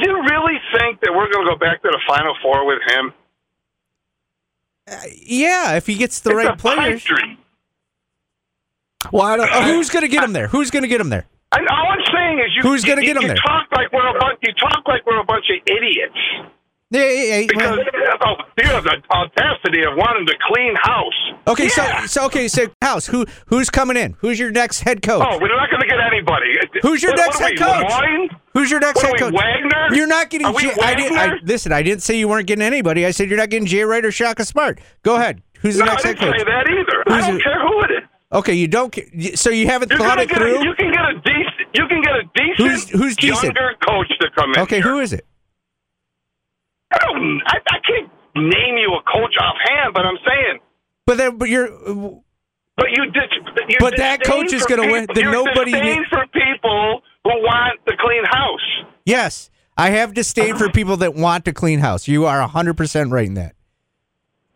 Do 0.00 0.08
you 0.10 0.22
really 0.22 0.58
think 0.78 1.00
that 1.00 1.12
we're 1.14 1.30
going 1.30 1.46
to 1.46 1.52
go 1.52 1.56
back 1.58 1.82
to 1.82 1.88
the 1.90 2.00
Final 2.08 2.34
Four 2.42 2.66
with 2.66 2.78
him? 2.88 3.12
Uh, 4.90 4.96
yeah, 5.22 5.76
if 5.76 5.86
he 5.86 5.94
gets 5.94 6.20
the 6.20 6.30
it's 6.30 6.46
right 6.46 6.58
players. 6.58 7.06
Well, 9.12 9.22
I 9.22 9.36
don't. 9.36 9.50
Uh, 9.50 9.62
who's 9.64 9.88
going 9.90 10.02
to 10.02 10.08
get 10.08 10.22
him 10.24 10.32
there? 10.32 10.48
Who's 10.48 10.70
going 10.70 10.82
to 10.82 10.88
get 10.88 11.00
him 11.00 11.08
there? 11.10 11.26
And 11.52 11.66
all 11.68 11.86
I'm 11.90 11.98
saying 12.14 12.38
is, 12.38 12.46
you 12.54 12.62
Who's 12.62 12.84
gonna 12.84 13.00
you- 13.00 13.08
get 13.08 13.16
'em 13.16 13.22
you 13.22 13.28
there? 13.28 13.36
Talk 13.38 13.66
like 13.72 13.92
we're 13.92 14.06
a 14.06 14.18
bunch. 14.20 14.38
You 14.42 14.52
talk 14.54 14.82
like 14.86 15.04
we're 15.04 15.18
a 15.18 15.24
bunch 15.24 15.46
of 15.50 15.56
idiots. 15.66 16.14
Yeah, 16.92 17.04
yeah, 17.08 17.22
yeah, 17.40 17.46
Because 17.48 17.78
well, 18.20 18.36
you 18.58 18.64
have 18.70 18.84
the 18.84 19.02
audacity 19.12 19.82
of 19.82 19.96
wanting 19.96 20.26
to 20.26 20.34
clean 20.52 20.74
house. 20.76 21.32
okay, 21.48 21.64
Yeah. 21.76 22.00
so 22.02 22.06
so 22.06 22.26
okay, 22.26 22.46
so 22.46 22.66
House, 22.82 23.06
who 23.06 23.26
who's 23.46 23.68
coming 23.68 23.96
in? 23.96 24.14
Who's 24.20 24.38
your 24.38 24.50
next 24.52 24.80
head 24.80 25.02
coach? 25.02 25.26
Oh, 25.28 25.38
we're 25.40 25.48
not 25.48 25.70
going 25.70 25.82
to 25.82 25.88
anybody. 26.00 26.54
Who's 26.82 27.02
your 27.02 27.12
What- 27.12 27.18
next 27.18 27.40
what 27.40 27.50
head 27.50 27.58
coach? 27.58 27.82
Le 27.92 28.00
Moyne? 28.08 28.30
Who's 28.54 28.70
your 28.70 28.80
next 28.80 28.96
What 28.96 29.04
are 29.04 29.08
head 29.08 29.32
we, 29.32 29.38
coach? 29.38 29.44
Wagner? 29.44 29.96
You're 29.96 30.06
not 30.06 30.30
getting. 30.30 30.46
Are 30.46 30.52
we 30.52 30.62
Jay, 30.62 30.74
I 30.82 30.94
didn't. 30.94 31.18
I, 31.18 31.34
listen, 31.44 31.72
I 31.72 31.82
didn't 31.82 32.02
say 32.02 32.18
you 32.18 32.28
weren't 32.28 32.46
getting 32.46 32.64
anybody. 32.64 33.06
I 33.06 33.10
said 33.12 33.28
you're 33.28 33.38
not 33.38 33.50
getting 33.50 33.66
Jay 33.66 33.82
Wright 33.84 34.04
or 34.04 34.10
Shaka 34.12 34.44
Smart. 34.44 34.80
Go 35.02 35.16
ahead. 35.16 35.42
Who's 35.60 35.76
the 35.76 35.84
No, 35.84 35.90
I 35.90 35.94
next 35.94 36.04
head 36.04 36.16
didn't 36.18 36.32
coach? 36.32 36.40
say 36.40 36.44
that 36.44 36.70
either. 36.70 37.02
Who's 37.06 37.24
I 37.24 37.28
don't 37.28 37.36
it? 37.40 37.42
care 37.44 37.60
who 37.60 37.80
it 37.82 37.90
is. 37.92 38.08
Okay, 38.32 38.54
you 38.54 38.68
don't. 38.68 38.94
So 39.34 39.50
you 39.50 39.66
haven't 39.66 39.90
You're 39.90 39.98
thought 39.98 40.18
it 40.20 40.28
get 40.28 40.38
a, 40.38 40.40
through. 40.40 40.64
you 40.64 40.74
can 40.74 40.92
get 40.92 41.04
a 41.04 41.14
decent. 41.14 41.68
You 41.74 41.86
can 41.88 42.00
get 42.02 42.14
a 42.14 42.22
decent. 42.34 42.56
Who's- 42.58 42.88
who's 42.90 43.16
decent? 43.16 43.54
Younger 43.56 43.74
coach 43.86 44.08
to 44.20 44.30
come 44.36 44.52
in. 44.54 44.60
Okay, 44.60 44.76
here. 44.80 44.84
who 44.92 45.00
is 45.00 45.12
it? 45.12 45.26
I 46.92 46.98
don't. 46.98 47.40
I, 47.46 47.58
I 47.70 47.78
can't 47.86 48.10
name 48.36 48.76
you 48.78 48.94
a 48.94 49.02
coach 49.10 49.34
offhand, 49.40 49.94
but 49.94 50.04
I'm 50.04 50.18
saying. 50.26 50.58
But 51.06 51.18
then, 51.18 51.38
but 51.38 51.48
you're. 51.48 51.68
But 52.80 52.96
you 52.96 53.12
did. 53.12 53.28
But 53.78 53.98
that 53.98 54.24
coach 54.24 54.54
is 54.54 54.64
going 54.64 54.80
gonna 54.80 54.92
win. 54.92 55.06
Then 55.14 55.30
nobody 55.30 55.72
disdain 55.72 56.04
for 56.08 56.24
people 56.32 57.02
who 57.24 57.30
want 57.44 57.78
the 57.84 57.92
clean 58.00 58.24
house. 58.24 58.88
Yes, 59.04 59.50
I 59.76 59.90
have 59.90 60.14
disdain 60.14 60.56
for 60.56 60.70
people 60.70 60.96
that 61.04 61.14
want 61.14 61.44
to 61.44 61.52
clean 61.52 61.80
house. 61.80 62.08
You 62.08 62.24
are 62.24 62.40
hundred 62.48 62.78
percent 62.78 63.10
right 63.10 63.26
in 63.26 63.34
that. 63.34 63.54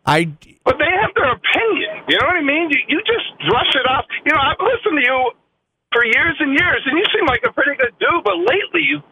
I. 0.07 0.25
But 0.65 0.81
they 0.81 0.89
have 0.89 1.13
their 1.13 1.37
opinion. 1.37 2.01
You 2.09 2.17
know 2.17 2.25
what 2.25 2.41
I 2.41 2.41
mean? 2.41 2.73
You, 2.73 2.97
you 2.97 2.99
just 3.05 3.29
brush 3.47 3.69
it 3.77 3.85
off. 3.93 4.05
You 4.25 4.33
know, 4.33 4.41
I've 4.41 4.57
listened 4.57 4.97
to 4.97 5.05
you 5.05 5.31
for 5.93 6.03
years 6.03 6.35
and 6.39 6.49
years, 6.57 6.81
and 6.89 6.97
you 6.97 7.05
seem 7.13 7.27
like 7.27 7.45
a 7.45 7.53
pretty 7.53 7.77
good 7.77 7.93
dude. 8.01 8.23
But 8.25 8.41
lately, 8.41 8.89
you 8.89 9.05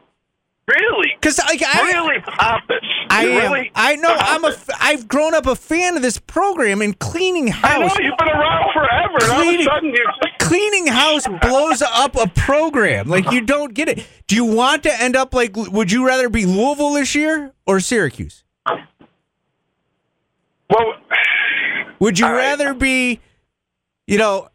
really, 0.67 1.11
Because 1.19 1.39
like 1.39 1.61
I, 1.63 1.81
really 1.91 2.19
pompous. 2.21 2.77
I 3.09 3.25
am. 3.25 3.51
Really 3.53 3.71
I 3.75 3.95
know. 3.97 4.13
I'm 4.17 4.43
a. 4.43 4.47
pompous. 4.49 4.69
f- 4.69 4.77
I've 4.81 5.07
grown 5.07 5.33
up 5.33 5.45
a 5.45 5.55
fan 5.55 5.95
of 5.95 6.01
this 6.01 6.17
program 6.19 6.81
and 6.81 6.97
cleaning 6.99 7.47
house. 7.47 7.73
I 7.73 7.79
know 7.79 7.93
you've 7.99 8.17
been 8.17 8.29
around 8.29 8.73
forever, 8.73 9.17
and 9.21 9.23
all 9.23 9.39
of 9.39 9.43
Cleaning- 9.45 9.61
a 9.61 9.63
sudden 9.63 9.89
you. 9.89 10.05
Cleaning 10.39 10.87
house 10.87 11.25
blows 11.41 11.81
up 11.81 12.15
a 12.15 12.27
program. 12.27 13.07
Like 13.07 13.31
you 13.31 13.41
don't 13.41 13.73
get 13.73 13.87
it. 13.89 14.05
Do 14.27 14.35
you 14.35 14.45
want 14.45 14.83
to 14.83 15.01
end 15.01 15.15
up 15.15 15.33
like? 15.33 15.55
Would 15.55 15.91
you 15.91 16.05
rather 16.05 16.29
be 16.29 16.45
Louisville 16.45 16.93
this 16.93 17.15
year 17.15 17.53
or 17.65 17.79
Syracuse? 17.79 18.43
Well, 20.69 20.93
Would 21.99 22.19
you 22.19 22.25
All 22.25 22.31
right. 22.31 22.37
rather 22.39 22.73
be, 22.73 23.19
you 24.07 24.17
know, 24.17 24.49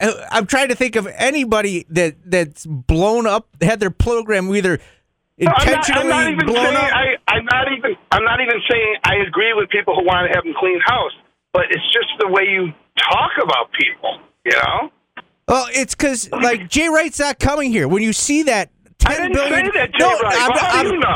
I'm 0.00 0.46
trying 0.46 0.68
to 0.68 0.74
think 0.76 0.94
of 0.96 1.06
anybody 1.08 1.84
that 1.90 2.16
that's 2.24 2.64
blown 2.66 3.26
up, 3.26 3.48
had 3.60 3.80
their 3.80 3.90
program 3.90 4.54
either 4.54 4.78
intentionally 5.38 6.02
I'm 6.02 6.08
not, 6.08 6.26
I'm 6.26 6.26
not 6.26 6.32
even 6.32 6.46
blown 6.46 6.64
saying, 6.64 6.76
up. 6.76 6.92
I, 6.92 7.04
I'm 7.28 7.44
not 7.44 7.66
even. 7.76 7.96
I'm 8.12 8.24
not 8.24 8.40
even 8.40 8.60
saying 8.68 8.96
I 9.04 9.14
agree 9.26 9.52
with 9.54 9.68
people 9.70 9.94
who 9.94 10.04
want 10.04 10.28
to 10.30 10.34
have 10.36 10.44
them 10.44 10.54
clean 10.58 10.80
house, 10.84 11.12
but 11.52 11.64
it's 11.70 11.84
just 11.92 12.08
the 12.18 12.28
way 12.28 12.42
you 12.44 12.72
talk 12.98 13.30
about 13.42 13.70
people. 13.72 14.20
You 14.44 14.52
know. 14.52 14.90
well, 15.46 15.66
it's 15.72 15.94
because 15.94 16.30
like 16.32 16.68
Jay 16.68 16.88
Wright's 16.88 17.18
not 17.20 17.38
coming 17.38 17.70
here. 17.70 17.86
When 17.88 18.02
you 18.02 18.12
see 18.12 18.42
that 18.44 18.70
I 19.04 19.14
ten 19.16 19.32
billion, 19.32 19.70
that, 19.74 19.90
no, 19.98 20.08
Wright. 20.20 20.36
I'm, 20.38 20.50
Well, 20.50 20.58
how 20.58 20.76
I'm- 20.78 20.86
do 20.86 20.92
you 20.94 21.00
know? 21.00 21.08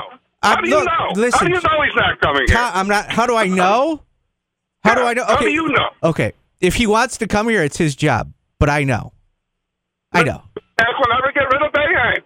I'm- 0.45 0.57
How 0.57 0.61
do 0.61 0.69
you 0.69 0.75
look, 0.77 0.85
know? 0.87 1.21
listen, 1.23 1.39
how 1.39 1.47
do 1.47 1.53
you 1.53 1.61
know 1.61 1.83
he's 1.85 1.95
not 1.97 2.21
coming 2.21 2.43
here? 2.49 2.57
I'm 2.59 2.89
not. 2.89 3.11
How 3.11 3.27
do 3.27 3.37
I 3.37 3.47
know? 3.47 4.03
How 4.85 4.95
do 4.97 5.03
I 5.03 5.15
know? 5.15 5.25
how 5.25 5.37
Okay, 5.37 5.45
do 5.45 5.51
you 5.53 5.69
know? 5.69 5.89
Okay, 6.03 6.33
if 6.61 6.75
he 6.75 6.87
wants 6.89 7.17
to 7.19 7.27
come 7.29 7.49
here, 7.49 7.63
it's 7.63 7.77
his 7.79 7.95
job. 7.95 8.33
But 8.59 8.69
I 8.69 8.83
know. 8.85 9.13
I 10.13 10.25
know. 10.25 10.43
Ask 10.79 10.89
will 10.99 11.15
never 11.15 11.33
get 11.33 11.45
rid 11.53 11.63
of 11.63 11.73
Boeheim. 11.73 12.23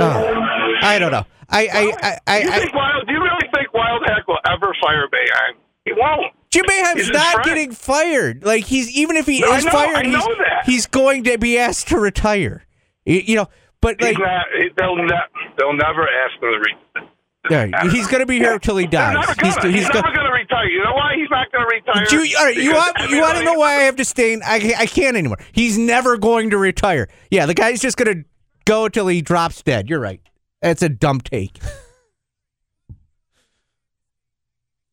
Oh, 0.00 0.78
I 0.82 0.98
don't 0.98 1.12
know. 1.12 1.24
I 1.48 1.66
I 1.66 1.80
I, 2.02 2.18
I, 2.26 2.38
I 2.48 2.58
think 2.60 2.74
Wild? 2.74 3.06
Do 3.06 3.12
you 3.12 3.20
really 3.22 3.48
think 3.54 3.68
Wildhack 3.74 4.26
will 4.28 4.38
ever 4.48 4.74
fire 4.82 5.06
Boeheim? 5.08 5.56
He 5.84 5.92
won't. 5.92 6.32
Jim 6.50 6.64
He's 6.96 7.10
not 7.10 7.32
friend. 7.34 7.44
getting 7.44 7.72
fired. 7.72 8.44
Like 8.44 8.64
he's 8.64 8.90
even 8.90 9.16
if 9.16 9.26
he 9.26 9.40
No, 9.40 9.52
is 9.54 9.64
know- 9.64 9.70
fired, 9.72 10.06
he's, 10.06 10.24
he's 10.66 10.86
going 10.86 11.24
to 11.24 11.38
be 11.38 11.58
asked 11.58 11.88
to 11.88 11.98
retire. 11.98 12.64
You, 13.04 13.20
you 13.24 13.36
know, 13.36 13.48
but 13.80 14.00
like 14.00 14.10
He's 14.16 14.18
not, 14.18 14.46
they'll, 14.76 14.96
ne- 14.96 15.52
they'll 15.58 15.72
never 15.72 16.02
ask 16.08 16.34
him 16.34 16.50
to 16.52 16.58
retire. 16.58 17.68
yeah, 17.70 17.90
he's 17.90 18.06
going 18.08 18.20
to 18.20 18.26
be 18.26 18.38
here 18.38 18.58
till 18.58 18.76
he 18.76 18.86
dies. 18.86 19.14
never 19.14 19.46
He's, 19.46 19.56
gonna, 19.56 19.70
he's 19.70 19.80
he's 19.80 19.88
go- 19.88 20.00
never 20.00 20.12
going 20.14 20.26
to 20.26 20.32
retire. 20.32 20.66
You 20.66 20.82
know 20.84 20.92
why 20.92 21.14
he's 21.16 21.30
not 21.30 21.50
going 21.52 21.66
to 21.68 21.74
retire? 21.74 22.04
Do 22.06 22.24
you, 22.28 22.36
all 22.38 22.44
right, 22.44 22.56
you 22.56 22.72
want 22.74 23.10
you 23.10 23.20
want 23.20 23.38
to 23.38 23.44
know 23.44 23.54
why 23.54 23.70
I 23.76 23.82
have 23.84 23.96
disdain? 23.96 24.42
I 24.44 24.58
ca- 24.60 24.76
I 24.78 24.86
can't 24.86 25.16
anymore. 25.16 25.38
He's 25.52 25.78
never 25.78 26.16
going 26.18 26.50
to 26.50 26.58
retire. 26.58 27.08
Yeah, 27.30 27.46
the 27.46 27.54
guy's 27.54 27.80
just 27.80 27.96
going 27.96 28.14
to 28.22 28.24
go 28.64 28.88
till 28.88 29.06
he 29.08 29.22
drops 29.22 29.62
dead. 29.62 29.88
You're 29.88 30.00
right. 30.00 30.20
That's 30.62 30.82
a 30.82 30.88
dumb 30.88 31.20
take. 31.20 31.58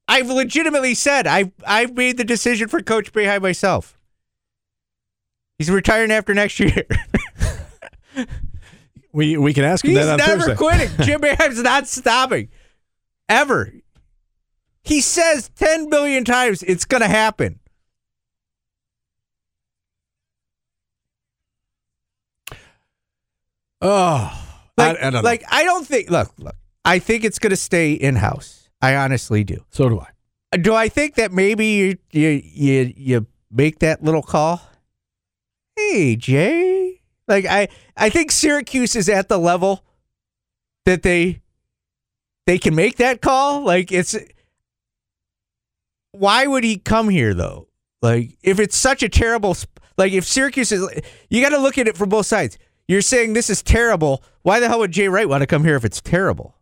I've 0.07 0.30
legitimately 0.30 0.93
said 0.95 1.28
I 1.28 1.51
I've 1.65 1.95
made 1.95 2.18
the 2.18 2.24
decision 2.24 2.68
for 2.70 2.82
Coach 2.82 3.11
Boeheim 3.11 3.41
myself. 3.41 3.99
He's 5.57 5.70
retiring 5.70 6.11
after 6.11 6.34
next 6.34 6.59
year. 6.59 6.84
We 9.13 9.36
we 9.36 9.51
can 9.51 9.63
ask 9.63 9.84
him 9.84 9.91
He's 9.91 10.05
that 10.05 10.11
on 10.11 10.18
never 10.18 10.55
Thursday. 10.55 10.55
quitting. 10.55 10.89
Jim 11.05 11.22
Boeheim's 11.22 11.63
not 11.63 11.88
stopping. 11.88 12.49
Ever. 13.28 13.74
He 14.84 15.01
says 15.01 15.49
10 15.55 15.89
billion 15.89 16.24
times 16.24 16.61
it's 16.61 16.86
going 16.86 17.01
to 17.01 17.07
happen. 17.07 17.59
Oh, 23.82 24.44
Like, 24.78 24.98
I, 25.02 25.08
I 25.08 25.10
don't 25.10 25.24
like 25.24 25.44
I 25.50 25.64
don't 25.64 25.86
think. 25.86 26.10
Look, 26.10 26.32
look. 26.38 26.56
I 26.86 27.00
think 27.00 27.24
it's 27.24 27.40
going 27.40 27.52
to 27.52 27.58
stay 27.58 27.94
in 27.94 28.16
house. 28.16 28.70
I 28.82 28.96
honestly 28.96 29.44
do. 29.44 29.66
So 29.70 29.90
do 29.90 30.00
I. 30.00 30.08
Uh, 30.54 30.58
do 30.58 30.74
I 30.74 30.88
think 30.88 31.16
that 31.16 31.32
maybe 31.32 31.66
you 31.66 31.98
you 32.12 32.42
you, 32.44 32.94
you 32.96 33.28
make 33.52 33.80
that 33.80 34.04
little 34.04 34.22
call? 34.24 34.62
Hey, 35.76 36.16
Jay. 36.16 37.02
Like 37.28 37.46
I 37.46 37.68
I 37.96 38.10
think 38.10 38.32
Syracuse 38.32 38.96
is 38.96 39.10
at 39.10 39.28
the 39.30 39.38
level 39.38 39.84
that 40.86 41.04
they 41.04 41.42
they 42.46 42.58
can 42.58 42.74
make 42.74 42.98
that 42.98 43.22
call. 43.22 43.64
Like 43.66 43.92
it's 43.92 44.16
why 46.12 46.48
would 46.48 46.64
he 46.64 46.78
come 46.78 47.10
here 47.10 47.34
though? 47.34 47.68
Like 48.02 48.38
if 48.42 48.60
it's 48.60 48.78
such 48.78 49.04
a 49.04 49.10
terrible 49.10 49.56
like 49.98 50.14
if 50.14 50.26
Syracuse 50.26 50.72
is 50.72 50.88
you 51.30 51.42
got 51.42 51.50
to 51.50 51.60
look 51.60 51.78
at 51.78 51.88
it 51.88 51.98
from 51.98 52.10
both 52.10 52.26
sides. 52.26 52.58
You're 52.88 53.02
saying 53.02 53.34
this 53.34 53.50
is 53.50 53.62
terrible. 53.62 54.24
Why 54.44 54.60
the 54.60 54.68
hell 54.68 54.80
would 54.80 54.92
Jay 54.92 55.08
Wright 55.08 55.28
want 55.28 55.42
to 55.42 55.48
come 55.48 55.64
here 55.64 55.76
if 55.76 55.84
it's 55.84 56.02
terrible? 56.02 56.56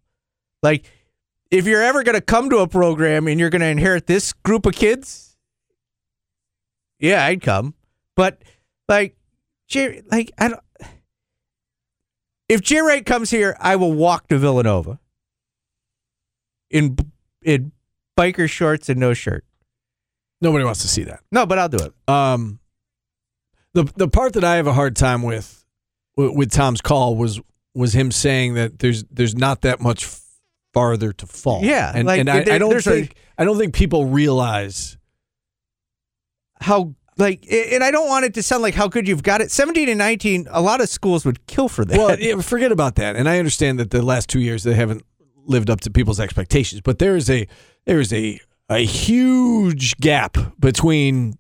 Like 0.64 0.86
if 1.52 1.66
you're 1.66 1.84
ever 1.84 2.04
going 2.04 2.16
to 2.16 2.22
come 2.22 2.50
to 2.50 2.58
a 2.58 2.68
program 2.68 3.28
and 3.28 3.40
you're 3.40 3.50
going 3.50 3.62
to 3.62 3.68
inherit 3.68 4.08
this 4.08 4.34
group 4.34 4.66
of 4.66 4.74
kids, 4.74 5.38
yeah, 7.00 7.26
I'd 7.26 7.42
come. 7.42 7.76
But 8.16 8.42
like 8.88 9.16
Jay 9.68 10.02
like 10.12 10.32
I 10.38 10.50
don't 10.50 10.62
if 12.48 12.62
Jay 12.62 12.80
Wright 12.80 13.06
comes 13.06 13.32
here, 13.32 13.58
I 13.60 13.76
will 13.76 13.94
walk 13.94 14.28
to 14.28 14.38
Villanova 14.38 15.00
in 16.70 16.98
in 17.44 17.72
biker 18.18 18.50
shorts 18.50 18.90
and 18.90 19.00
no 19.00 19.14
shirt. 19.14 19.46
Nobody 20.42 20.64
wants 20.64 20.82
to 20.82 20.88
see 20.88 21.04
that. 21.04 21.22
No, 21.32 21.46
but 21.46 21.58
I'll 21.58 21.70
do 21.70 21.78
it. 21.78 21.94
Um, 22.08 22.60
the 23.74 23.84
the 23.96 24.08
part 24.08 24.34
that 24.34 24.44
I 24.44 24.56
have 24.56 24.68
a 24.68 24.74
hard 24.74 24.96
time 24.96 25.22
with 25.24 25.65
with, 26.16 26.52
Tom's 26.52 26.82
call 26.82 27.16
was 27.16 27.42
was 27.74 27.94
him 27.94 28.12
saying 28.12 28.54
that 28.54 28.80
there's 28.80 29.04
there's 29.06 29.36
not 29.36 29.62
that 29.62 29.82
much 29.82 30.08
farther 30.74 31.12
to 31.14 31.26
fall. 31.26 31.64
Yeah, 31.64 31.92
and, 31.94 32.08
like, 32.08 32.20
and 32.20 32.30
I, 32.30 32.40
I 32.40 32.58
don't 32.58 32.82
think 32.82 33.16
I 33.38 33.46
don't 33.46 33.58
think 33.58 33.74
people 33.74 34.06
realize. 34.06 34.98
How 36.62 36.96
like 37.18 37.46
and 37.52 37.84
I 37.84 37.92
don't 37.92 38.08
want 38.08 38.26
it 38.26 38.34
to 38.36 38.44
sound 38.44 38.64
like 38.64 38.74
how 38.74 38.88
good 38.88 39.08
you've 39.08 39.24
got 39.24 39.42
it. 39.42 39.52
17 39.52 39.90
and 39.90 39.98
19, 39.98 40.48
a 40.50 40.62
lot 40.62 40.82
of 40.82 40.90
schools 40.90 41.26
would 41.26 41.46
kill 41.48 41.70
for 41.70 41.86
that. 41.86 41.98
Well, 41.98 42.20
yeah, 42.20 42.40
forget 42.42 42.72
about 42.72 42.96
that. 42.96 43.16
And 43.16 43.30
I 43.30 43.40
understand 43.40 43.80
that 43.80 43.92
the 43.92 44.02
last 44.02 44.30
two 44.30 44.40
years 44.40 44.64
they 44.64 44.74
haven't 44.74 45.04
lived 45.46 45.70
up 45.70 45.82
to 45.82 45.92
people's 45.92 46.20
expectations, 46.20 46.82
but 46.82 47.00
there 47.00 47.16
is 47.16 47.30
a 47.30 47.48
there 47.86 48.00
is 48.00 48.12
a 48.14 48.40
a 48.70 48.86
huge 48.86 49.98
gap 49.98 50.38
between. 50.60 51.38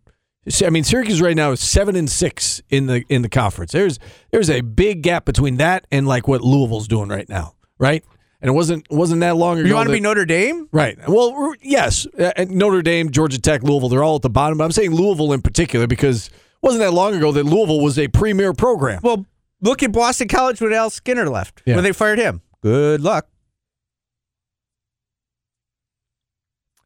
I 0.63 0.69
mean, 0.69 0.83
Syracuse 0.83 1.21
right 1.21 1.35
now 1.35 1.51
is 1.51 1.59
seven 1.59 1.95
and 1.95 2.09
six 2.09 2.61
in 2.69 2.85
the 2.87 3.03
in 3.09 3.21
the 3.21 3.29
conference. 3.29 3.71
There's 3.71 3.99
there's 4.31 4.49
a 4.49 4.61
big 4.61 5.01
gap 5.01 5.25
between 5.25 5.57
that 5.57 5.87
and 5.91 6.07
like 6.07 6.27
what 6.27 6.41
Louisville's 6.41 6.87
doing 6.87 7.09
right 7.09 7.27
now, 7.27 7.55
right? 7.79 8.03
And 8.41 8.49
it 8.49 8.53
wasn't 8.53 8.85
wasn't 8.91 9.21
that 9.21 9.35
long 9.37 9.57
ago. 9.57 9.67
you 9.67 9.73
want 9.73 9.87
to 9.87 9.93
be 9.93 9.99
Notre 9.99 10.25
Dame? 10.25 10.69
Right. 10.71 10.97
Well, 11.07 11.53
yes. 11.61 12.05
Notre 12.37 12.83
Dame, 12.83 13.09
Georgia 13.09 13.39
Tech, 13.39 13.63
Louisville, 13.63 13.89
they're 13.89 14.03
all 14.03 14.17
at 14.17 14.21
the 14.21 14.29
bottom. 14.29 14.59
But 14.59 14.65
I'm 14.65 14.71
saying 14.71 14.91
Louisville 14.91 15.33
in 15.33 15.41
particular 15.41 15.87
because 15.87 16.27
it 16.27 16.33
wasn't 16.61 16.81
that 16.81 16.91
long 16.91 17.15
ago 17.15 17.31
that 17.31 17.43
Louisville 17.43 17.81
was 17.81 17.97
a 17.97 18.07
premier 18.07 18.53
program. 18.53 18.99
Well, 19.01 19.25
look 19.61 19.81
at 19.81 19.91
Boston 19.91 20.27
College 20.27 20.61
when 20.61 20.73
Al 20.73 20.91
Skinner 20.91 21.27
left. 21.27 21.63
Yeah. 21.65 21.75
When 21.75 21.83
they 21.83 21.91
fired 21.91 22.19
him. 22.19 22.41
Good 22.61 23.01
luck. 23.01 23.27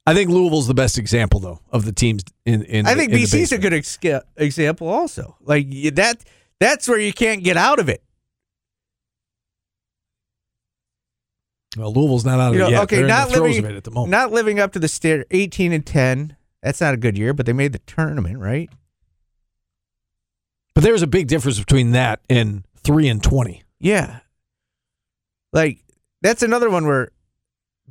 I 0.09 0.13
think 0.15 0.29
Louisville's 0.29 0.67
the 0.67 0.73
best 0.73 0.97
example, 0.97 1.39
though, 1.39 1.59
of 1.71 1.85
the 1.85 1.91
teams 1.91 2.23
in. 2.45 2.63
in 2.63 2.87
I 2.87 2.95
think 2.95 3.11
in 3.11 3.19
BC's 3.19 3.51
a 3.51 3.57
good 3.57 3.73
ex- 3.73 3.99
example 4.37 4.87
also. 4.87 5.37
Like 5.41 5.67
that 5.95 6.17
that's 6.59 6.87
where 6.87 6.97
you 6.99 7.13
can't 7.13 7.43
get 7.43 7.57
out 7.57 7.79
of 7.79 7.89
it. 7.89 8.01
Well, 11.77 11.93
Louisville's 11.93 12.25
not 12.25 12.39
out 12.39 12.49
of 12.53 12.55
You 12.57 12.65
it 12.65 12.71
yet. 12.71 12.83
okay, 12.83 12.95
They're 12.97 13.07
not 13.07 13.29
the 13.29 13.41
living 13.41 13.77
at 13.77 13.83
the 13.83 13.91
moment. 13.91 14.09
not 14.11 14.31
living 14.31 14.59
up 14.59 14.73
to 14.73 14.79
the 14.79 14.87
standard 14.87 15.27
18 15.29 15.71
and 15.71 15.85
10. 15.85 16.35
That's 16.63 16.81
not 16.81 16.93
a 16.93 16.97
good 16.97 17.17
year, 17.17 17.33
but 17.33 17.45
they 17.45 17.53
made 17.53 17.73
the 17.73 17.79
tournament, 17.79 18.39
right? 18.39 18.69
but 20.75 20.83
there's 20.83 21.01
a 21.01 21.07
big 21.07 21.27
difference 21.27 21.59
between 21.59 21.91
that 21.91 22.21
and 22.29 22.63
three 22.77 23.09
and 23.09 23.21
twenty. 23.21 23.63
Yeah. 23.79 24.19
Like 25.51 25.79
that's 26.21 26.41
another 26.41 26.69
one 26.69 26.85
where 26.87 27.11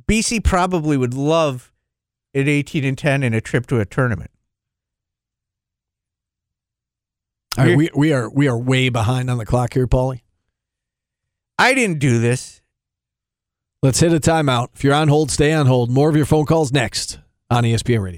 BC 0.07 0.43
probably 0.43 0.97
would 0.97 1.13
love 1.13 1.71
an 2.33 2.47
18 2.47 2.83
and 2.83 2.97
10 2.97 3.23
and 3.23 3.35
a 3.35 3.41
trip 3.41 3.67
to 3.67 3.79
a 3.79 3.85
tournament. 3.85 4.31
All 7.57 7.65
right, 7.65 7.75
we 7.75 7.89
we 7.95 8.13
are 8.13 8.29
we 8.29 8.47
are 8.47 8.57
way 8.57 8.89
behind 8.89 9.29
on 9.29 9.37
the 9.37 9.45
clock 9.45 9.73
here, 9.73 9.87
Paulie. 9.87 10.21
I 11.57 11.73
didn't 11.73 11.99
do 11.99 12.19
this. 12.19 12.61
Let's 13.81 13.99
hit 13.99 14.13
a 14.13 14.19
timeout. 14.19 14.69
If 14.75 14.83
you're 14.83 14.93
on 14.93 15.07
hold, 15.07 15.31
stay 15.31 15.51
on 15.51 15.65
hold. 15.65 15.89
More 15.89 16.09
of 16.09 16.15
your 16.15 16.25
phone 16.25 16.45
calls 16.45 16.71
next 16.71 17.19
on 17.49 17.63
ESPN 17.63 18.01
Radio. 18.01 18.17